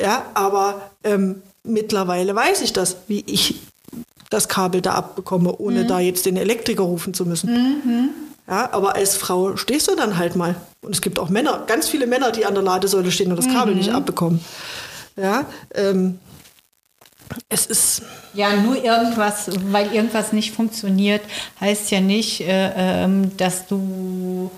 Ja, 0.00 0.26
aber 0.34 0.90
ähm, 1.02 1.42
mittlerweile 1.64 2.34
weiß 2.34 2.62
ich 2.62 2.72
das, 2.72 2.96
wie 3.08 3.24
ich 3.26 3.56
das 4.30 4.48
Kabel 4.48 4.80
da 4.80 4.94
abbekomme, 4.94 5.56
ohne 5.56 5.86
da 5.86 6.00
jetzt 6.00 6.26
den 6.26 6.36
Elektriker 6.36 6.82
rufen 6.82 7.14
zu 7.14 7.24
müssen. 7.24 8.10
Ja, 8.46 8.68
aber 8.72 8.94
als 8.94 9.16
Frau 9.16 9.56
stehst 9.56 9.88
du 9.88 9.96
dann 9.96 10.18
halt 10.18 10.36
mal. 10.36 10.54
Und 10.82 10.94
es 10.94 11.00
gibt 11.00 11.18
auch 11.18 11.30
Männer, 11.30 11.64
ganz 11.66 11.88
viele 11.88 12.06
Männer, 12.06 12.30
die 12.30 12.44
an 12.44 12.54
der 12.54 12.62
Ladesäule 12.62 13.10
stehen 13.10 13.30
und 13.30 13.36
das 13.36 13.48
Kabel 13.48 13.74
nicht 13.74 13.90
abbekommen. 13.90 14.40
Ja, 15.16 15.46
ähm, 15.74 16.18
es 17.48 17.66
ist. 17.66 18.02
Ja, 18.34 18.54
nur 18.56 18.76
irgendwas, 18.76 19.48
weil 19.70 19.92
irgendwas 19.94 20.32
nicht 20.32 20.52
funktioniert, 20.54 21.22
heißt 21.60 21.90
ja 21.90 22.00
nicht, 22.00 22.40
äh, 22.40 23.04
ähm, 23.04 23.36
dass 23.36 23.66
du 23.66 24.50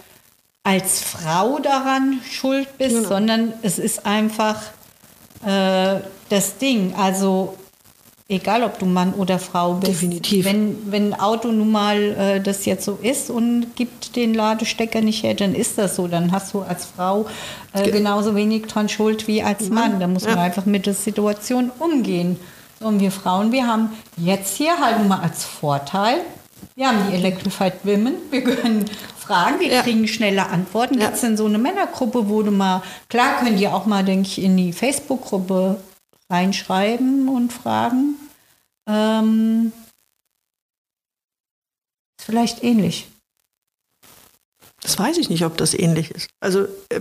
als 0.67 1.01
Frau 1.01 1.59
daran 1.61 2.21
schuld 2.31 2.69
bist, 2.77 2.97
Genau. 2.97 3.09
sondern 3.09 3.53
es 3.63 3.79
ist 3.79 4.05
einfach 4.05 4.61
äh, 5.45 6.01
das 6.29 6.59
Ding. 6.59 6.93
Also 6.97 7.55
egal, 8.29 8.65
ob 8.65 8.79
du 8.81 8.87
Mann 8.87 9.15
oder 9.15 9.39
Frau 9.39 9.75
bist. 9.75 9.93
Definitiv. 9.93 10.45
Wenn, 10.45 10.91
wenn 10.91 11.13
ein 11.13 11.21
Auto 11.21 11.49
nun 11.53 11.71
mal 11.71 11.97
äh, 12.03 12.41
das 12.41 12.65
jetzt 12.65 12.85
so 12.85 12.99
ist 13.01 13.31
und 13.31 13.77
gibt 13.77 14.17
den 14.17 14.35
Ladestecker 14.35 15.01
nicht 15.03 15.23
her, 15.23 15.35
dann 15.35 15.55
ist 15.55 15.79
das 15.79 15.95
so. 15.97 16.09
Dann 16.09 16.33
hast 16.33 16.53
du 16.53 16.63
als 16.63 16.87
Frau 16.87 17.27
äh, 17.73 17.89
genauso 17.91 18.35
wenig 18.35 18.67
dran 18.67 18.89
schuld 18.89 19.29
wie 19.29 19.43
als 19.45 19.69
Mann. 19.69 20.01
Da 20.01 20.09
muss 20.09 20.25
man 20.25 20.37
Ja. 20.37 20.43
einfach 20.43 20.67
mit 20.67 20.87
der 20.87 20.95
Situation 20.95 21.71
umgehen. 21.79 22.39
So, 22.81 22.87
und 22.89 22.99
wir 23.01 23.13
Frauen, 23.13 23.53
wir 23.53 23.67
haben 23.69 23.91
jetzt 24.17 24.57
hier 24.57 24.79
halt 24.81 25.07
mal 25.09 25.21
als 25.21 25.45
Vorteil, 25.45 26.17
wir 26.77 26.89
haben 26.89 27.11
die 27.11 27.17
Electrified 27.17 27.85
Women, 27.85 28.17
wir 28.31 28.45
können 28.45 28.85
fragen, 29.19 29.59
wir 29.61 29.69
Ja. 29.73 29.83
kriegen 29.83 30.07
schnelle 30.07 30.47
Antworten. 30.47 31.01
Ja. 31.01 31.09
Jetzt 31.09 31.25
in 31.25 31.37
so 31.37 31.47
eine 31.47 31.59
Männergruppe, 31.59 32.29
wo 32.29 32.43
du 32.43 32.51
mal, 32.51 32.83
klar 33.09 33.41
könnt 33.41 33.59
ihr 33.59 33.75
auch 33.75 33.87
mal, 33.87 34.05
denke 34.05 34.29
ich, 34.29 34.41
in 34.43 34.57
die 34.57 34.73
Facebook-Gruppe 34.73 35.81
reinschreiben 36.31 37.29
und 37.29 37.53
fragen. 37.53 38.15
Ähm, 38.89 39.73
ist 42.19 42.27
vielleicht 42.27 42.63
ähnlich. 42.63 43.09
Das 44.83 44.99
weiß 44.99 45.17
ich 45.19 45.31
nicht, 45.31 45.45
ob 45.45 45.57
das 45.57 45.75
ähnlich 45.75 46.11
ist. 46.13 46.29
Also 46.41 46.65
äh, 46.91 47.01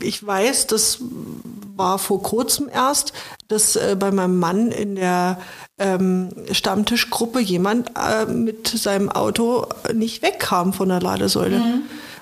ich 0.00 0.26
weiß, 0.26 0.66
das 0.66 0.98
war 1.76 1.98
vor 1.98 2.22
kurzem 2.22 2.68
erst, 2.68 3.12
dass 3.48 3.76
äh, 3.76 3.96
bei 3.98 4.10
meinem 4.10 4.38
Mann 4.38 4.72
in 4.72 4.96
der 4.96 5.40
ähm, 5.78 6.28
Stammtischgruppe 6.52 7.40
jemand 7.40 7.90
äh, 7.96 8.26
mit 8.26 8.68
seinem 8.68 9.08
Auto 9.10 9.66
nicht 9.92 10.22
wegkam 10.22 10.72
von 10.72 10.88
der 10.88 11.00
Ladesäule. 11.00 11.60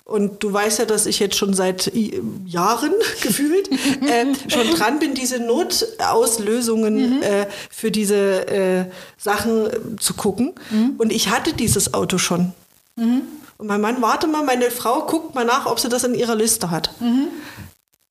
Und 0.05 0.43
du 0.43 0.53
weißt 0.53 0.81
ja, 0.81 0.85
dass 0.85 1.07
ich 1.07 1.19
jetzt 1.21 1.37
schon 1.37 1.55
seit 1.55 1.87
i- 1.95 2.21
Jahren 2.45 2.93
gefühlt 3.23 3.71
äh, 3.71 4.27
schon 4.49 4.69
dran 4.75 4.99
bin, 4.99 5.15
diese 5.15 5.39
Notauslösungen 5.39 7.23
äh, 7.23 7.47
für 7.71 7.91
diese 7.91 8.47
äh, 8.49 8.85
Sachen 9.17 9.67
äh, 9.67 9.97
zu 9.99 10.15
gucken. 10.15 10.53
Und 10.99 11.13
ich 11.13 11.31
hatte 11.31 11.53
dieses 11.53 11.95
Auto 11.95 12.19
schon. 12.19 12.53
Und 12.97 13.67
mein 13.67 13.81
Mann, 13.81 14.03
warte 14.03 14.27
mal, 14.27 14.43
meine 14.45 14.71
Frau 14.71 15.07
guckt 15.07 15.35
mal 15.35 15.45
nach, 15.45 15.67
ob 15.67 15.79
sie 15.81 15.89
das 15.89 16.05
in 16.05 16.15
ihrer 16.15 16.35
Liste 16.35 16.71
hat. 16.71 16.91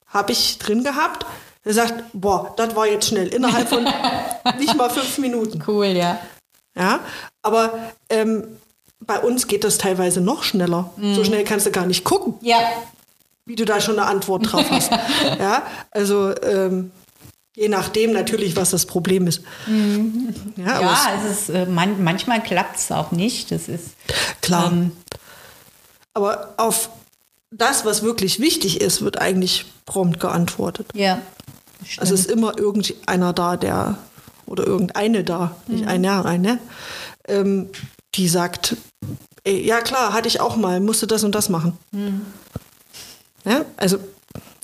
Habe 0.07 0.31
ich 0.31 0.57
drin 0.59 0.83
gehabt. 0.83 1.25
Er 1.63 1.73
sagt, 1.73 2.03
boah, 2.13 2.53
das 2.57 2.75
war 2.75 2.87
jetzt 2.87 3.07
schnell, 3.07 3.27
innerhalb 3.27 3.69
von 3.69 3.83
nicht 4.59 4.75
mal 4.75 4.89
fünf 4.89 5.17
Minuten. 5.19 5.63
Cool, 5.67 5.87
ja. 5.87 6.19
Ja, 6.75 7.01
aber 7.41 7.91
ähm, 8.09 8.45
bei 9.01 9.19
uns 9.19 9.47
geht 9.47 9.63
das 9.63 9.77
teilweise 9.77 10.21
noch 10.21 10.43
schneller. 10.43 10.89
So 10.97 11.23
schnell 11.23 11.43
kannst 11.43 11.65
du 11.65 11.71
gar 11.71 11.85
nicht 11.85 12.03
gucken, 12.03 12.35
Ja, 12.41 12.59
wie 13.45 13.55
du 13.55 13.65
da 13.65 13.81
schon 13.81 13.99
eine 13.99 14.07
Antwort 14.07 14.51
drauf 14.51 14.65
hast. 14.71 14.91
ja, 15.39 15.63
also 15.91 16.33
ähm, 16.43 16.91
je 17.55 17.67
nachdem 17.67 18.13
natürlich, 18.13 18.55
was 18.55 18.69
das 18.71 18.85
Problem 18.85 19.27
ist. 19.27 19.41
Ja, 20.55 20.73
aber 20.75 20.81
ja 20.85 20.97
es 21.25 21.31
ist, 21.41 21.49
äh, 21.49 21.65
man, 21.65 22.01
manchmal 22.03 22.41
klappt 22.41 22.77
es 22.77 22.91
auch 22.91 23.11
nicht. 23.11 23.51
Das 23.51 23.67
ist 23.67 23.87
es, 24.07 24.41
klar. 24.41 24.71
ähm, 24.71 24.91
Aber 26.13 26.53
auf 26.57 26.89
das, 27.51 27.83
was 27.83 28.01
wirklich 28.03 28.39
wichtig 28.39 28.79
ist, 28.81 29.01
wird 29.01 29.19
eigentlich 29.19 29.65
prompt 29.85 30.19
geantwortet. 30.19 30.87
ja. 30.93 31.19
Also 31.97 32.13
es 32.13 32.21
ist 32.21 32.31
immer 32.31 32.57
irgendeiner 32.57 33.33
da, 33.33 33.57
der, 33.57 33.97
oder 34.45 34.65
irgendeine 34.65 35.23
da, 35.23 35.55
nicht 35.67 35.87
eine, 35.87 36.25
eine, 36.25 36.59
ähm, 37.27 37.69
die 38.15 38.27
sagt, 38.27 38.75
ey, 39.43 39.65
ja 39.65 39.81
klar, 39.81 40.13
hatte 40.13 40.27
ich 40.27 40.41
auch 40.41 40.55
mal, 40.55 40.79
musste 40.79 41.07
das 41.07 41.23
und 41.23 41.33
das 41.33 41.49
machen. 41.49 41.77
Ja, 43.45 43.65
also 43.77 43.97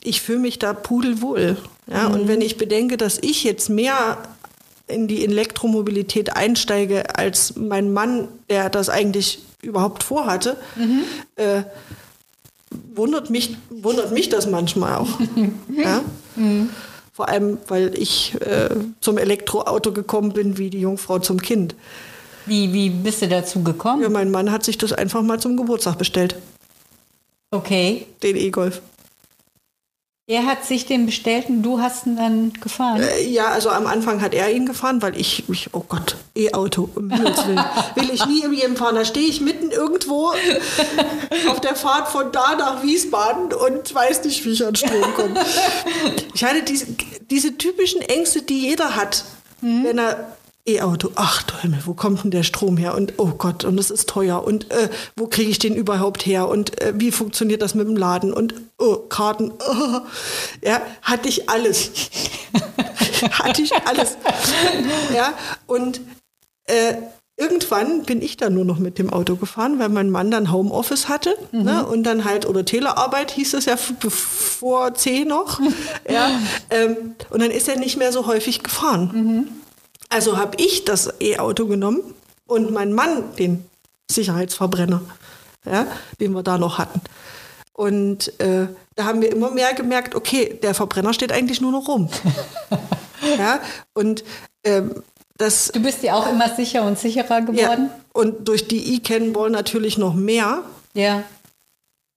ich 0.04 0.22
fühle 0.22 0.40
mich 0.40 0.60
da 0.60 0.74
pudelwohl. 0.74 1.58
Ja, 1.92 2.08
Und 2.08 2.28
wenn 2.28 2.42
ich 2.42 2.58
bedenke, 2.58 2.98
dass 2.98 3.18
ich 3.20 3.44
jetzt 3.44 3.70
mehr 3.70 4.18
in 4.88 5.08
die 5.08 5.24
Elektromobilität 5.24 6.36
einsteige 6.36 7.18
als 7.18 7.56
mein 7.56 7.92
Mann, 7.94 8.28
der 8.50 8.70
das 8.70 8.90
eigentlich 8.90 9.40
überhaupt 9.62 10.04
vorhatte, 10.04 10.58
äh, 11.36 11.64
wundert, 12.96 13.30
mich, 13.30 13.58
wundert 13.70 14.12
mich 14.12 14.30
das 14.30 14.48
manchmal 14.48 14.96
auch. 14.96 15.20
ja? 15.70 16.02
Vor 17.18 17.30
allem, 17.30 17.58
weil 17.68 17.98
ich 17.98 18.36
äh, 18.42 18.70
zum 19.02 19.18
Elektroauto 19.18 19.92
gekommen 19.92 20.34
bin 20.34 20.60
wie 20.60 20.70
die 20.70 20.82
Jungfrau 20.82 21.18
zum 21.18 21.42
Kind. 21.42 21.74
Wie, 22.46 22.72
wie 22.74 22.92
bist 22.92 23.24
du 23.24 23.28
dazu 23.28 23.64
gekommen? 23.64 24.04
Ja, 24.04 24.10
mein 24.10 24.30
Mann 24.30 24.52
hat 24.52 24.64
sich 24.64 24.78
das 24.78 24.94
einfach 24.94 25.24
mal 25.24 25.40
zum 25.40 25.58
Geburtstag 25.58 25.98
bestellt, 25.98 26.36
Okay. 27.50 28.06
den 28.22 28.36
E-Golf. 28.36 28.84
Er 30.30 30.46
hat 30.46 30.66
sich 30.66 30.86
den 30.86 31.06
bestellt 31.06 31.48
und 31.48 31.64
du 31.64 31.80
hast 31.80 32.06
ihn 32.06 32.18
dann 32.18 32.52
gefahren. 32.52 33.02
Äh, 33.02 33.24
ja, 33.30 33.48
also 33.48 33.70
am 33.70 33.88
Anfang 33.88 34.22
hat 34.22 34.34
er 34.34 34.52
ihn 34.52 34.66
gefahren, 34.66 35.02
weil 35.02 35.18
ich, 35.18 35.48
ich 35.48 35.70
oh 35.72 35.86
Gott, 35.88 36.18
E-Auto, 36.36 36.90
um 36.96 37.10
Himmels 37.14 37.48
Willen, 37.48 37.64
will 37.96 38.10
ich 38.12 38.26
nie 38.26 38.42
im 38.42 38.52
jedem 38.52 38.76
fahren. 38.76 38.96
Da 38.96 39.06
stehe 39.06 39.26
ich 39.26 39.40
mitten 39.40 39.72
irgendwo 39.72 40.34
auf 41.50 41.62
der 41.62 41.76
Fahrt 41.76 42.10
von 42.10 42.30
da 42.34 42.56
nach 42.56 42.84
Wiesbaden 42.84 43.54
und 43.54 43.96
weiß 43.96 44.26
nicht, 44.26 44.44
wie 44.44 44.50
ich 44.50 44.66
an 44.66 44.76
Strom 44.76 45.14
komme. 45.16 45.36
Ich 46.34 46.44
hatte 46.44 46.62
diese, 46.62 46.88
diese 47.32 47.58
typischen 47.58 48.02
Ängste, 48.02 48.44
die 48.44 48.60
jeder 48.60 48.96
hat, 48.96 49.24
wenn 49.62 49.98
er 49.98 50.37
E-Auto, 50.68 51.12
ach 51.16 51.44
du 51.44 51.56
Himmel, 51.62 51.80
wo 51.86 51.94
kommt 51.94 52.24
denn 52.24 52.32
der 52.32 52.44
Strom 52.44 52.76
her? 52.76 52.94
Und 52.94 53.14
oh 53.18 53.32
Gott, 53.38 53.64
und 53.64 53.80
es 53.80 53.90
ist 53.90 54.10
teuer. 54.10 54.44
Und 54.44 54.70
äh, 54.70 54.90
wo 55.16 55.28
kriege 55.28 55.50
ich 55.50 55.60
den 55.60 55.76
überhaupt 55.76 56.26
her? 56.26 56.50
Und 56.50 56.82
äh, 56.82 56.94
wie 56.96 57.12
funktioniert 57.12 57.62
das 57.62 57.74
mit 57.74 57.88
dem 57.88 57.96
Laden? 57.96 58.34
Und 58.34 58.54
oh, 58.78 58.98
Karten, 58.98 59.52
oh. 59.52 60.00
ja, 60.62 60.82
hatte 61.02 61.30
ich 61.30 61.50
alles. 61.50 61.92
hatte 63.32 63.62
ich 63.62 63.72
alles. 63.86 64.18
Ja, 65.16 65.34
und 65.68 66.02
äh, 66.66 66.96
irgendwann 67.38 68.04
bin 68.04 68.22
ich 68.22 68.36
dann 68.36 68.54
nur 68.54 68.66
noch 68.66 68.80
mit 68.80 69.00
dem 69.00 69.10
Auto 69.10 69.38
gefahren, 69.38 69.80
weil 69.80 69.88
mein 69.88 70.10
Mann 70.10 70.32
dann 70.32 70.52
Homeoffice 70.52 71.08
hatte. 71.08 71.34
Ne? 71.52 71.86
Und 71.86 72.04
dann 72.04 72.26
halt, 72.26 72.46
oder 72.46 72.66
Telearbeit 72.66 73.32
hieß 73.32 73.54
es 73.54 73.66
ja 73.66 73.78
vor 73.78 74.96
zehn 74.96 75.30
noch. 75.30 75.62
ja, 76.10 76.30
ähm, 76.72 77.16
und 77.30 77.42
dann 77.42 77.52
ist 77.52 77.70
er 77.70 77.78
nicht 77.78 77.96
mehr 77.96 78.12
so 78.12 78.28
häufig 78.28 78.64
gefahren. 78.64 79.62
Also 80.10 80.38
habe 80.38 80.58
ich 80.58 80.86
das 80.86 81.14
E-Auto 81.20 81.66
genommen 81.68 82.02
und 82.46 82.72
mein 82.72 82.94
Mann 82.94 83.36
den 83.36 83.66
Sicherheitsverbrenner, 84.10 85.02
ja, 85.66 85.88
den 86.20 86.34
wir 86.34 86.44
da 86.44 86.58
noch 86.58 86.78
hatten. 86.78 87.02
Und 87.74 88.40
äh, 88.40 88.68
da 88.96 89.06
haben 89.06 89.22
wir 89.22 89.32
immer 89.32 89.52
mehr 89.52 89.74
gemerkt, 89.74 90.16
okay, 90.16 90.58
der 90.64 90.74
Verbrenner 90.74 91.14
steht 91.14 91.32
eigentlich 91.32 91.62
nur 91.62 91.72
noch 91.72 91.88
rum. 91.88 92.10
Ja, 93.38 93.60
und 93.94 94.24
ähm, 94.64 95.04
das. 95.38 95.72
Du 95.74 95.82
bist 95.82 96.04
ja 96.04 96.16
auch 96.16 96.30
immer 96.30 96.54
sicher 96.56 96.84
und 96.84 96.98
sicherer 97.00 97.42
geworden. 97.42 97.90
Ja, 97.90 98.00
und 98.14 98.48
durch 98.48 98.68
die 98.68 98.96
E-Cannonball 98.96 99.50
natürlich 99.50 99.98
noch 99.98 100.14
mehr. 100.14 100.62
Ja. 100.94 101.24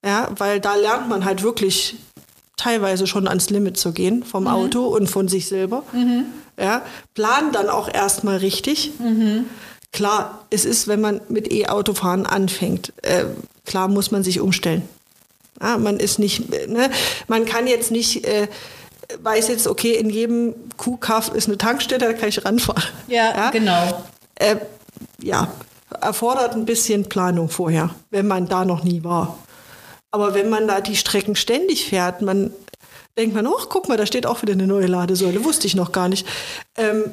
Ja, 0.05 0.29
weil 0.37 0.61
da 0.61 0.75
lernt 0.77 1.09
man 1.09 1.25
halt 1.25 1.43
wirklich 1.43 1.97
teilweise 2.61 3.07
schon 3.07 3.27
ans 3.27 3.51
Limit 3.51 3.77
zu 3.79 3.93
gehen 3.93 4.23
vom 4.23 4.45
Mhm. 4.45 4.51
Auto 4.51 4.85
und 4.87 5.09
von 5.09 5.29
sich 5.29 5.49
selber. 5.49 5.83
Ja, 6.59 6.83
planen 7.15 7.53
dann 7.53 7.69
auch 7.69 7.89
erstmal 7.93 8.37
richtig. 8.37 8.93
Mhm. 8.99 9.47
Klar, 9.93 10.45
es 10.51 10.65
ist, 10.65 10.87
wenn 10.87 11.01
man 11.01 11.21
mit 11.29 11.51
E-Autofahren 11.51 12.27
anfängt, 12.27 12.93
äh, 13.03 13.25
klar 13.65 13.89
muss 13.89 14.11
man 14.11 14.23
sich 14.23 14.41
umstellen. 14.41 14.83
Ja, 15.61 15.79
man 15.79 15.99
ist 15.99 16.19
nicht, 16.19 16.49
ne, 16.69 16.91
man 17.29 17.45
kann 17.45 17.67
jetzt 17.67 17.91
nicht, 17.91 18.27
äh, 18.27 18.47
weiß 19.23 19.49
jetzt, 19.49 19.67
okay, 19.67 19.95
in 19.95 20.11
jedem 20.11 20.55
Kuhkaff 20.77 21.35
ist 21.35 21.49
eine 21.49 21.59
Tankstelle, 21.59 21.99
da 22.07 22.13
kann 22.13 22.29
ich 22.29 22.45
ranfahren. 22.45 22.85
Ja, 23.09 23.51
genau. 23.51 24.05
Äh, 24.37 24.57
ja, 25.23 25.49
erfordert 26.01 26.55
ein 26.55 26.67
bisschen 26.67 27.09
Planung 27.09 27.49
vorher, 27.49 27.91
wenn 28.11 28.27
man 28.29 28.47
da 28.49 28.65
noch 28.65 28.85
nie 28.85 29.03
war. 29.03 29.39
Aber 30.11 30.35
wenn 30.35 30.49
man 30.49 30.67
da 30.67 30.81
die 30.81 30.97
Strecken 30.97 31.37
ständig 31.37 31.87
fährt, 31.87 32.23
man 32.23 32.53
denkt 33.17 33.35
man, 33.35 33.47
ach, 33.47 33.67
guck 33.69 33.89
mal, 33.89 33.97
da 33.97 34.07
steht 34.07 34.27
auch 34.27 34.43
wieder 34.43 34.53
eine 34.55 34.67
neue 34.67 34.87
Ladesäule, 34.87 35.45
wusste 35.45 35.67
ich 35.67 35.75
noch 35.75 35.93
gar 35.93 36.09
nicht. 36.09 36.27
Ähm, 36.77 37.05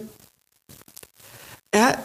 ja, 1.73 1.97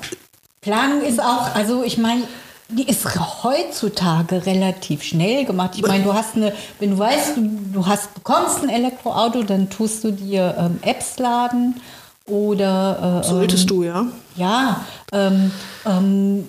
Planung 0.60 1.02
ist 1.02 1.20
auch, 1.20 1.54
also 1.54 1.82
ich 1.82 1.98
meine, 1.98 2.24
die 2.68 2.88
ist 2.88 3.04
heutzutage 3.42 4.46
relativ 4.46 5.02
schnell 5.02 5.44
gemacht. 5.44 5.72
Ich 5.76 5.82
meine, 5.82 6.04
du 6.04 6.14
hast 6.14 6.36
eine, 6.36 6.54
wenn 6.78 6.92
du 6.92 6.98
weißt, 6.98 7.36
du, 7.36 7.50
du 7.72 7.86
hast, 7.86 8.14
bekommst 8.14 8.62
ein 8.62 8.70
Elektroauto, 8.70 9.42
dann 9.42 9.68
tust 9.68 10.04
du 10.04 10.10
dir 10.10 10.54
ähm, 10.58 10.78
Apps 10.82 11.18
laden 11.18 11.80
oder 12.26 13.22
äh, 13.22 13.26
solltest 13.26 13.68
du, 13.70 13.82
ja. 13.82 14.06
Ja, 14.36 14.86
ähm, 15.12 15.50
ähm, 15.84 16.48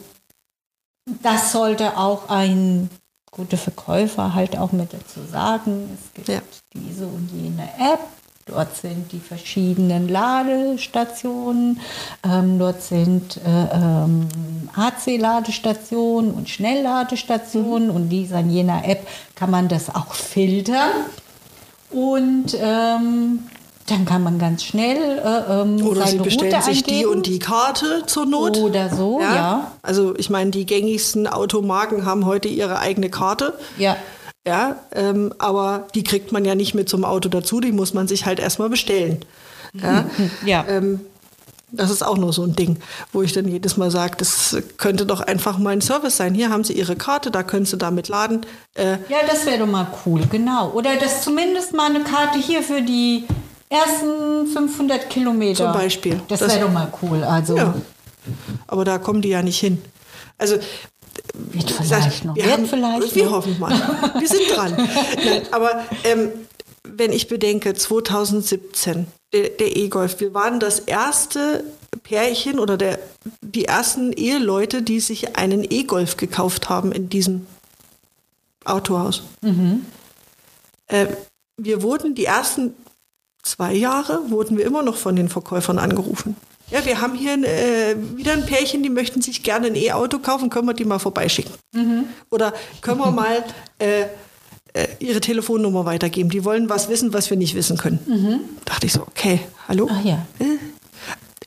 das 1.21 1.51
sollte 1.51 1.97
auch 1.97 2.29
ein 2.29 2.89
guter 3.35 3.57
Verkäufer 3.57 4.33
halt 4.33 4.57
auch 4.57 4.71
mit 4.71 4.93
dazu 4.93 5.19
sagen. 5.31 5.89
Es 5.93 6.13
gibt 6.13 6.27
Ja. 6.29 6.41
diese 6.73 7.05
und 7.07 7.29
jene 7.33 7.63
App. 7.79 7.99
Dort 8.45 8.75
sind 8.75 9.11
die 9.13 9.21
verschiedenen 9.21 10.09
Ladestationen. 10.09 11.79
Ähm, 12.25 12.59
dort 12.59 12.81
sind 12.81 13.37
äh, 13.37 13.67
ähm, 13.73 14.27
AC-Ladestationen 14.75 16.31
und 16.31 16.49
Schnellladestationen. 16.49 17.89
Und 17.89 18.09
dieser 18.09 18.41
in 18.41 18.49
jener 18.49 18.85
App 18.85 19.07
kann 19.35 19.49
man 19.49 19.69
das 19.69 19.89
auch 19.93 20.13
filtern. 20.13 20.91
Und 21.89 22.57
ähm, 22.59 23.47
dann 23.85 24.05
kann 24.05 24.23
man 24.23 24.39
ganz 24.39 24.63
schnell 24.63 25.19
äh, 25.19 25.61
ähm, 25.61 25.85
Oder 25.85 26.03
sie 26.03 26.11
seine 26.11 26.23
bestellen 26.23 26.53
Route 26.53 26.65
sich 26.65 26.83
die 26.83 27.05
und 27.05 27.25
die 27.25 27.39
Karte 27.39 28.03
zur 28.05 28.25
Not. 28.25 28.57
Oder 28.57 28.89
so, 28.89 29.19
ja. 29.19 29.71
Also 29.81 30.15
ich 30.15 30.29
meine, 30.29 30.51
die 30.51 30.65
gängigsten 30.65 31.27
Automarken 31.27 32.05
haben 32.05 32.25
heute 32.25 32.47
ihre 32.47 32.79
eigene 32.79 33.09
Karte. 33.09 33.57
Ja, 33.77 33.97
Ja, 34.45 34.77
ähm, 34.93 35.33
aber 35.37 35.87
die 35.95 36.03
kriegt 36.03 36.31
man 36.31 36.45
ja 36.45 36.55
nicht 36.55 36.73
mit 36.73 36.89
zum 36.89 37.03
Auto 37.05 37.29
dazu, 37.29 37.59
die 37.59 37.71
muss 37.71 37.93
man 37.93 38.07
sich 38.07 38.25
halt 38.25 38.39
erstmal 38.39 38.69
bestellen. 38.69 39.19
Ja, 39.73 40.05
Ja. 40.45 40.65
Ähm, 40.67 41.01
das 41.75 41.89
ist 41.89 42.05
auch 42.05 42.17
nur 42.17 42.31
so 42.33 42.43
ein 42.43 42.55
Ding, 42.55 42.77
wo 43.11 43.23
ich 43.23 43.33
dann 43.33 43.47
jedes 43.47 43.77
Mal 43.77 43.89
sage, 43.89 44.13
das 44.17 44.55
könnte 44.77 45.07
doch 45.07 45.21
einfach 45.21 45.57
mal 45.57 45.71
ein 45.71 45.81
Service 45.81 46.17
sein. 46.17 46.35
Hier 46.35 46.51
haben 46.51 46.63
Sie 46.63 46.73
Ihre 46.73 46.95
Karte, 46.95 47.31
da 47.31 47.41
können 47.41 47.65
Sie 47.65 47.77
damit 47.77 48.09
laden. 48.09 48.45
Äh, 48.75 48.91
ja, 49.09 49.17
das 49.27 49.45
wäre 49.47 49.57
doch 49.57 49.65
mal 49.65 49.87
cool, 50.05 50.21
genau. 50.29 50.69
Oder 50.73 50.95
dass 50.97 51.23
zumindest 51.23 51.73
mal 51.73 51.89
eine 51.89 52.03
Karte 52.03 52.37
hier 52.37 52.61
für 52.61 52.83
die 52.83 53.25
ersten 53.73 54.47
500 54.47 55.09
Kilometer. 55.09 55.65
Zum 55.65 55.73
Beispiel. 55.73 56.21
Das, 56.27 56.39
Das- 56.39 56.53
wäre 56.53 56.65
doch 56.67 56.71
mal 56.71 56.91
cool. 57.01 57.23
Also 57.23 57.57
ja. 57.57 57.73
Aber 58.67 58.85
da 58.85 58.97
kommen 58.99 59.21
die 59.21 59.29
ja 59.29 59.41
nicht 59.41 59.59
hin. 59.59 59.81
Also 60.37 60.57
wird 61.33 61.71
vielleicht 61.71 62.25
noch. 62.25 62.35
wir, 62.35 62.51
haben, 62.51 62.65
vielleicht 62.65 63.15
wir 63.15 63.25
noch. 63.25 63.31
hoffen 63.33 63.59
mal. 63.59 63.71
Wir 64.19 64.27
sind 64.27 64.41
dran. 64.55 64.73
Nein, 65.25 65.41
aber 65.51 65.83
ähm, 66.03 66.29
wenn 66.83 67.11
ich 67.11 67.27
bedenke, 67.27 67.73
2017, 67.73 69.07
der, 69.33 69.49
der 69.49 69.75
E-Golf, 69.75 70.19
wir 70.19 70.33
waren 70.33 70.59
das 70.59 70.79
erste 70.79 71.63
Pärchen 72.03 72.59
oder 72.59 72.77
der, 72.77 72.99
die 73.41 73.65
ersten 73.65 74.11
Eheleute, 74.13 74.81
die 74.81 74.99
sich 74.99 75.35
einen 75.37 75.63
E-Golf 75.69 76.17
gekauft 76.17 76.69
haben 76.69 76.91
in 76.91 77.09
diesem 77.09 77.45
Autohaus. 78.65 79.23
Mhm. 79.41 79.85
Äh, 80.87 81.07
wir 81.57 81.81
wurden 81.81 82.15
die 82.15 82.25
ersten 82.25 82.73
zwei 83.43 83.73
Jahre, 83.73 84.19
wurden 84.29 84.57
wir 84.57 84.65
immer 84.65 84.81
noch 84.83 84.95
von 84.95 85.15
den 85.15 85.29
Verkäufern 85.29 85.77
angerufen. 85.77 86.35
Ja, 86.71 86.83
wir 86.85 87.01
haben 87.01 87.13
hier 87.13 87.33
äh, 87.33 87.95
wieder 88.15 88.33
ein 88.33 88.45
Pärchen, 88.45 88.81
die 88.83 88.89
möchten 88.89 89.21
sich 89.21 89.43
gerne 89.43 89.67
ein 89.67 89.75
E-Auto 89.75 90.19
kaufen, 90.19 90.49
können 90.49 90.65
wir 90.67 90.73
die 90.73 90.85
mal 90.85 90.97
vorbeischicken? 90.99 91.53
Mhm. 91.73 92.05
Oder 92.31 92.53
können 92.81 92.99
wir 92.99 93.11
mal 93.11 93.43
äh, 93.79 94.03
äh, 94.73 94.87
ihre 94.99 95.19
Telefonnummer 95.19 95.85
weitergeben? 95.85 96.29
Die 96.29 96.45
wollen 96.45 96.69
was 96.69 96.87
wissen, 96.89 97.13
was 97.13 97.29
wir 97.29 97.37
nicht 97.37 97.53
wissen 97.53 97.77
können. 97.77 98.49
Dachte 98.65 98.87
ich 98.87 98.93
so, 98.93 99.01
okay, 99.01 99.41
hallo? 99.67 99.87
Ach 99.91 100.01
Mhm. 100.01 100.07
ja. 100.07 100.25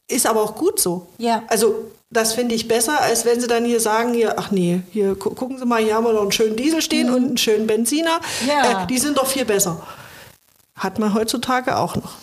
Ist 0.08 0.26
aber 0.26 0.42
auch 0.42 0.54
gut 0.54 0.78
so. 0.78 1.08
Ja. 1.18 1.42
Also 1.48 1.90
das 2.10 2.34
finde 2.34 2.54
ich 2.54 2.68
besser, 2.68 3.00
als 3.00 3.24
wenn 3.24 3.40
sie 3.40 3.48
dann 3.48 3.64
hier 3.64 3.80
sagen, 3.80 4.14
hier, 4.14 4.38
ach 4.38 4.52
nee, 4.52 4.82
hier 4.92 5.16
gu 5.16 5.30
gucken 5.30 5.58
Sie 5.58 5.66
mal, 5.66 5.82
hier 5.82 5.96
haben 5.96 6.04
wir 6.04 6.12
noch 6.12 6.22
einen 6.22 6.30
schönen 6.30 6.54
Diesel 6.54 6.80
stehen 6.80 7.10
und 7.10 7.24
einen 7.24 7.36
schönen 7.38 7.66
Benziner. 7.66 8.20
Mhm. 8.42 8.48
Ja. 8.48 8.82
Äh, 8.84 8.86
die 8.86 8.98
sind 8.98 9.16
doch 9.18 9.26
viel 9.26 9.44
besser. 9.44 9.84
Hat 10.76 10.98
man 10.98 11.14
heutzutage 11.14 11.76
auch 11.76 11.96
noch. 11.96 12.14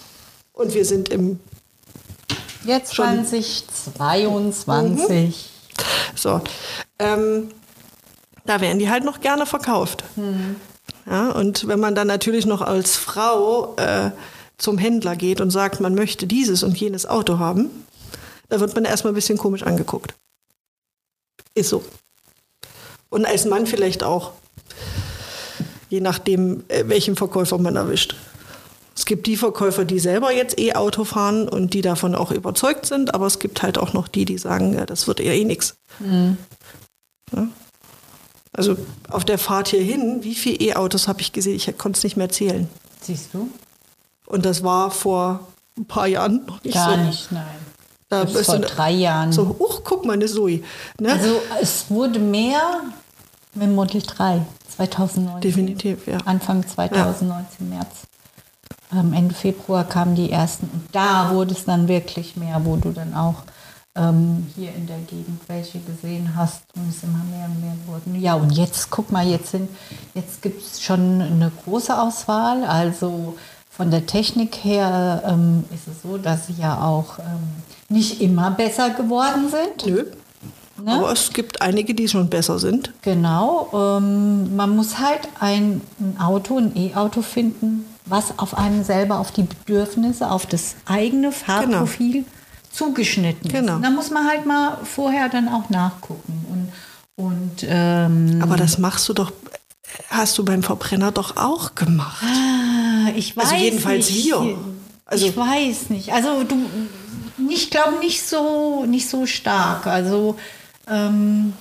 Und 0.53 0.73
wir 0.73 0.85
sind 0.85 1.09
im, 1.09 1.39
Jetzt 2.65 2.95
Schon. 2.95 3.25
2022. 3.25 5.49
so, 6.15 6.39
ähm, 6.99 7.49
da 8.45 8.61
werden 8.61 8.79
die 8.79 8.89
halt 8.89 9.03
noch 9.03 9.19
gerne 9.19 9.45
verkauft. 9.45 10.05
Ja, 11.05 11.31
und 11.31 11.67
wenn 11.67 11.81
man 11.81 11.95
dann 11.95 12.07
natürlich 12.07 12.45
noch 12.45 12.61
als 12.61 12.95
Frau 12.95 13.75
äh, 13.75 14.11
zum 14.57 14.77
Händler 14.77 15.17
geht 15.17 15.41
und 15.41 15.49
sagt, 15.49 15.81
man 15.81 15.95
möchte 15.95 16.27
dieses 16.27 16.63
und 16.63 16.79
jenes 16.79 17.05
Auto 17.05 17.39
haben, 17.39 17.69
da 18.49 18.61
wird 18.61 18.75
man 18.75 18.85
erstmal 18.85 19.11
ein 19.11 19.15
bisschen 19.15 19.37
komisch 19.37 19.63
angeguckt. 19.63 20.13
Ist 21.55 21.69
so. 21.69 21.83
Und 23.09 23.25
als 23.25 23.45
Mann 23.45 23.67
vielleicht 23.67 24.03
auch. 24.03 24.31
Je 25.89 26.01
nachdem, 26.01 26.63
äh, 26.69 26.83
welchen 26.87 27.15
Verkäufer 27.15 27.57
man 27.57 27.75
erwischt. 27.75 28.15
Es 28.95 29.05
gibt 29.05 29.25
die 29.25 29.37
Verkäufer, 29.37 29.85
die 29.85 29.99
selber 29.99 30.31
jetzt 30.31 30.59
E-Auto 30.59 31.03
fahren 31.03 31.49
und 31.49 31.73
die 31.73 31.81
davon 31.81 32.13
auch 32.13 32.31
überzeugt 32.31 32.85
sind, 32.85 33.13
aber 33.13 33.25
es 33.25 33.39
gibt 33.39 33.63
halt 33.63 33.77
auch 33.77 33.93
noch 33.93 34.07
die, 34.07 34.25
die 34.25 34.37
sagen, 34.37 34.73
ja, 34.73 34.85
das 34.85 35.07
wird 35.07 35.19
eher 35.19 35.33
eh 35.35 35.45
nichts. 35.45 35.75
Ja. 37.35 37.47
Also 38.51 38.77
auf 39.09 39.25
der 39.25 39.39
Fahrt 39.39 39.69
hierhin, 39.69 40.23
wie 40.23 40.35
viele 40.35 40.57
E-Autos 40.57 41.07
habe 41.07 41.21
ich 41.21 41.31
gesehen? 41.31 41.55
Ich 41.55 41.75
konnte 41.77 41.97
es 41.97 42.03
nicht 42.03 42.17
mehr 42.17 42.29
zählen. 42.29 42.69
Siehst 43.01 43.33
du? 43.33 43.49
Und 44.27 44.45
das 44.45 44.63
war 44.63 44.91
vor 44.91 45.47
ein 45.75 45.85
paar 45.85 46.07
Jahren 46.07 46.45
noch 46.45 46.63
nicht 46.63 46.75
Gar 46.75 46.95
so. 46.95 47.03
nicht, 47.03 47.31
nein. 47.31 47.45
Da 48.09 48.25
bist 48.25 48.45
vor 48.45 48.59
drei 48.59 48.91
Jahren. 48.91 49.31
so, 49.31 49.55
uch, 49.57 49.81
guck 49.83 50.05
mal, 50.05 50.13
eine 50.13 50.27
Zoe. 50.27 50.61
Ne? 50.99 51.11
Also 51.11 51.41
es 51.59 51.85
wurde 51.89 52.19
mehr 52.19 52.81
mit 53.55 53.71
Model 53.71 54.03
3 54.03 54.45
2019. 54.75 55.41
Definitiv, 55.41 56.05
ja. 56.05 56.17
Anfang 56.25 56.65
2019, 56.67 57.69
März. 57.69 57.87
Ähm, 58.93 59.13
Ende 59.13 59.33
Februar 59.35 59.83
kamen 59.83 60.15
die 60.15 60.31
ersten. 60.31 60.69
Und 60.73 60.83
da 60.91 61.31
wurde 61.31 61.53
es 61.53 61.65
dann 61.65 61.87
wirklich 61.87 62.35
mehr, 62.37 62.61
wo 62.63 62.75
du 62.75 62.91
dann 62.91 63.13
auch 63.13 63.35
ähm, 63.95 64.47
hier 64.55 64.73
in 64.75 64.87
der 64.87 64.97
Gegend 64.99 65.39
welche 65.47 65.79
gesehen 65.79 66.35
hast 66.35 66.63
und 66.75 66.89
es 66.89 67.03
immer 67.03 67.21
mehr 67.29 67.45
und 67.45 67.61
mehr 67.61 67.75
wurden. 67.87 68.19
Ja, 68.21 68.33
und 68.35 68.51
jetzt, 68.51 68.89
guck 68.89 69.11
mal, 69.11 69.25
jetzt, 69.27 69.51
sind- 69.51 69.69
jetzt 70.15 70.41
gibt 70.41 70.61
es 70.61 70.81
schon 70.81 71.21
eine 71.21 71.51
große 71.63 71.99
Auswahl. 71.99 72.63
Also 72.63 73.35
von 73.69 73.89
der 73.91 74.05
Technik 74.05 74.55
her 74.63 75.23
ähm, 75.27 75.63
ist 75.73 75.87
es 75.87 76.01
so, 76.03 76.17
dass 76.17 76.47
sie 76.47 76.53
ja 76.53 76.81
auch 76.81 77.19
ähm, 77.19 77.25
nicht 77.89 78.21
immer 78.21 78.51
besser 78.51 78.89
geworden 78.91 79.49
sind. 79.49 79.85
Nö. 79.85 80.05
Ne? 80.83 80.91
Aber 80.93 81.11
es 81.11 81.31
gibt 81.31 81.61
einige, 81.61 81.93
die 81.93 82.07
schon 82.07 82.29
besser 82.29 82.57
sind. 82.57 82.91
Genau, 83.03 83.69
ähm, 83.73 84.55
man 84.55 84.75
muss 84.75 84.97
halt 84.99 85.21
ein, 85.39 85.81
ein 85.99 86.19
Auto, 86.19 86.57
ein 86.57 86.75
E-Auto 86.75 87.21
finden, 87.21 87.85
was 88.05 88.37
auf 88.39 88.57
einen 88.57 88.83
selber, 88.83 89.19
auf 89.19 89.31
die 89.31 89.43
Bedürfnisse, 89.43 90.29
auf 90.29 90.45
das 90.45 90.75
eigene 90.85 91.31
Fahrprofil 91.31 92.25
zugeschnitten 92.71 93.47
ist. 93.47 93.53
Genau. 93.53 93.77
Da 93.79 93.89
muss 93.89 94.09
man 94.11 94.27
halt 94.27 94.45
mal 94.45 94.77
vorher 94.83 95.29
dann 95.29 95.47
auch 95.47 95.69
nachgucken. 95.69 96.45
Und, 97.15 97.25
und 97.25 97.65
ähm, 97.69 98.39
Aber 98.41 98.57
das 98.57 98.77
machst 98.77 99.07
du 99.07 99.13
doch, 99.13 99.31
hast 100.09 100.37
du 100.37 100.43
beim 100.45 100.63
Verbrenner 100.63 101.11
doch 101.11 101.37
auch 101.37 101.75
gemacht. 101.75 102.23
ah, 102.23 103.09
ich 103.15 103.37
weiß 103.37 103.51
Also 103.51 103.55
jedenfalls 103.63 104.09
nicht. 104.09 104.25
wir. 104.25 104.57
Also- 105.05 105.27
ich 105.27 105.37
weiß 105.37 105.89
nicht. 105.91 106.11
Also 106.13 106.43
du, 106.43 106.55
ich 107.49 107.69
glaube 107.69 107.99
nicht 107.99 108.27
so, 108.27 108.85
nicht 108.85 109.07
so 109.09 109.25
stark. 109.25 109.85
Also 109.87 110.35
ähm, 110.87 111.53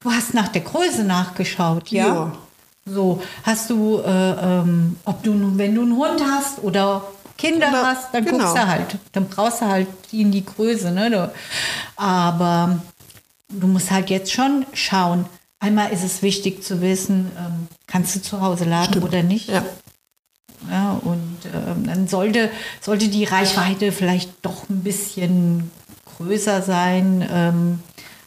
du 0.00 0.10
hast 0.10 0.32
nach 0.34 0.48
der 0.48 0.62
Größe 0.62 1.04
nachgeschaut, 1.04 1.90
ja? 1.90 2.06
Ja. 2.06 2.32
So, 2.86 3.22
hast 3.44 3.70
du, 3.70 3.98
äh, 4.00 4.10
ähm, 4.60 4.96
ob 5.04 5.22
du, 5.22 5.32
nun- 5.32 5.56
wenn 5.58 5.74
du 5.74 5.82
einen 5.82 5.96
Hund 5.96 6.20
hast 6.30 6.62
oder 6.62 7.02
Kinder 7.38 7.66
Genau, 7.68 7.82
hast, 7.82 8.08
dann 8.12 8.24
genau. 8.24 8.38
guckst 8.38 8.56
du 8.56 8.66
halt. 8.66 8.96
Dann 9.12 9.28
brauchst 9.28 9.60
du 9.62 9.66
halt 9.66 9.88
die 10.12 10.20
in 10.20 10.30
die 10.30 10.44
Größe. 10.44 10.90
Ne? 10.92 11.30
Aber 11.96 12.78
du 13.48 13.66
musst 13.66 13.90
halt 13.90 14.10
jetzt 14.10 14.32
schon 14.32 14.66
schauen. 14.72 15.24
Einmal 15.60 15.90
ist 15.92 16.04
es 16.04 16.22
wichtig 16.22 16.62
zu 16.62 16.80
wissen, 16.82 17.30
ähm, 17.38 17.68
kannst 17.86 18.14
du 18.16 18.22
zu 18.22 18.40
Hause 18.40 18.64
laden 18.64 19.02
oder 19.02 19.22
nicht. 19.22 19.48
Ja. 19.48 19.64
Ja, 20.70 20.98
und 21.02 21.36
ähm, 21.52 21.86
dann 21.86 22.08
sollte, 22.08 22.50
sollte 22.80 23.08
die 23.08 23.24
Reichweite 23.24 23.92
vielleicht 23.92 24.30
doch 24.42 24.68
ein 24.70 24.82
bisschen 24.82 25.70
größer 26.16 26.62
sein, 26.62 27.26
ähm, 27.30 27.80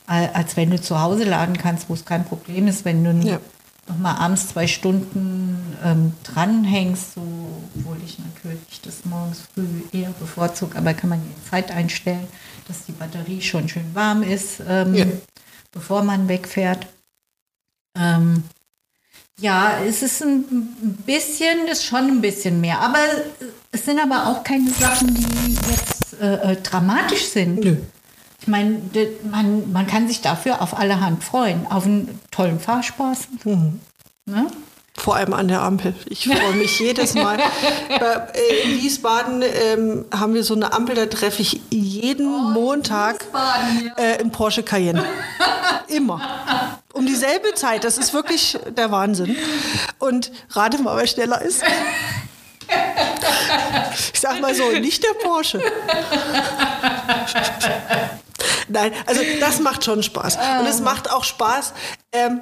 al- 0.05 0.29
als 0.33 0.55
wenn 0.57 0.69
du 0.69 0.79
zu 0.81 0.99
Hause 1.01 1.23
laden 1.23 1.57
kannst, 1.57 1.89
wo 1.89 1.93
es 1.93 2.05
kein 2.05 2.25
Problem 2.25 2.67
ist, 2.67 2.85
wenn 2.85 3.03
du 3.03 3.27
Ja. 3.27 3.39
Noch 3.87 3.97
mal 3.97 4.15
abends 4.15 4.49
zwei 4.49 4.67
Stunden 4.67 5.57
ähm, 5.83 6.13
dranhängst, 6.23 7.13
so, 7.15 7.21
obwohl 7.75 7.97
ich 8.05 8.17
natürlich 8.19 8.81
das 8.83 9.05
morgens 9.05 9.41
früh 9.53 9.65
eher 9.97 10.09
bevorzuge, 10.19 10.77
aber 10.77 10.93
kann 10.93 11.09
man 11.09 11.21
die 11.21 11.49
Zeit 11.49 11.71
einstellen, 11.71 12.27
dass 12.67 12.85
die 12.85 12.91
Batterie 12.91 13.41
schon 13.41 13.69
schön 13.69 13.93
warm 13.95 14.23
ist, 14.23 14.61
ähm, 14.67 14.93
Ja. 14.93 15.05
bevor 15.71 16.03
man 16.03 16.27
wegfährt. 16.27 16.87
Ähm, 17.97 18.43
ja, 19.39 19.79
es 19.87 20.01
ist 20.01 20.21
ein 20.23 20.39
ein 20.83 20.97
bisschen, 21.05 21.67
ist 21.67 21.85
schon 21.85 22.07
ein 22.07 22.21
bisschen 22.21 22.59
mehr. 22.59 22.79
Aber 22.79 22.99
es 23.71 23.85
sind 23.85 23.99
aber 23.99 24.27
auch 24.27 24.43
keine 24.43 24.69
Sachen, 24.71 25.13
die 25.13 25.53
jetzt 25.53 26.19
äh, 26.19 26.53
äh, 26.53 26.61
dramatisch 26.61 27.25
sind. 27.27 27.63
Nö. 27.63 27.77
Ich 28.41 28.47
meine, 28.47 28.81
man, 29.23 29.71
man 29.71 29.87
kann 29.87 30.07
sich 30.07 30.21
dafür 30.21 30.61
auf 30.61 30.77
allerhand 30.77 31.23
freuen. 31.23 31.65
Auf 31.67 31.85
einen 31.85 32.19
tollen 32.31 32.59
Fahrspaß. 32.59 33.27
Ne? 34.25 34.47
Vor 34.95 35.15
allem 35.15 35.33
an 35.33 35.47
der 35.47 35.61
Ampel. 35.61 35.93
Ich 36.07 36.27
freue 36.27 36.53
mich 36.53 36.79
jedes 36.79 37.13
Mal. 37.13 37.39
Äh, 37.39 38.63
in 38.63 38.81
Wiesbaden 38.81 39.43
ähm, 39.43 40.05
haben 40.11 40.33
wir 40.33 40.43
so 40.43 40.55
eine 40.55 40.73
Ampel, 40.73 40.95
da 40.95 41.05
treffe 41.05 41.41
ich 41.41 41.61
jeden 41.69 42.51
Montag 42.51 43.25
äh, 43.95 44.17
einen 44.19 44.31
Porsche 44.31 44.63
Cayenne. 44.63 45.05
Immer. 45.87 46.21
Um 46.93 47.05
dieselbe 47.05 47.53
Zeit. 47.53 47.83
Das 47.83 47.97
ist 47.97 48.13
wirklich 48.13 48.57
der 48.75 48.91
Wahnsinn. 48.91 49.35
Und 49.99 50.31
rate 50.51 50.81
mal, 50.81 50.97
wer 50.97 51.07
schneller 51.07 51.41
ist. 51.41 51.63
Ich 54.13 54.19
sag 54.19 54.41
mal 54.41 54.53
so, 54.53 54.71
nicht 54.71 55.03
der 55.03 55.13
Porsche. 55.23 55.61
Nein, 58.67 58.91
also 59.05 59.21
das 59.39 59.59
macht 59.59 59.83
schon 59.83 60.03
Spaß. 60.03 60.37
Und 60.59 60.67
es 60.67 60.81
macht 60.81 61.11
auch 61.11 61.23
Spaß, 61.23 61.73
ähm, 62.11 62.41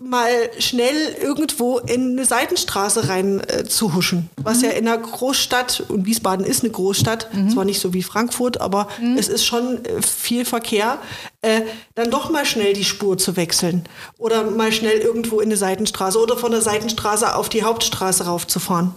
mal 0.00 0.30
schnell 0.58 1.14
irgendwo 1.20 1.78
in 1.78 2.12
eine 2.12 2.24
Seitenstraße 2.24 3.08
rein 3.08 3.40
äh, 3.40 3.64
zu 3.64 3.94
huschen. 3.94 4.30
Was 4.36 4.62
ja 4.62 4.70
in 4.70 4.88
einer 4.88 4.96
Großstadt, 4.96 5.84
und 5.88 6.06
Wiesbaden 6.06 6.46
ist 6.46 6.64
eine 6.64 6.72
Großstadt, 6.72 7.28
zwar 7.52 7.66
nicht 7.66 7.80
so 7.80 7.92
wie 7.92 8.02
Frankfurt, 8.02 8.60
aber 8.62 8.88
es 9.18 9.28
ist 9.28 9.44
schon 9.44 9.84
äh, 9.84 10.00
viel 10.00 10.46
Verkehr, 10.46 10.98
äh, 11.42 11.62
dann 11.94 12.10
doch 12.10 12.30
mal 12.30 12.46
schnell 12.46 12.72
die 12.72 12.84
Spur 12.84 13.18
zu 13.18 13.36
wechseln. 13.36 13.84
Oder 14.16 14.50
mal 14.50 14.72
schnell 14.72 14.98
irgendwo 14.98 15.40
in 15.40 15.48
eine 15.48 15.56
Seitenstraße 15.58 16.18
oder 16.18 16.38
von 16.38 16.50
der 16.50 16.62
Seitenstraße 16.62 17.34
auf 17.34 17.50
die 17.50 17.62
Hauptstraße 17.62 18.24
raufzufahren. 18.24 18.94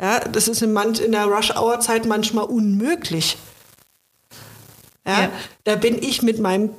Ja, 0.00 0.20
das 0.20 0.48
ist 0.48 0.62
in, 0.62 0.72
manch, 0.72 1.00
in 1.00 1.12
der 1.12 1.26
Rush-Hour-Zeit 1.26 2.06
manchmal 2.06 2.44
unmöglich. 2.44 3.36
Ja, 5.08 5.22
Ja. 5.22 5.30
Da 5.64 5.76
bin 5.76 6.02
ich 6.02 6.22
mit 6.22 6.38
meinem 6.38 6.70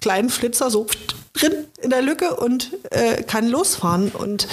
kleinen 0.00 0.30
Flitzer 0.30 0.70
so 0.70 0.86
drin 1.32 1.52
in 1.82 1.90
der 1.90 2.02
Lücke 2.02 2.36
und 2.36 2.70
äh, 2.90 3.22
kann 3.22 3.48
losfahren. 3.48 4.10
Und 4.10 4.48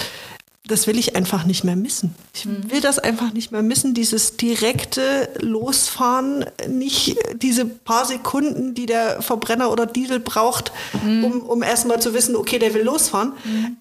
das 0.68 0.86
will 0.88 0.98
ich 0.98 1.16
einfach 1.16 1.46
nicht 1.46 1.64
mehr 1.64 1.78
missen. 1.78 2.14
Ich 2.34 2.46
will 2.46 2.82
das 2.82 3.00
einfach 3.00 3.32
nicht 3.32 3.52
mehr 3.54 3.62
missen, 3.62 3.94
dieses 3.94 4.36
direkte 4.36 5.30
Losfahren, 5.40 6.46
nicht 6.68 7.18
diese 7.42 7.64
paar 7.66 8.06
Sekunden, 8.06 8.74
die 8.74 8.86
der 8.86 9.22
Verbrenner 9.22 9.72
oder 9.72 9.86
Diesel 9.86 10.20
braucht, 10.20 10.74
um, 11.04 11.42
um 11.42 11.64
erstmal 11.64 12.02
zu 12.02 12.14
wissen, 12.14 12.36
okay, 12.36 12.60
der 12.60 12.74
will 12.74 12.84
losfahren. 12.84 13.32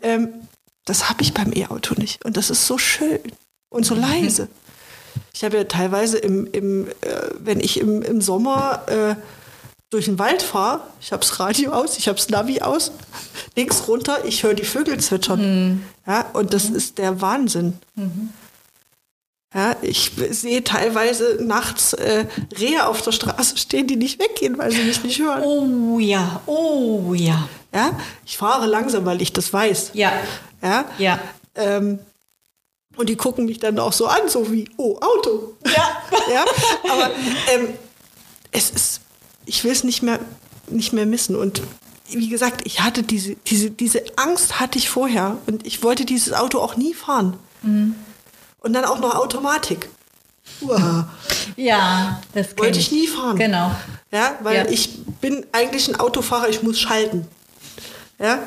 Ähm, 0.02 0.28
das 0.84 1.08
habe 1.08 1.22
ich 1.22 1.34
beim 1.34 1.52
E-Auto 1.52 1.94
nicht. 1.98 2.24
Und 2.24 2.36
das 2.36 2.50
ist 2.50 2.66
so 2.66 2.78
schön 2.78 3.18
und 3.68 3.84
so 3.84 3.96
leise. 3.96 4.46
Ich 5.32 5.44
habe 5.44 5.56
ja 5.56 5.64
teilweise, 5.64 6.18
im, 6.18 6.46
im, 6.52 6.88
äh, 6.88 6.92
wenn 7.38 7.60
ich 7.60 7.80
im, 7.80 8.02
im 8.02 8.20
Sommer 8.20 8.82
äh, 8.86 9.14
durch 9.90 10.06
den 10.06 10.18
Wald 10.18 10.42
fahre, 10.42 10.80
ich 11.00 11.12
habe 11.12 11.20
das 11.20 11.38
Radio 11.38 11.72
aus, 11.72 11.98
ich 11.98 12.08
habe 12.08 12.16
das 12.16 12.28
Navi 12.28 12.60
aus, 12.60 12.92
links 13.54 13.86
runter, 13.86 14.24
ich 14.24 14.42
höre 14.42 14.54
die 14.54 14.64
Vögel 14.64 14.98
zwitschern. 14.98 15.84
Ja, 16.06 16.26
und 16.32 16.52
das 16.54 16.66
ist 16.66 16.98
der 16.98 17.20
Wahnsinn. 17.20 17.78
Ja, 19.54 19.76
ich 19.80 20.12
sehe 20.30 20.64
teilweise 20.64 21.38
nachts 21.40 21.92
äh, 21.94 22.26
Rehe 22.58 22.86
auf 22.86 23.00
der 23.02 23.12
Straße 23.12 23.56
stehen, 23.56 23.86
die 23.86 23.96
nicht 23.96 24.20
weggehen, 24.20 24.58
weil 24.58 24.70
sie 24.72 24.82
mich 24.82 25.02
nicht 25.02 25.20
hören. 25.20 25.42
Oh 25.42 25.98
ja, 25.98 26.42
oh 26.46 27.14
ja. 27.14 27.48
Ja, 27.72 27.98
ich 28.24 28.36
fahre 28.36 28.66
langsam, 28.66 29.04
weil 29.06 29.22
ich 29.22 29.32
das 29.32 29.52
weiß. 29.52 29.92
Ja, 29.94 30.12
Ja, 30.62 30.84
ja. 30.98 31.18
Ähm, 31.54 32.00
und 32.96 33.08
die 33.08 33.16
gucken 33.16 33.44
mich 33.46 33.58
dann 33.58 33.78
auch 33.78 33.92
so 33.92 34.06
an, 34.06 34.28
so 34.28 34.50
wie, 34.52 34.68
oh, 34.76 34.98
Auto. 35.00 35.54
Ja, 35.66 36.02
ja 36.32 36.44
aber 36.90 37.10
ähm, 37.52 37.68
es 38.52 38.70
ist, 38.70 39.00
ich 39.44 39.62
will 39.64 39.72
es 39.72 39.84
nicht 39.84 40.02
mehr, 40.02 40.18
nicht 40.68 40.92
mehr 40.92 41.06
missen. 41.06 41.36
Und 41.36 41.62
wie 42.08 42.28
gesagt, 42.28 42.62
ich 42.64 42.80
hatte 42.80 43.02
diese, 43.02 43.36
diese, 43.46 43.70
diese 43.70 44.02
Angst 44.16 44.60
hatte 44.60 44.78
ich 44.78 44.88
vorher 44.88 45.38
und 45.46 45.66
ich 45.66 45.82
wollte 45.82 46.04
dieses 46.04 46.32
Auto 46.32 46.58
auch 46.60 46.76
nie 46.76 46.94
fahren. 46.94 47.36
Und 47.62 48.72
dann 48.72 48.84
auch 48.84 49.00
noch 49.00 49.14
Automatik. 49.16 49.88
Uah. 50.60 51.08
Ja, 51.56 52.20
das 52.34 52.48
Wollte 52.58 52.78
ich 52.78 52.92
nie 52.92 53.06
fahren. 53.06 53.38
Genau. 53.38 53.74
Ja, 54.12 54.38
weil 54.42 54.56
Ja. 54.56 54.66
ich 54.68 54.90
bin 55.22 55.46
eigentlich 55.52 55.88
ein 55.88 55.98
Autofahrer, 55.98 56.50
ich 56.50 56.62
muss 56.62 56.78
schalten. 56.78 57.26
Ja? 58.18 58.40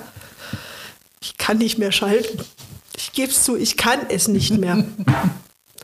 Ich 1.19 1.37
kann 1.37 1.57
nicht 1.57 1.79
mehr 1.79 1.91
schalten. 1.91 2.39
Ich 2.99 3.13
gebe 3.13 3.31
es 3.31 3.43
zu, 3.43 3.55
ich 3.55 3.77
kann 3.77 3.99
es 4.09 4.27
nicht 4.27 4.57
mehr. 4.57 4.85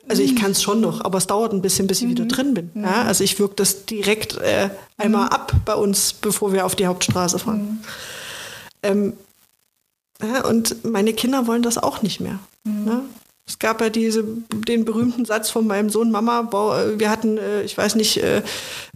Also 0.07 0.21
ich 0.21 0.35
kann 0.35 0.51
es 0.51 0.61
schon 0.61 0.81
noch, 0.81 1.01
aber 1.01 1.17
es 1.17 1.25
dauert 1.25 1.51
ein 1.51 1.63
bisschen, 1.63 1.87
bis 1.87 1.99
ich 2.03 2.07
wieder 2.07 2.25
drin 2.25 2.53
bin. 2.53 2.69
Ja? 2.75 3.05
Also 3.05 3.23
ich 3.23 3.39
wirke 3.39 3.55
das 3.55 3.87
direkt 3.87 4.37
äh, 4.37 4.69
einmal 4.97 5.29
ab 5.29 5.51
bei 5.65 5.73
uns, 5.73 6.13
bevor 6.13 6.53
wir 6.53 6.67
auf 6.67 6.75
die 6.75 6.85
Hauptstraße 6.85 7.39
fahren. 7.39 7.83
Ähm, 8.83 9.13
ja, 10.21 10.45
und 10.45 10.85
meine 10.85 11.13
Kinder 11.13 11.47
wollen 11.47 11.63
das 11.63 11.79
auch 11.79 12.03
nicht 12.03 12.19
mehr. 12.19 12.37
Ja? 12.65 13.01
Es 13.47 13.57
gab 13.57 13.81
ja 13.81 13.89
diese, 13.89 14.23
den 14.23 14.85
berühmten 14.85 15.25
Satz 15.25 15.49
von 15.49 15.65
meinem 15.65 15.89
Sohn, 15.89 16.11
Mama, 16.11 16.49
äh, 16.51 16.99
wir 16.99 17.09
hatten, 17.09 17.39
äh, 17.39 17.63
ich 17.63 17.77
weiß 17.77 17.95
nicht, 17.95 18.17
äh, 18.17 18.43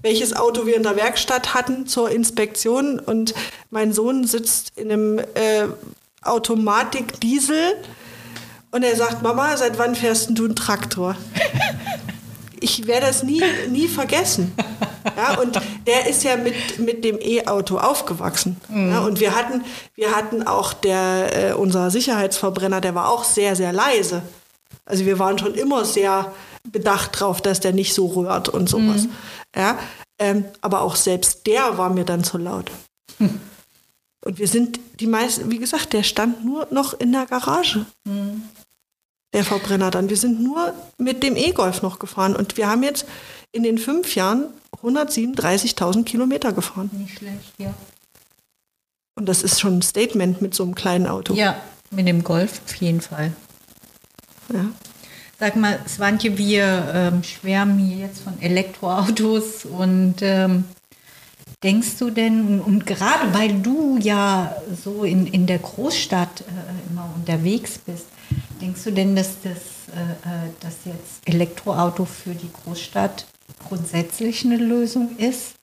welches 0.04 0.36
Auto 0.36 0.66
wir 0.66 0.76
in 0.76 0.84
der 0.84 0.96
Werkstatt 0.96 1.56
hatten 1.56 1.88
zur 1.88 2.12
Inspektion 2.12 3.00
und 3.00 3.34
mein 3.72 3.94
Sohn 3.94 4.26
sitzt 4.26 4.74
in 4.76 4.92
einem 4.92 5.20
äh, 5.20 5.68
Automatik-Diesel 6.22 7.76
und 8.72 8.84
er 8.84 8.96
sagt, 8.96 9.22
Mama, 9.24 9.56
seit 9.58 9.78
wann 9.78 9.96
fährst 9.96 10.30
du 10.38 10.46
einen 10.46 10.56
Traktor? 10.56 11.16
Ich 12.62 12.88
werde 12.88 13.08
das 13.08 13.24
nie, 13.24 13.42
nie 13.70 13.88
vergessen. 13.88 14.54
Ja, 15.16 15.40
und 15.40 15.60
der 15.88 16.10
ist 16.10 16.26
ja 16.26 16.36
mit, 16.36 16.78
mit 16.78 17.06
dem 17.06 17.18
E-Auto 17.22 17.78
aufgewachsen. 17.78 18.58
Ja, 18.70 19.00
und 19.00 19.22
wir 19.22 19.34
hatten, 19.34 19.64
wir 19.96 20.14
hatten 20.14 20.46
auch 20.46 20.74
der, 20.74 21.52
äh, 21.52 21.54
unser 21.54 21.90
Sicherheitsverbrenner, 21.90 22.82
der 22.82 22.96
war 22.96 23.08
auch 23.08 23.24
sehr, 23.24 23.56
sehr 23.56 23.72
leise. 23.72 24.24
Also 24.86 25.06
wir 25.06 25.20
waren 25.20 25.38
schon 25.38 25.54
immer 25.54 25.86
sehr 25.86 26.34
bedacht 26.70 27.20
drauf, 27.20 27.42
dass 27.42 27.62
der 27.62 27.72
nicht 27.72 27.94
so 27.94 28.08
rührt 28.08 28.50
und 28.50 28.68
sowas. 28.68 29.08
Ja, 29.56 29.80
ähm, 30.20 30.46
aber 30.62 30.82
auch 30.82 30.96
selbst 30.96 31.48
der 31.48 31.78
war 31.78 31.90
mir 31.90 32.04
dann 32.04 32.24
zu 32.24 32.38
laut. 32.38 32.72
Und 34.26 34.38
wir 34.38 34.48
sind 34.48 34.80
die 35.00 35.08
meisten, 35.08 35.50
wie 35.50 35.60
gesagt, 35.60 35.94
der 35.94 36.04
stand 36.04 36.44
nur 36.44 36.68
noch 36.72 36.94
in 37.00 37.12
der 37.12 37.26
Garage. 37.26 37.86
Der 39.34 39.44
Verbrenner 39.44 39.92
dann. 39.92 40.10
Wir 40.10 40.18
sind 40.18 40.42
nur 40.42 40.74
mit 40.98 41.24
dem 41.24 41.36
E-Golf 41.36 41.82
noch 41.82 42.00
gefahren. 42.00 42.36
Und 42.36 42.58
wir 42.58 42.68
haben 42.68 42.84
jetzt 42.84 43.06
in 43.52 43.64
den 43.64 43.78
fünf 43.78 44.16
Jahren 44.16 44.46
137.000 44.82 46.04
Kilometer 46.04 46.52
gefahren. 46.52 46.90
Nicht 46.94 47.18
schlecht, 47.18 47.54
ja. 47.58 47.74
Und 49.16 49.28
das 49.28 49.44
ist 49.44 49.60
schon 49.60 49.80
ein 49.80 49.82
Statement 49.82 50.42
mit 50.42 50.54
so 50.54 50.64
einem 50.64 50.76
kleinen 50.76 51.08
Auto. 51.08 51.34
Ja, 51.34 51.62
mit 51.92 52.08
dem 52.08 52.24
Golf 52.24 52.62
auf 52.66 52.76
jeden 52.76 53.02
Fall. 53.02 53.34
Ja. 54.54 54.66
Sag 55.40 55.56
mal, 55.56 55.80
Swantje, 55.88 56.38
wir 56.38 56.92
ähm, 56.94 57.24
schwärmen 57.24 57.78
hier 57.80 58.08
jetzt 58.08 58.22
von 58.22 58.42
Elektroautos 58.42 59.66
und 59.66 60.16
ähm, 60.22 60.66
denkst 61.64 61.97
du 61.99 62.10
denn, 62.10 62.60
und, 62.62 62.86
gerade 62.86 63.34
weil 63.34 63.62
du 63.62 63.97
ja 64.01 64.55
so 64.84 65.03
in, 65.03 65.28
in 65.28 65.45
der 65.45 65.60
Großstadt 65.60 66.41
äh, 66.41 66.89
immer 66.91 67.10
unterwegs 67.16 67.78
bist, 67.78 68.05
denkst 68.62 68.84
du 68.84 68.91
denn, 68.91 69.16
dass 69.16 69.41
das 69.43 69.57
äh, 69.89 70.01
äh, 70.01 70.49
dass 70.60 70.76
jetzt 70.86 71.22
Elektroauto 71.26 72.05
für 72.05 72.32
die 72.32 72.49
Großstadt 72.64 73.26
grundsätzlich 73.68 74.45
eine 74.45 74.57
Lösung 74.57 75.18
ist? 75.18 75.55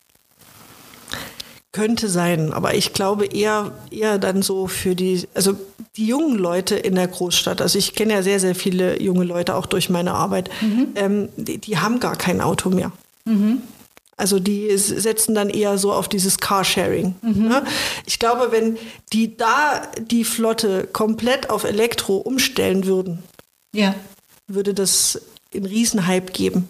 Könnte 1.72 2.08
sein, 2.08 2.52
aber 2.52 2.74
ich 2.74 2.92
glaube 2.92 3.26
eher, 3.26 3.72
eher 3.90 4.18
dann 4.18 4.42
so 4.42 4.66
für 4.66 4.96
die, 4.96 5.28
also 5.34 5.54
die 5.96 6.06
jungen 6.06 6.36
Leute 6.38 6.74
in 6.74 6.94
der 6.94 7.06
Großstadt, 7.06 7.60
also 7.60 7.78
ich 7.78 7.94
kenne 7.94 8.14
ja 8.14 8.22
sehr, 8.22 8.40
sehr 8.40 8.54
viele 8.54 9.00
junge 9.00 9.24
Leute 9.24 9.54
auch 9.54 9.66
durch 9.66 9.90
meine 9.90 10.14
Arbeit, 10.14 10.50
Mhm. 10.60 10.88
ähm, 10.96 11.28
die, 11.36 11.58
die 11.58 11.78
haben 11.78 12.00
gar 12.00 12.16
kein 12.16 12.40
Auto 12.40 12.70
mehr. 12.70 12.90
Also 14.18 14.38
die 14.38 14.74
setzen 14.78 15.34
dann 15.34 15.50
eher 15.50 15.76
so 15.76 15.92
auf 15.92 16.08
dieses 16.08 16.38
Carsharing. 16.38 17.16
Mhm. 17.20 17.48
Ne? 17.48 17.64
Ich 18.06 18.18
glaube, 18.18 18.50
wenn 18.50 18.78
die 19.12 19.36
da 19.36 19.82
die 20.00 20.24
Flotte 20.24 20.88
komplett 20.90 21.50
auf 21.50 21.64
Elektro 21.64 22.16
umstellen 22.16 22.86
würden, 22.86 23.22
Ja. 23.74 23.94
würde 24.46 24.72
das 24.72 25.20
einen 25.54 25.66
Riesenhype 25.66 26.32
geben. 26.32 26.68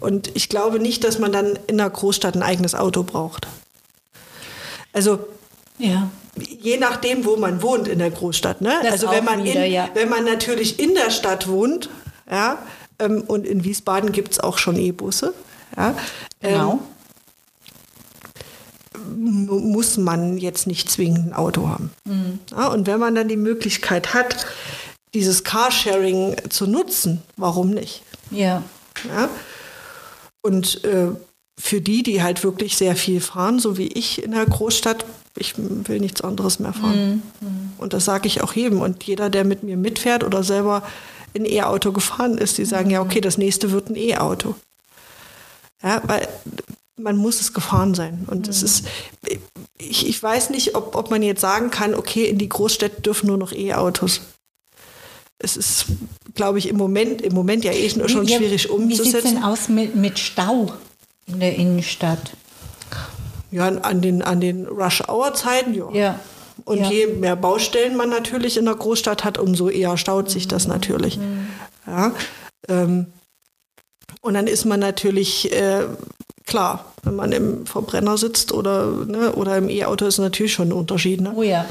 Und 0.00 0.30
ich 0.34 0.48
glaube 0.48 0.80
nicht, 0.80 1.04
dass 1.04 1.18
man 1.20 1.30
dann 1.30 1.56
in 1.68 1.80
einer 1.80 1.88
Großstadt 1.90 2.34
ein 2.34 2.42
eigenes 2.42 2.74
Auto 2.74 3.04
braucht. 3.04 3.46
Also 4.92 5.20
Ja. 5.78 6.10
je 6.36 6.78
nachdem, 6.78 7.24
wo 7.24 7.36
man 7.36 7.62
wohnt 7.62 7.86
in 7.86 8.00
der 8.00 8.10
Großstadt. 8.10 8.60
Ne? 8.60 8.74
Das 8.82 8.92
also 8.92 9.10
wenn 9.10 9.24
man, 9.24 9.44
wieder, 9.44 9.64
in, 9.66 9.72
ja. 9.72 9.88
wenn 9.94 10.08
man 10.08 10.24
natürlich 10.24 10.80
in 10.80 10.94
der 10.94 11.10
Stadt 11.10 11.46
wohnt, 11.48 11.90
ja, 12.30 12.58
ähm, 12.98 13.22
und 13.26 13.46
in 13.46 13.62
Wiesbaden 13.64 14.10
gibt 14.10 14.32
es 14.32 14.40
auch 14.40 14.58
schon 14.58 14.76
E-Busse, 14.76 15.32
ja, 15.78 15.94
Genau. 16.40 16.80
ähm, 18.94 19.46
mu- 19.46 19.58
muss 19.60 19.96
man 19.96 20.38
jetzt 20.38 20.66
nicht 20.66 20.90
zwingend 20.90 21.28
ein 21.28 21.32
Auto 21.34 21.68
haben. 21.68 21.90
Mhm. 22.04 22.38
Ja, 22.50 22.68
und 22.68 22.86
wenn 22.86 23.00
man 23.00 23.14
dann 23.14 23.28
die 23.28 23.36
Möglichkeit 23.36 24.14
hat, 24.14 24.46
dieses 25.14 25.44
Carsharing 25.44 26.36
zu 26.50 26.66
nutzen, 26.66 27.22
warum 27.36 27.70
nicht? 27.70 28.02
Ja. 28.30 28.62
Ja? 29.08 29.28
Und 30.42 30.84
äh, 30.84 31.08
für 31.58 31.80
die, 31.80 32.02
die 32.02 32.22
halt 32.22 32.44
wirklich 32.44 32.76
sehr 32.76 32.94
viel 32.94 33.20
fahren, 33.20 33.58
so 33.58 33.78
wie 33.78 33.88
ich 33.88 34.22
in 34.22 34.32
der 34.32 34.46
Großstadt, 34.46 35.04
ich 35.36 35.54
will 35.56 36.00
nichts 36.00 36.20
anderes 36.20 36.58
mehr 36.58 36.72
fahren. 36.72 37.22
Und 37.78 37.92
das 37.92 38.04
sage 38.04 38.26
ich 38.26 38.42
auch 38.42 38.52
jedem. 38.54 38.80
Und 38.80 39.04
jeder, 39.04 39.30
der 39.30 39.44
mit 39.44 39.62
mir 39.62 39.76
mitfährt 39.76 40.24
oder 40.24 40.42
selber 40.42 40.82
in 41.32 41.44
E-Auto 41.44 41.92
gefahren 41.92 42.38
ist, 42.38 42.58
die 42.58 42.64
sagen, 42.64 42.90
ja, 42.90 43.00
okay, 43.00 43.20
das 43.20 43.38
nächste 43.38 43.70
wird 43.70 43.88
ein 43.90 43.96
E-Auto. 43.96 44.54
Ja, 45.82 46.02
weil 46.06 46.28
man 46.96 47.16
muss 47.16 47.40
es 47.40 47.52
gefahren 47.54 47.94
sein. 47.94 48.24
Und 48.26 48.48
es 48.48 48.62
ist, 48.62 48.86
ich, 49.78 50.08
ich 50.08 50.22
weiß 50.22 50.50
nicht, 50.50 50.74
ob, 50.74 50.96
ob 50.96 51.10
man 51.10 51.22
jetzt 51.22 51.40
sagen 51.40 51.70
kann, 51.70 51.94
okay, 51.94 52.24
in 52.24 52.38
die 52.38 52.48
Großstädte 52.48 53.00
dürfen 53.00 53.28
nur 53.28 53.38
noch 53.38 53.52
E-Autos. 53.52 54.20
Es 55.38 55.56
ist, 55.56 55.86
glaube 56.34 56.58
ich, 56.58 56.68
im 56.68 56.76
Moment, 56.76 57.22
im 57.22 57.32
Moment 57.32 57.64
ja 57.64 57.72
eh 57.72 57.88
schon 57.88 58.26
Ja, 58.26 58.38
schwierig 58.38 58.42
Wie 58.42 58.48
sieht 58.48 58.64
es 58.64 58.66
umzusetzen. 58.66 59.34
denn 59.34 59.44
aus 59.44 59.68
mit, 59.68 59.94
mit 59.94 60.18
Stau 60.18 60.72
in 61.26 61.38
der 61.38 61.54
Innenstadt? 61.54 62.32
Ja, 63.50 63.68
an 63.68 64.00
den, 64.02 64.22
an 64.22 64.40
den 64.40 64.66
Rush-Hour-Zeiten, 64.66 65.74
ja. 65.74 65.90
Ja. 65.92 66.20
Und 66.64 66.80
ja. 66.80 66.90
je 66.90 67.06
mehr 67.06 67.36
Baustellen 67.36 67.96
man 67.96 68.10
natürlich 68.10 68.56
in 68.56 68.64
der 68.64 68.74
Großstadt 68.74 69.24
hat, 69.24 69.38
umso 69.38 69.68
eher 69.68 69.96
staut 69.96 70.28
sich 70.28 70.48
das 70.48 70.66
natürlich. 70.66 71.18
Ja, 71.86 72.12
ähm, 72.68 73.06
und 74.28 74.34
dann 74.34 74.46
ist 74.46 74.66
man 74.66 74.78
natürlich, 74.78 75.50
äh, 75.52 75.84
klar, 76.44 76.92
wenn 77.02 77.16
man 77.16 77.32
im 77.32 77.64
Verbrenner 77.64 78.18
sitzt 78.18 78.52
oder, 78.52 78.92
ne, 79.06 79.32
oder 79.32 79.56
im 79.56 79.70
E-Auto 79.70 80.04
ist 80.04 80.18
natürlich 80.18 80.52
schon 80.52 80.68
ein 80.68 80.72
Unterschied. 80.72 81.22
Ne? 81.22 81.32
Oh 81.34 81.42
ja. 81.42 81.64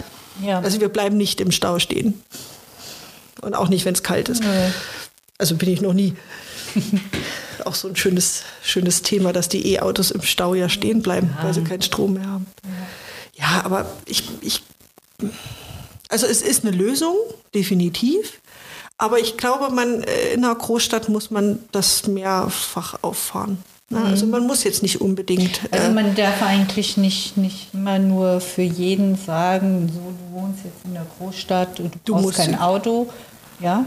ja. 0.44 0.60
Also 0.62 0.82
wir 0.82 0.90
bleiben 0.90 1.18
nicht 1.18 1.40
im 1.40 1.52
Stau 1.52 1.78
stehen. 1.78 2.20
Und 3.44 3.54
auch 3.54 3.70
nicht, 3.70 3.86
wenn 3.86 3.94
es 3.94 4.02
kalt 4.02 4.28
ist. 4.28 4.42
Nö. 4.42 4.50
Also 5.38 5.54
bin 5.54 5.70
ich 5.70 5.82
noch 5.82 5.94
nie. 5.94 6.16
auch 7.64 7.76
so 7.76 7.90
ein 7.90 7.96
schönes, 7.96 8.42
schönes 8.64 9.04
Thema, 9.04 9.34
dass 9.34 9.50
die 9.50 9.74
E-Autos 9.74 10.10
im 10.10 10.24
Stau 10.24 10.56
ja 10.56 10.68
stehen 10.68 11.04
bleiben, 11.04 11.38
weil 11.44 11.54
sie 11.54 11.64
keinen 11.64 11.84
Strom 11.84 12.14
mehr 12.14 12.26
haben. 12.26 12.48
Ja, 13.36 13.62
aber 13.66 13.86
ich, 14.08 14.24
ich, 14.42 14.64
also 16.10 16.26
es 16.26 16.42
ist 16.42 16.66
eine 16.66 16.76
Lösung, 16.76 17.16
definitiv. 17.54 18.42
Aber 18.98 19.20
ich 19.20 19.38
glaube, 19.38 19.74
man 19.74 20.02
äh, 20.04 20.34
in 20.34 20.44
einer 20.44 20.56
Großstadt 20.56 21.08
muss 21.10 21.30
man 21.32 21.60
das 21.72 22.08
mehrfach 22.08 22.98
auffahren. 23.04 23.60
Ne? 23.90 24.02
Also 24.04 24.26
man 24.26 24.46
muss 24.48 24.64
jetzt 24.64 24.82
nicht 24.82 25.00
unbedingt. 25.02 25.62
Also 25.72 25.88
äh, 25.88 25.94
man 25.94 26.16
darf 26.16 26.42
eigentlich 26.42 26.98
nicht, 26.98 27.38
nicht 27.38 27.74
immer 27.74 28.00
nur 28.00 28.42
für 28.42 28.64
jeden 28.64 29.16
sagen, 29.16 29.90
so 29.94 30.00
du 30.00 30.42
wohnst 30.42 30.60
jetzt 30.66 30.84
in 30.86 30.94
der 30.94 31.06
Großstadt 31.20 31.80
und 31.80 31.94
du, 31.94 32.00
Du 32.06 32.14
brauchst 32.14 32.26
musst- 32.26 32.38
kein 32.38 32.60
Auto, 32.60 33.08
ja, 33.60 33.86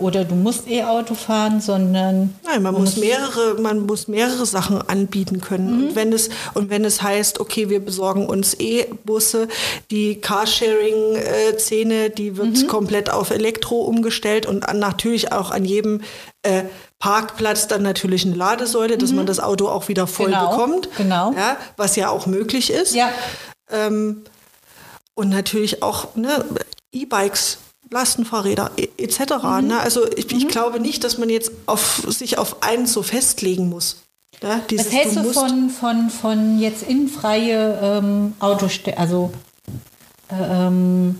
oder 0.00 0.24
du 0.24 0.34
musst 0.34 0.68
E-Auto 0.68 1.14
fahren, 1.14 1.60
sondern 1.60 2.34
Nein, 2.44 2.62
man 2.62 2.74
muss 2.74 2.96
mehrere, 2.98 3.54
man 3.60 3.86
muss 3.86 4.06
mehrere 4.06 4.44
Sachen 4.44 4.82
anbieten 4.82 5.40
können. 5.40 5.66
Mhm. 5.78 5.84
Und 5.88 5.96
wenn 5.96 6.12
es 6.12 6.28
und 6.54 6.68
wenn 6.70 6.84
es 6.84 7.00
heißt, 7.02 7.40
okay, 7.40 7.68
wir 7.70 7.80
besorgen 7.84 8.26
uns 8.26 8.54
E-Busse, 8.58 9.48
die 9.90 10.20
Carsharing-Szene, 10.20 12.10
die 12.10 12.36
wird 12.36 12.56
Mhm. 12.62 12.66
komplett 12.66 13.10
auf 13.10 13.30
Elektro 13.30 13.80
umgestellt 13.82 14.46
und 14.46 14.68
an, 14.68 14.78
natürlich 14.78 15.32
auch 15.32 15.50
an 15.50 15.64
jedem 15.64 16.02
äh, 16.42 16.64
Parkplatz 16.98 17.66
dann 17.68 17.82
natürlich 17.82 18.24
eine 18.26 18.34
Ladesäule, 18.34 18.98
dass 18.98 19.12
man 19.12 19.26
das 19.26 19.40
Auto 19.40 19.68
auch 19.68 19.88
wieder 19.88 20.06
voll 20.06 20.28
Mhm. 20.28 20.32
Genau, 20.32 20.50
bekommt. 20.50 20.88
genau. 20.96 21.32
Ja, 21.32 21.56
was 21.76 21.96
ja 21.96 22.10
auch 22.10 22.26
möglich 22.26 22.70
ist. 22.70 22.94
ja, 22.94 23.10
Ähm, 23.70 24.22
und 25.14 25.28
natürlich 25.30 25.82
auch 25.82 26.14
ne, 26.14 26.44
E-Bikes, 26.92 27.58
Lastenfahrräder 27.92 28.72
e- 28.76 28.88
etc. 28.98 29.20
Mhm. 29.60 29.68
Ne? 29.68 29.80
Also 29.80 30.10
ich, 30.16 30.30
ich 30.32 30.48
glaube 30.48 30.80
nicht, 30.80 31.04
dass 31.04 31.18
man 31.18 31.28
jetzt 31.30 31.52
auf, 31.66 32.02
sich 32.08 32.38
auf 32.38 32.62
eins 32.62 32.92
so 32.92 33.02
festlegen 33.02 33.68
muss. 33.68 33.98
Ja, 34.42 34.60
dieses, 34.70 34.86
was 34.86 34.92
hältst 34.92 35.16
du 35.16 35.20
musst- 35.22 35.34
von, 35.38 35.70
von, 35.70 36.10
von 36.10 36.58
jetzt 36.58 36.82
innenfreie 36.82 37.78
ähm, 37.80 38.34
Autostellen, 38.40 38.98
also 38.98 39.30
äh, 40.28 40.66
ähm, 40.66 41.18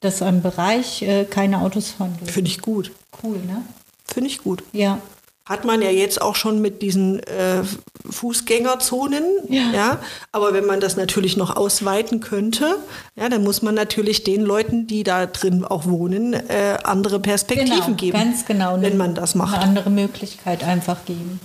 dass 0.00 0.22
ein 0.22 0.42
Bereich 0.42 1.02
äh, 1.02 1.24
keine 1.24 1.60
Autos 1.60 1.90
fahren 1.90 2.14
dürfen? 2.18 2.32
Finde 2.32 2.50
ich 2.50 2.60
gut. 2.60 2.92
Cool, 3.22 3.38
ne? 3.38 3.62
Finde 4.06 4.28
ich 4.28 4.38
gut. 4.42 4.62
Ja. 4.72 4.98
Hat 5.46 5.64
man 5.66 5.82
ja 5.82 5.90
jetzt 5.90 6.22
auch 6.22 6.36
schon 6.36 6.62
mit 6.62 6.80
diesen 6.80 7.20
äh, 7.24 7.62
Fußgängerzonen. 8.08 9.24
Ja. 9.48 9.98
Aber 10.32 10.54
wenn 10.54 10.64
man 10.64 10.80
das 10.80 10.96
natürlich 10.96 11.36
noch 11.36 11.54
ausweiten 11.54 12.20
könnte, 12.20 12.76
ja, 13.14 13.28
dann 13.28 13.44
muss 13.44 13.60
man 13.60 13.74
natürlich 13.74 14.24
den 14.24 14.40
Leuten, 14.42 14.86
die 14.86 15.02
da 15.04 15.26
drin 15.26 15.64
auch 15.64 15.84
wohnen, 15.86 16.32
äh, 16.32 16.78
andere 16.84 17.20
Perspektiven 17.20 17.76
Genau, 17.84 17.96
geben. 17.96 18.18
ganz 18.18 18.46
genau. 18.46 18.80
Wenn 18.80 18.96
man 18.96 19.14
das 19.14 19.34
macht. 19.34 19.54
Eine 19.54 19.64
andere 19.64 19.90
Möglichkeit 19.90 20.64
einfach 20.64 21.04
geben. 21.04 21.40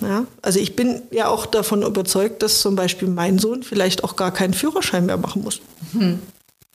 Ja, 0.00 0.24
also 0.42 0.60
ich 0.60 0.76
bin 0.76 1.02
ja 1.10 1.26
auch 1.26 1.46
davon 1.46 1.82
überzeugt, 1.82 2.42
dass 2.44 2.60
zum 2.60 2.76
Beispiel 2.76 3.08
mein 3.08 3.40
Sohn 3.40 3.64
vielleicht 3.64 4.04
auch 4.04 4.14
gar 4.14 4.32
keinen 4.32 4.54
Führerschein 4.54 5.06
mehr 5.06 5.16
machen 5.16 5.42
muss. 5.42 5.60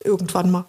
Irgendwann 0.03 0.51
mal. 0.51 0.65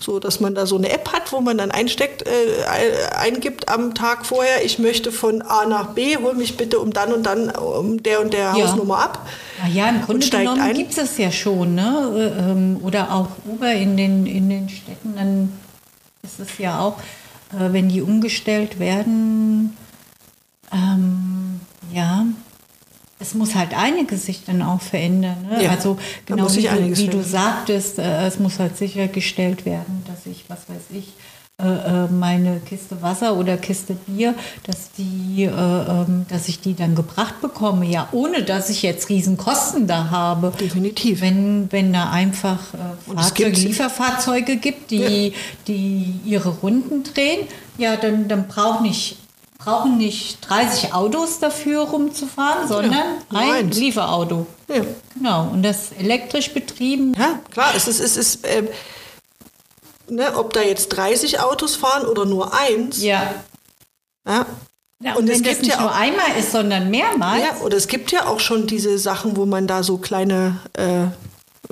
So, 0.00 0.20
dass 0.20 0.38
man 0.40 0.54
da 0.54 0.64
so 0.66 0.76
eine 0.76 0.90
App 0.90 1.12
hat, 1.12 1.32
wo 1.32 1.40
man 1.40 1.58
dann 1.58 1.70
einsteckt, 1.70 2.22
äh, 2.26 2.30
ein- 2.70 3.32
eingibt 3.34 3.68
am 3.68 3.94
Tag 3.94 4.24
vorher, 4.26 4.64
ich 4.64 4.78
möchte 4.78 5.10
von 5.12 5.42
A 5.42 5.66
nach 5.66 5.88
B, 5.94 6.16
hol 6.16 6.34
mich 6.34 6.56
bitte 6.56 6.78
um 6.78 6.92
dann 6.92 7.12
und 7.12 7.24
dann 7.26 7.50
um 7.50 8.02
der 8.02 8.20
und 8.20 8.32
der 8.32 8.40
Ja. 8.40 8.52
Hausnummer 8.52 8.98
ab. 8.98 9.26
Na 9.62 9.68
ja, 9.68 9.88
im 9.88 10.02
Grunde 10.02 10.28
genommen 10.28 10.72
gibt 10.74 10.90
es 10.90 10.96
das 10.96 11.18
ja 11.18 11.30
schon. 11.32 11.74
Ne? 11.74 12.32
Äh, 12.36 12.50
ähm, 12.50 12.80
Oder 12.82 13.12
auch 13.12 13.28
Uber 13.44 13.72
in 13.72 13.96
den, 13.96 14.26
in 14.26 14.48
den 14.48 14.68
Städten, 14.68 15.14
dann 15.16 15.52
ist 16.22 16.38
es 16.38 16.58
ja 16.58 16.80
auch, 16.80 16.98
äh, 17.52 17.72
wenn 17.72 17.88
die 17.88 18.00
umgestellt 18.02 18.78
werden, 18.78 19.76
ähm, 20.72 21.60
ja, 21.92 22.24
es 23.18 23.34
muss 23.34 23.54
halt 23.54 23.76
einiges 23.76 24.26
sich 24.26 24.44
dann 24.44 24.62
auch 24.62 24.80
verändern. 24.80 25.46
Ne? 25.50 25.64
Ja, 25.64 25.70
also 25.70 25.98
genau 26.26 26.52
wie, 26.54 26.62
du, 26.62 26.96
wie 26.96 27.08
du 27.08 27.22
sagtest, 27.22 27.98
äh, 27.98 28.26
es 28.26 28.38
muss 28.38 28.58
halt 28.58 28.76
sichergestellt 28.76 29.64
werden, 29.66 30.04
dass 30.06 30.26
ich, 30.26 30.44
was 30.48 30.60
weiß 30.68 30.82
ich, 30.92 31.12
äh, 31.60 31.66
äh, 32.04 32.06
meine 32.08 32.60
Kiste 32.60 33.02
Wasser 33.02 33.36
oder 33.36 33.56
Kiste 33.56 33.94
Bier, 34.06 34.36
dass 34.62 34.92
die, 34.92 35.42
äh, 35.42 35.48
ähm, 35.50 36.24
dass 36.28 36.46
ich 36.48 36.60
die 36.60 36.74
dann 36.76 36.94
gebracht 36.94 37.40
bekomme, 37.40 37.84
ja, 37.86 38.08
ohne 38.12 38.44
dass 38.44 38.70
ich 38.70 38.82
jetzt 38.82 39.08
Riesenkosten 39.08 39.88
da 39.88 40.10
habe. 40.10 40.52
Definitiv. 40.60 41.20
Wenn, 41.20 41.66
wenn 41.72 41.92
da 41.92 42.10
einfach 42.10 42.60
äh, 42.74 43.12
Fahrzeuge, 43.12 43.50
gibt- 43.50 43.64
Lieferfahrzeuge 43.64 44.56
gibt, 44.58 44.92
die, 44.92 45.32
die 45.66 46.14
ihre 46.24 46.50
Runden 46.50 47.02
drehen, 47.02 47.48
ja, 47.76 47.96
dann, 47.96 48.28
dann 48.28 48.46
brauch 48.46 48.80
nicht, 48.80 49.16
brauchen 49.68 49.98
nicht 49.98 50.38
30 50.48 50.94
Autos 50.94 51.38
dafür 51.40 51.82
rumzufahren, 51.82 52.66
sondern 52.68 52.92
nur 53.30 53.40
ein 53.40 53.50
eins. 53.66 53.76
Lieferauto. 53.76 54.46
Ja. 54.68 54.82
Genau, 55.14 55.48
und 55.52 55.62
das 55.62 55.92
elektrisch 55.98 56.52
betrieben. 56.52 57.14
Ja, 57.18 57.38
klar, 57.50 57.72
es 57.76 57.86
ist, 57.86 58.00
es 58.00 58.16
ist 58.16 58.40
ähm, 58.44 58.68
ne, 60.08 60.36
ob 60.36 60.52
da 60.52 60.62
jetzt 60.62 60.88
30 60.88 61.40
Autos 61.40 61.76
fahren 61.76 62.06
oder 62.06 62.24
nur 62.24 62.52
eins. 62.54 63.02
Ja. 63.02 63.34
Ja. 64.26 64.46
ja 65.02 65.12
Und 65.14 65.24
und, 65.24 65.28
es 65.30 65.42
gibt 65.42 65.66
ja 65.66 65.80
nur 65.80 65.90
auch- 65.90 65.96
einmal 65.96 66.36
ist, 66.38 66.52
sondern 66.52 66.90
mehrmals. 66.90 67.42
Ja, 67.42 67.56
oder 67.62 67.76
es 67.76 67.88
gibt 67.88 68.10
ja 68.10 68.26
auch 68.26 68.40
schon 68.40 68.66
diese 68.66 68.98
Sachen, 68.98 69.36
wo 69.36 69.44
man 69.46 69.66
da 69.66 69.82
so 69.82 69.98
kleine 69.98 70.60
äh, 70.74 71.06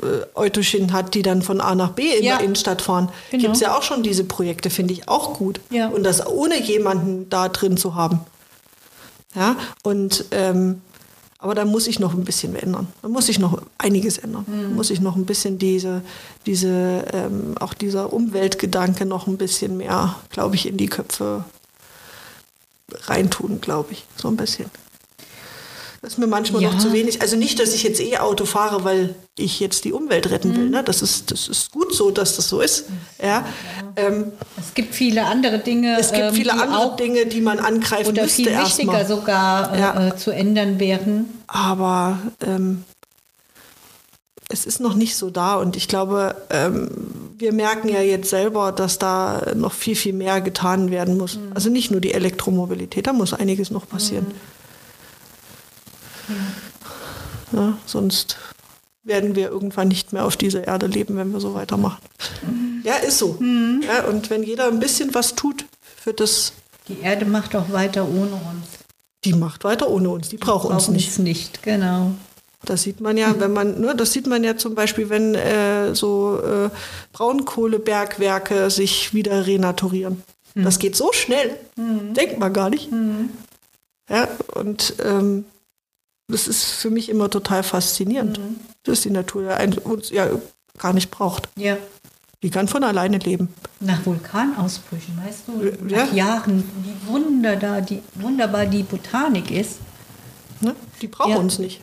äh, 0.03 0.27
Autochen 0.35 0.93
hat, 0.93 1.15
die 1.15 1.23
dann 1.23 1.43
von 1.43 1.61
A 1.61 1.75
nach 1.75 1.91
B 1.93 2.03
in 2.17 2.25
Ja. 2.25 2.37
der 2.37 2.45
Innenstadt 2.45 2.83
fahren. 2.83 3.11
Genau. 3.31 3.43
Gibt 3.43 3.55
es 3.57 3.61
ja 3.61 3.77
auch 3.77 3.83
schon 3.83 4.03
diese 4.03 4.25
Projekte, 4.25 4.71
finde 4.71 4.93
ich 4.95 5.09
auch 5.09 5.35
gut. 5.39 5.61
Ja. 5.71 5.89
Und 5.89 6.03
das 6.05 6.27
ohne 6.27 6.61
jemanden 6.63 7.29
da 7.31 7.49
drin 7.49 7.77
zu 7.77 7.95
haben. 7.95 8.21
Ja, 9.35 9.57
und 9.83 10.25
ähm, 10.31 10.81
Aber 11.39 11.55
da 11.55 11.67
muss 11.67 11.87
ich 11.87 12.01
noch 12.01 12.15
ein 12.15 12.25
bisschen 12.25 12.57
ändern. 12.57 12.89
Da 13.03 13.09
muss 13.09 13.29
ich 13.29 13.39
noch 13.39 13.61
einiges 13.79 14.17
ändern. 14.19 14.47
Da 14.49 14.75
muss 14.75 14.91
ich 14.91 15.01
noch 15.01 15.15
ein 15.17 15.27
bisschen 15.27 15.59
diese, 15.59 16.01
diese 16.47 17.05
ähm, 17.13 17.55
auch 17.61 17.75
dieser 17.75 18.13
Umweltgedanke 18.15 19.05
noch 19.05 19.27
ein 19.27 19.37
bisschen 19.37 19.77
mehr, 19.77 20.17
glaube 20.31 20.55
ich, 20.57 20.67
in 20.67 20.79
die 20.79 20.87
Köpfe 20.89 21.45
reintun, 23.05 23.61
glaube 23.61 23.93
ich. 23.93 24.07
So 24.17 24.29
ein 24.29 24.37
bisschen. 24.37 24.71
Das 26.07 26.13
ist 26.13 26.19
mir 26.21 26.29
manchmal 26.29 26.63
Ja. 26.63 26.71
noch 26.71 26.79
zu 26.79 26.93
wenig. 26.93 27.21
Also 27.21 27.35
nicht, 27.35 27.59
dass 27.59 27.75
ich 27.75 27.83
jetzt 27.83 28.01
eh 28.01 28.19
Auto 28.19 28.45
fahre, 28.45 28.85
weil 28.85 29.17
ich 29.37 29.59
jetzt 29.59 29.83
die 29.85 29.93
Umwelt 29.93 30.31
retten 30.31 30.51
Mhm. 30.51 30.57
will. 30.57 30.71
Ne? 30.71 30.85
Das, 30.85 31.03
ist, 31.03 31.33
das 31.33 31.49
ist 31.49 31.73
gut 31.73 31.93
so, 31.93 32.13
dass 32.13 32.37
das 32.37 32.49
so 32.49 32.61
ist. 32.61 32.85
Ja. 33.21 33.45
Ähm, 33.97 34.31
Es 34.57 34.73
gibt 34.75 34.95
viele 34.95 35.27
andere 35.27 35.59
Dinge. 35.59 35.99
es 35.99 36.13
gibt 36.13 36.27
ähm, 36.27 36.33
viele 36.35 36.53
die 36.53 36.61
andere 36.61 36.95
Dinge, 36.95 37.27
die 37.27 37.41
man 37.41 37.59
angreifen 37.59 38.11
oder 38.13 38.23
müsste 38.23 38.45
viel 38.45 38.57
wichtiger 38.57 38.93
erstmal. 39.01 39.07
sogar 39.07 39.75
äh, 39.75 39.81
Ja. 39.81 40.07
äh, 40.11 40.17
zu 40.17 40.31
ändern 40.31 40.79
wären. 40.79 41.25
aber 41.49 42.21
ähm, 42.47 42.85
es 44.49 44.65
ist 44.65 44.79
noch 44.79 44.95
nicht 44.95 45.17
so 45.17 45.31
da 45.31 45.57
und 45.57 45.77
ich 45.77 45.89
glaube, 45.89 46.37
ähm, 46.51 46.89
wir 47.37 47.53
merken 47.53 47.89
ja 47.89 48.01
jetzt 48.01 48.31
selber, 48.31 48.71
dass 48.71 49.01
da 49.01 49.43
noch 49.57 49.73
viel, 49.73 49.97
viel 49.97 50.13
mehr 50.13 50.41
getan 50.41 50.93
werden 50.93 51.19
muss. 51.19 51.41
Also 51.53 51.69
nicht 51.69 51.91
nur 51.91 52.01
die 52.01 52.15
Elektromobilität, 52.15 53.09
da 53.09 53.13
muss 53.13 53.33
einiges 53.35 53.73
noch 53.73 53.89
passieren. 53.89 54.27
Ja, 57.53 57.79
sonst 57.87 58.37
werden 59.03 59.35
wir 59.37 59.51
irgendwann 59.51 59.89
nicht 59.89 60.13
mehr 60.13 60.25
auf 60.25 60.37
dieser 60.37 60.67
Erde 60.67 60.87
leben, 60.87 61.17
wenn 61.17 61.33
wir 61.33 61.41
so 61.41 61.55
weitermachen. 61.55 62.03
Ja, 62.83 62.95
ist 62.97 63.19
so. 63.19 63.39
Ja, 63.87 64.05
und 64.09 64.31
wenn 64.31 64.43
jeder 64.43 64.67
ein 64.69 64.81
bisschen 64.81 65.15
was 65.15 65.35
tut 65.35 65.65
für 65.97 66.13
das, 66.13 66.53
Die 66.89 67.01
Erde 67.01 67.25
macht 67.25 67.55
auch 67.55 67.71
weiter 67.73 68.05
ohne 68.09 68.33
uns. 68.33 68.67
die 69.25 69.33
macht 69.35 69.65
weiter 69.65 69.89
ohne 69.91 70.11
uns, 70.11 70.29
die 70.29 70.37
braucht 70.37 70.69
uns 70.69 70.89
nicht. 70.89 71.09
uns 71.09 71.19
nicht, 71.19 71.63
genau. 71.63 72.13
Das 72.65 72.83
sieht 72.83 73.01
man 73.01 73.17
ja, 73.17 73.39
wenn 73.39 73.53
man, 73.53 73.81
ne, 73.81 73.95
das 73.95 74.13
sieht 74.13 74.27
man 74.27 74.43
ja 74.43 74.57
zum 74.57 74.75
Beispiel, 74.75 75.09
wenn 75.09 75.35
äh, 75.37 75.95
so 75.95 76.41
äh, 76.43 76.71
Braunkohlebergwerke 77.13 78.71
sich 78.71 79.15
wieder 79.15 79.47
renaturieren. 79.47 80.23
Das 80.55 80.79
geht 80.79 80.97
so 80.97 81.13
schnell, 81.13 81.55
denkt 81.77 82.39
man 82.39 82.51
gar 82.53 82.71
nicht. 82.71 82.89
Ja, 84.09 84.27
und 84.55 84.95
ähm, 85.05 85.45
das 86.29 86.49
ist 86.49 86.65
für 86.65 86.91
mich 86.91 87.09
immer 87.09 87.31
total 87.31 87.63
faszinierend, 87.63 88.41
dass 88.85 89.03
die 89.03 89.11
Natur 89.11 89.57
uns 89.85 90.11
ja 90.11 90.29
gar 90.79 90.93
nicht 90.93 91.11
braucht. 91.11 91.49
Ja. 91.57 91.77
Die 92.43 92.51
kann 92.51 92.69
von 92.69 92.85
alleine 92.85 93.19
leben. 93.19 93.49
Nach 93.81 94.05
Vulkanausbrüchen, 94.05 95.19
weißt 95.25 95.43
du, 95.49 95.89
Ja. 95.89 96.05
nach 96.05 96.13
Jahren, 96.13 96.65
wie 96.83 97.09
Wunder 97.11 97.57
da, 97.57 97.81
die, 97.81 98.03
wunderbar 98.15 98.67
die 98.67 98.83
Botanik 98.83 99.51
ist. 99.51 99.79
Ne? 100.61 100.75
Die 101.01 101.07
braucht 101.07 101.31
Ja. 101.31 101.37
uns 101.37 101.59
nicht. 101.59 101.81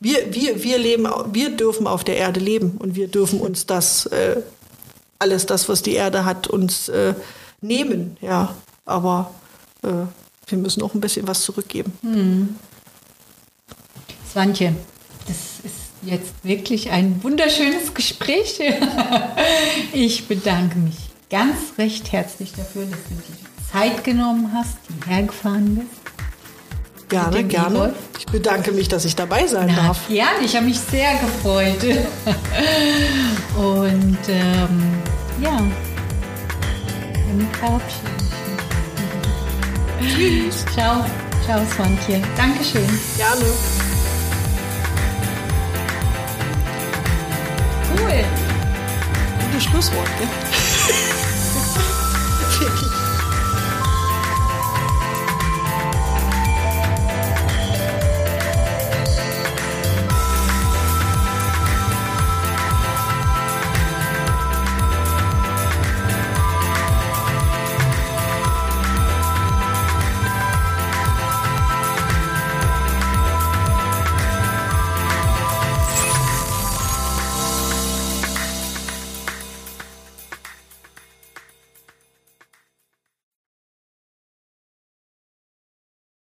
Wir, 0.00 0.32
wir, 0.34 0.62
wir, 0.62 0.78
leben, 0.78 1.06
wir 1.32 1.56
dürfen 1.56 1.86
auf 1.86 2.04
der 2.04 2.16
Erde 2.16 2.40
leben 2.40 2.72
und 2.78 2.94
wir 2.96 3.08
dürfen 3.08 3.40
uns 3.40 3.66
das, 3.66 4.06
äh, 4.06 4.40
alles 5.18 5.46
das, 5.46 5.68
was 5.68 5.82
die 5.82 5.94
Erde 5.94 6.24
hat, 6.24 6.46
uns 6.48 6.88
äh, 6.88 7.14
nehmen. 7.60 8.16
Ja, 8.20 8.54
aber 8.84 9.30
äh, 9.82 9.88
wir 10.48 10.58
müssen 10.58 10.82
auch 10.82 10.94
ein 10.94 11.00
bisschen 11.00 11.26
was 11.26 11.42
zurückgeben. 11.42 11.92
Swantje, 14.36 14.74
das 15.26 15.36
ist 15.64 15.74
jetzt 16.02 16.34
wirklich 16.42 16.90
ein 16.90 17.22
wunderschönes 17.22 17.94
Gespräch. 17.94 18.60
Ich 19.94 20.28
bedanke 20.28 20.76
mich 20.78 20.96
ganz 21.30 21.56
recht 21.78 22.12
herzlich 22.12 22.52
dafür, 22.52 22.84
dass 22.84 22.98
du 23.08 23.14
dir 23.14 23.22
die 23.30 23.72
Zeit 23.72 24.04
genommen 24.04 24.50
hast, 24.52 24.76
hierher 25.04 25.22
gefahren 25.22 25.76
bist. 25.76 27.08
Gerne, 27.08 27.44
gerne. 27.44 27.76
E-Golf? 27.76 27.94
Ich 28.18 28.26
bedanke 28.26 28.72
mich, 28.72 28.88
dass 28.88 29.06
ich 29.06 29.16
dabei 29.16 29.46
sein 29.46 29.72
Na, 29.74 29.86
darf. 29.86 30.10
ja, 30.10 30.26
ich 30.44 30.54
habe 30.54 30.66
mich 30.66 30.78
sehr 30.80 31.12
gefreut. 31.14 31.82
Und 33.56 34.18
ähm, 34.28 35.02
ja, 35.42 35.56
dann 37.26 37.48
verabschiede 37.58 38.10
ich 40.02 40.10
mich. 40.18 40.50
Tschüss. 40.50 40.66
Ciao. 40.74 41.06
Ciao, 41.46 41.60
Swantje. 41.74 42.20
Dankeschön. 42.36 42.86
Gerne. 43.16 43.85
Cool. 47.96 48.24
Gutes 49.50 49.64
Schlusswort, 49.64 50.08
gell? 50.18 50.28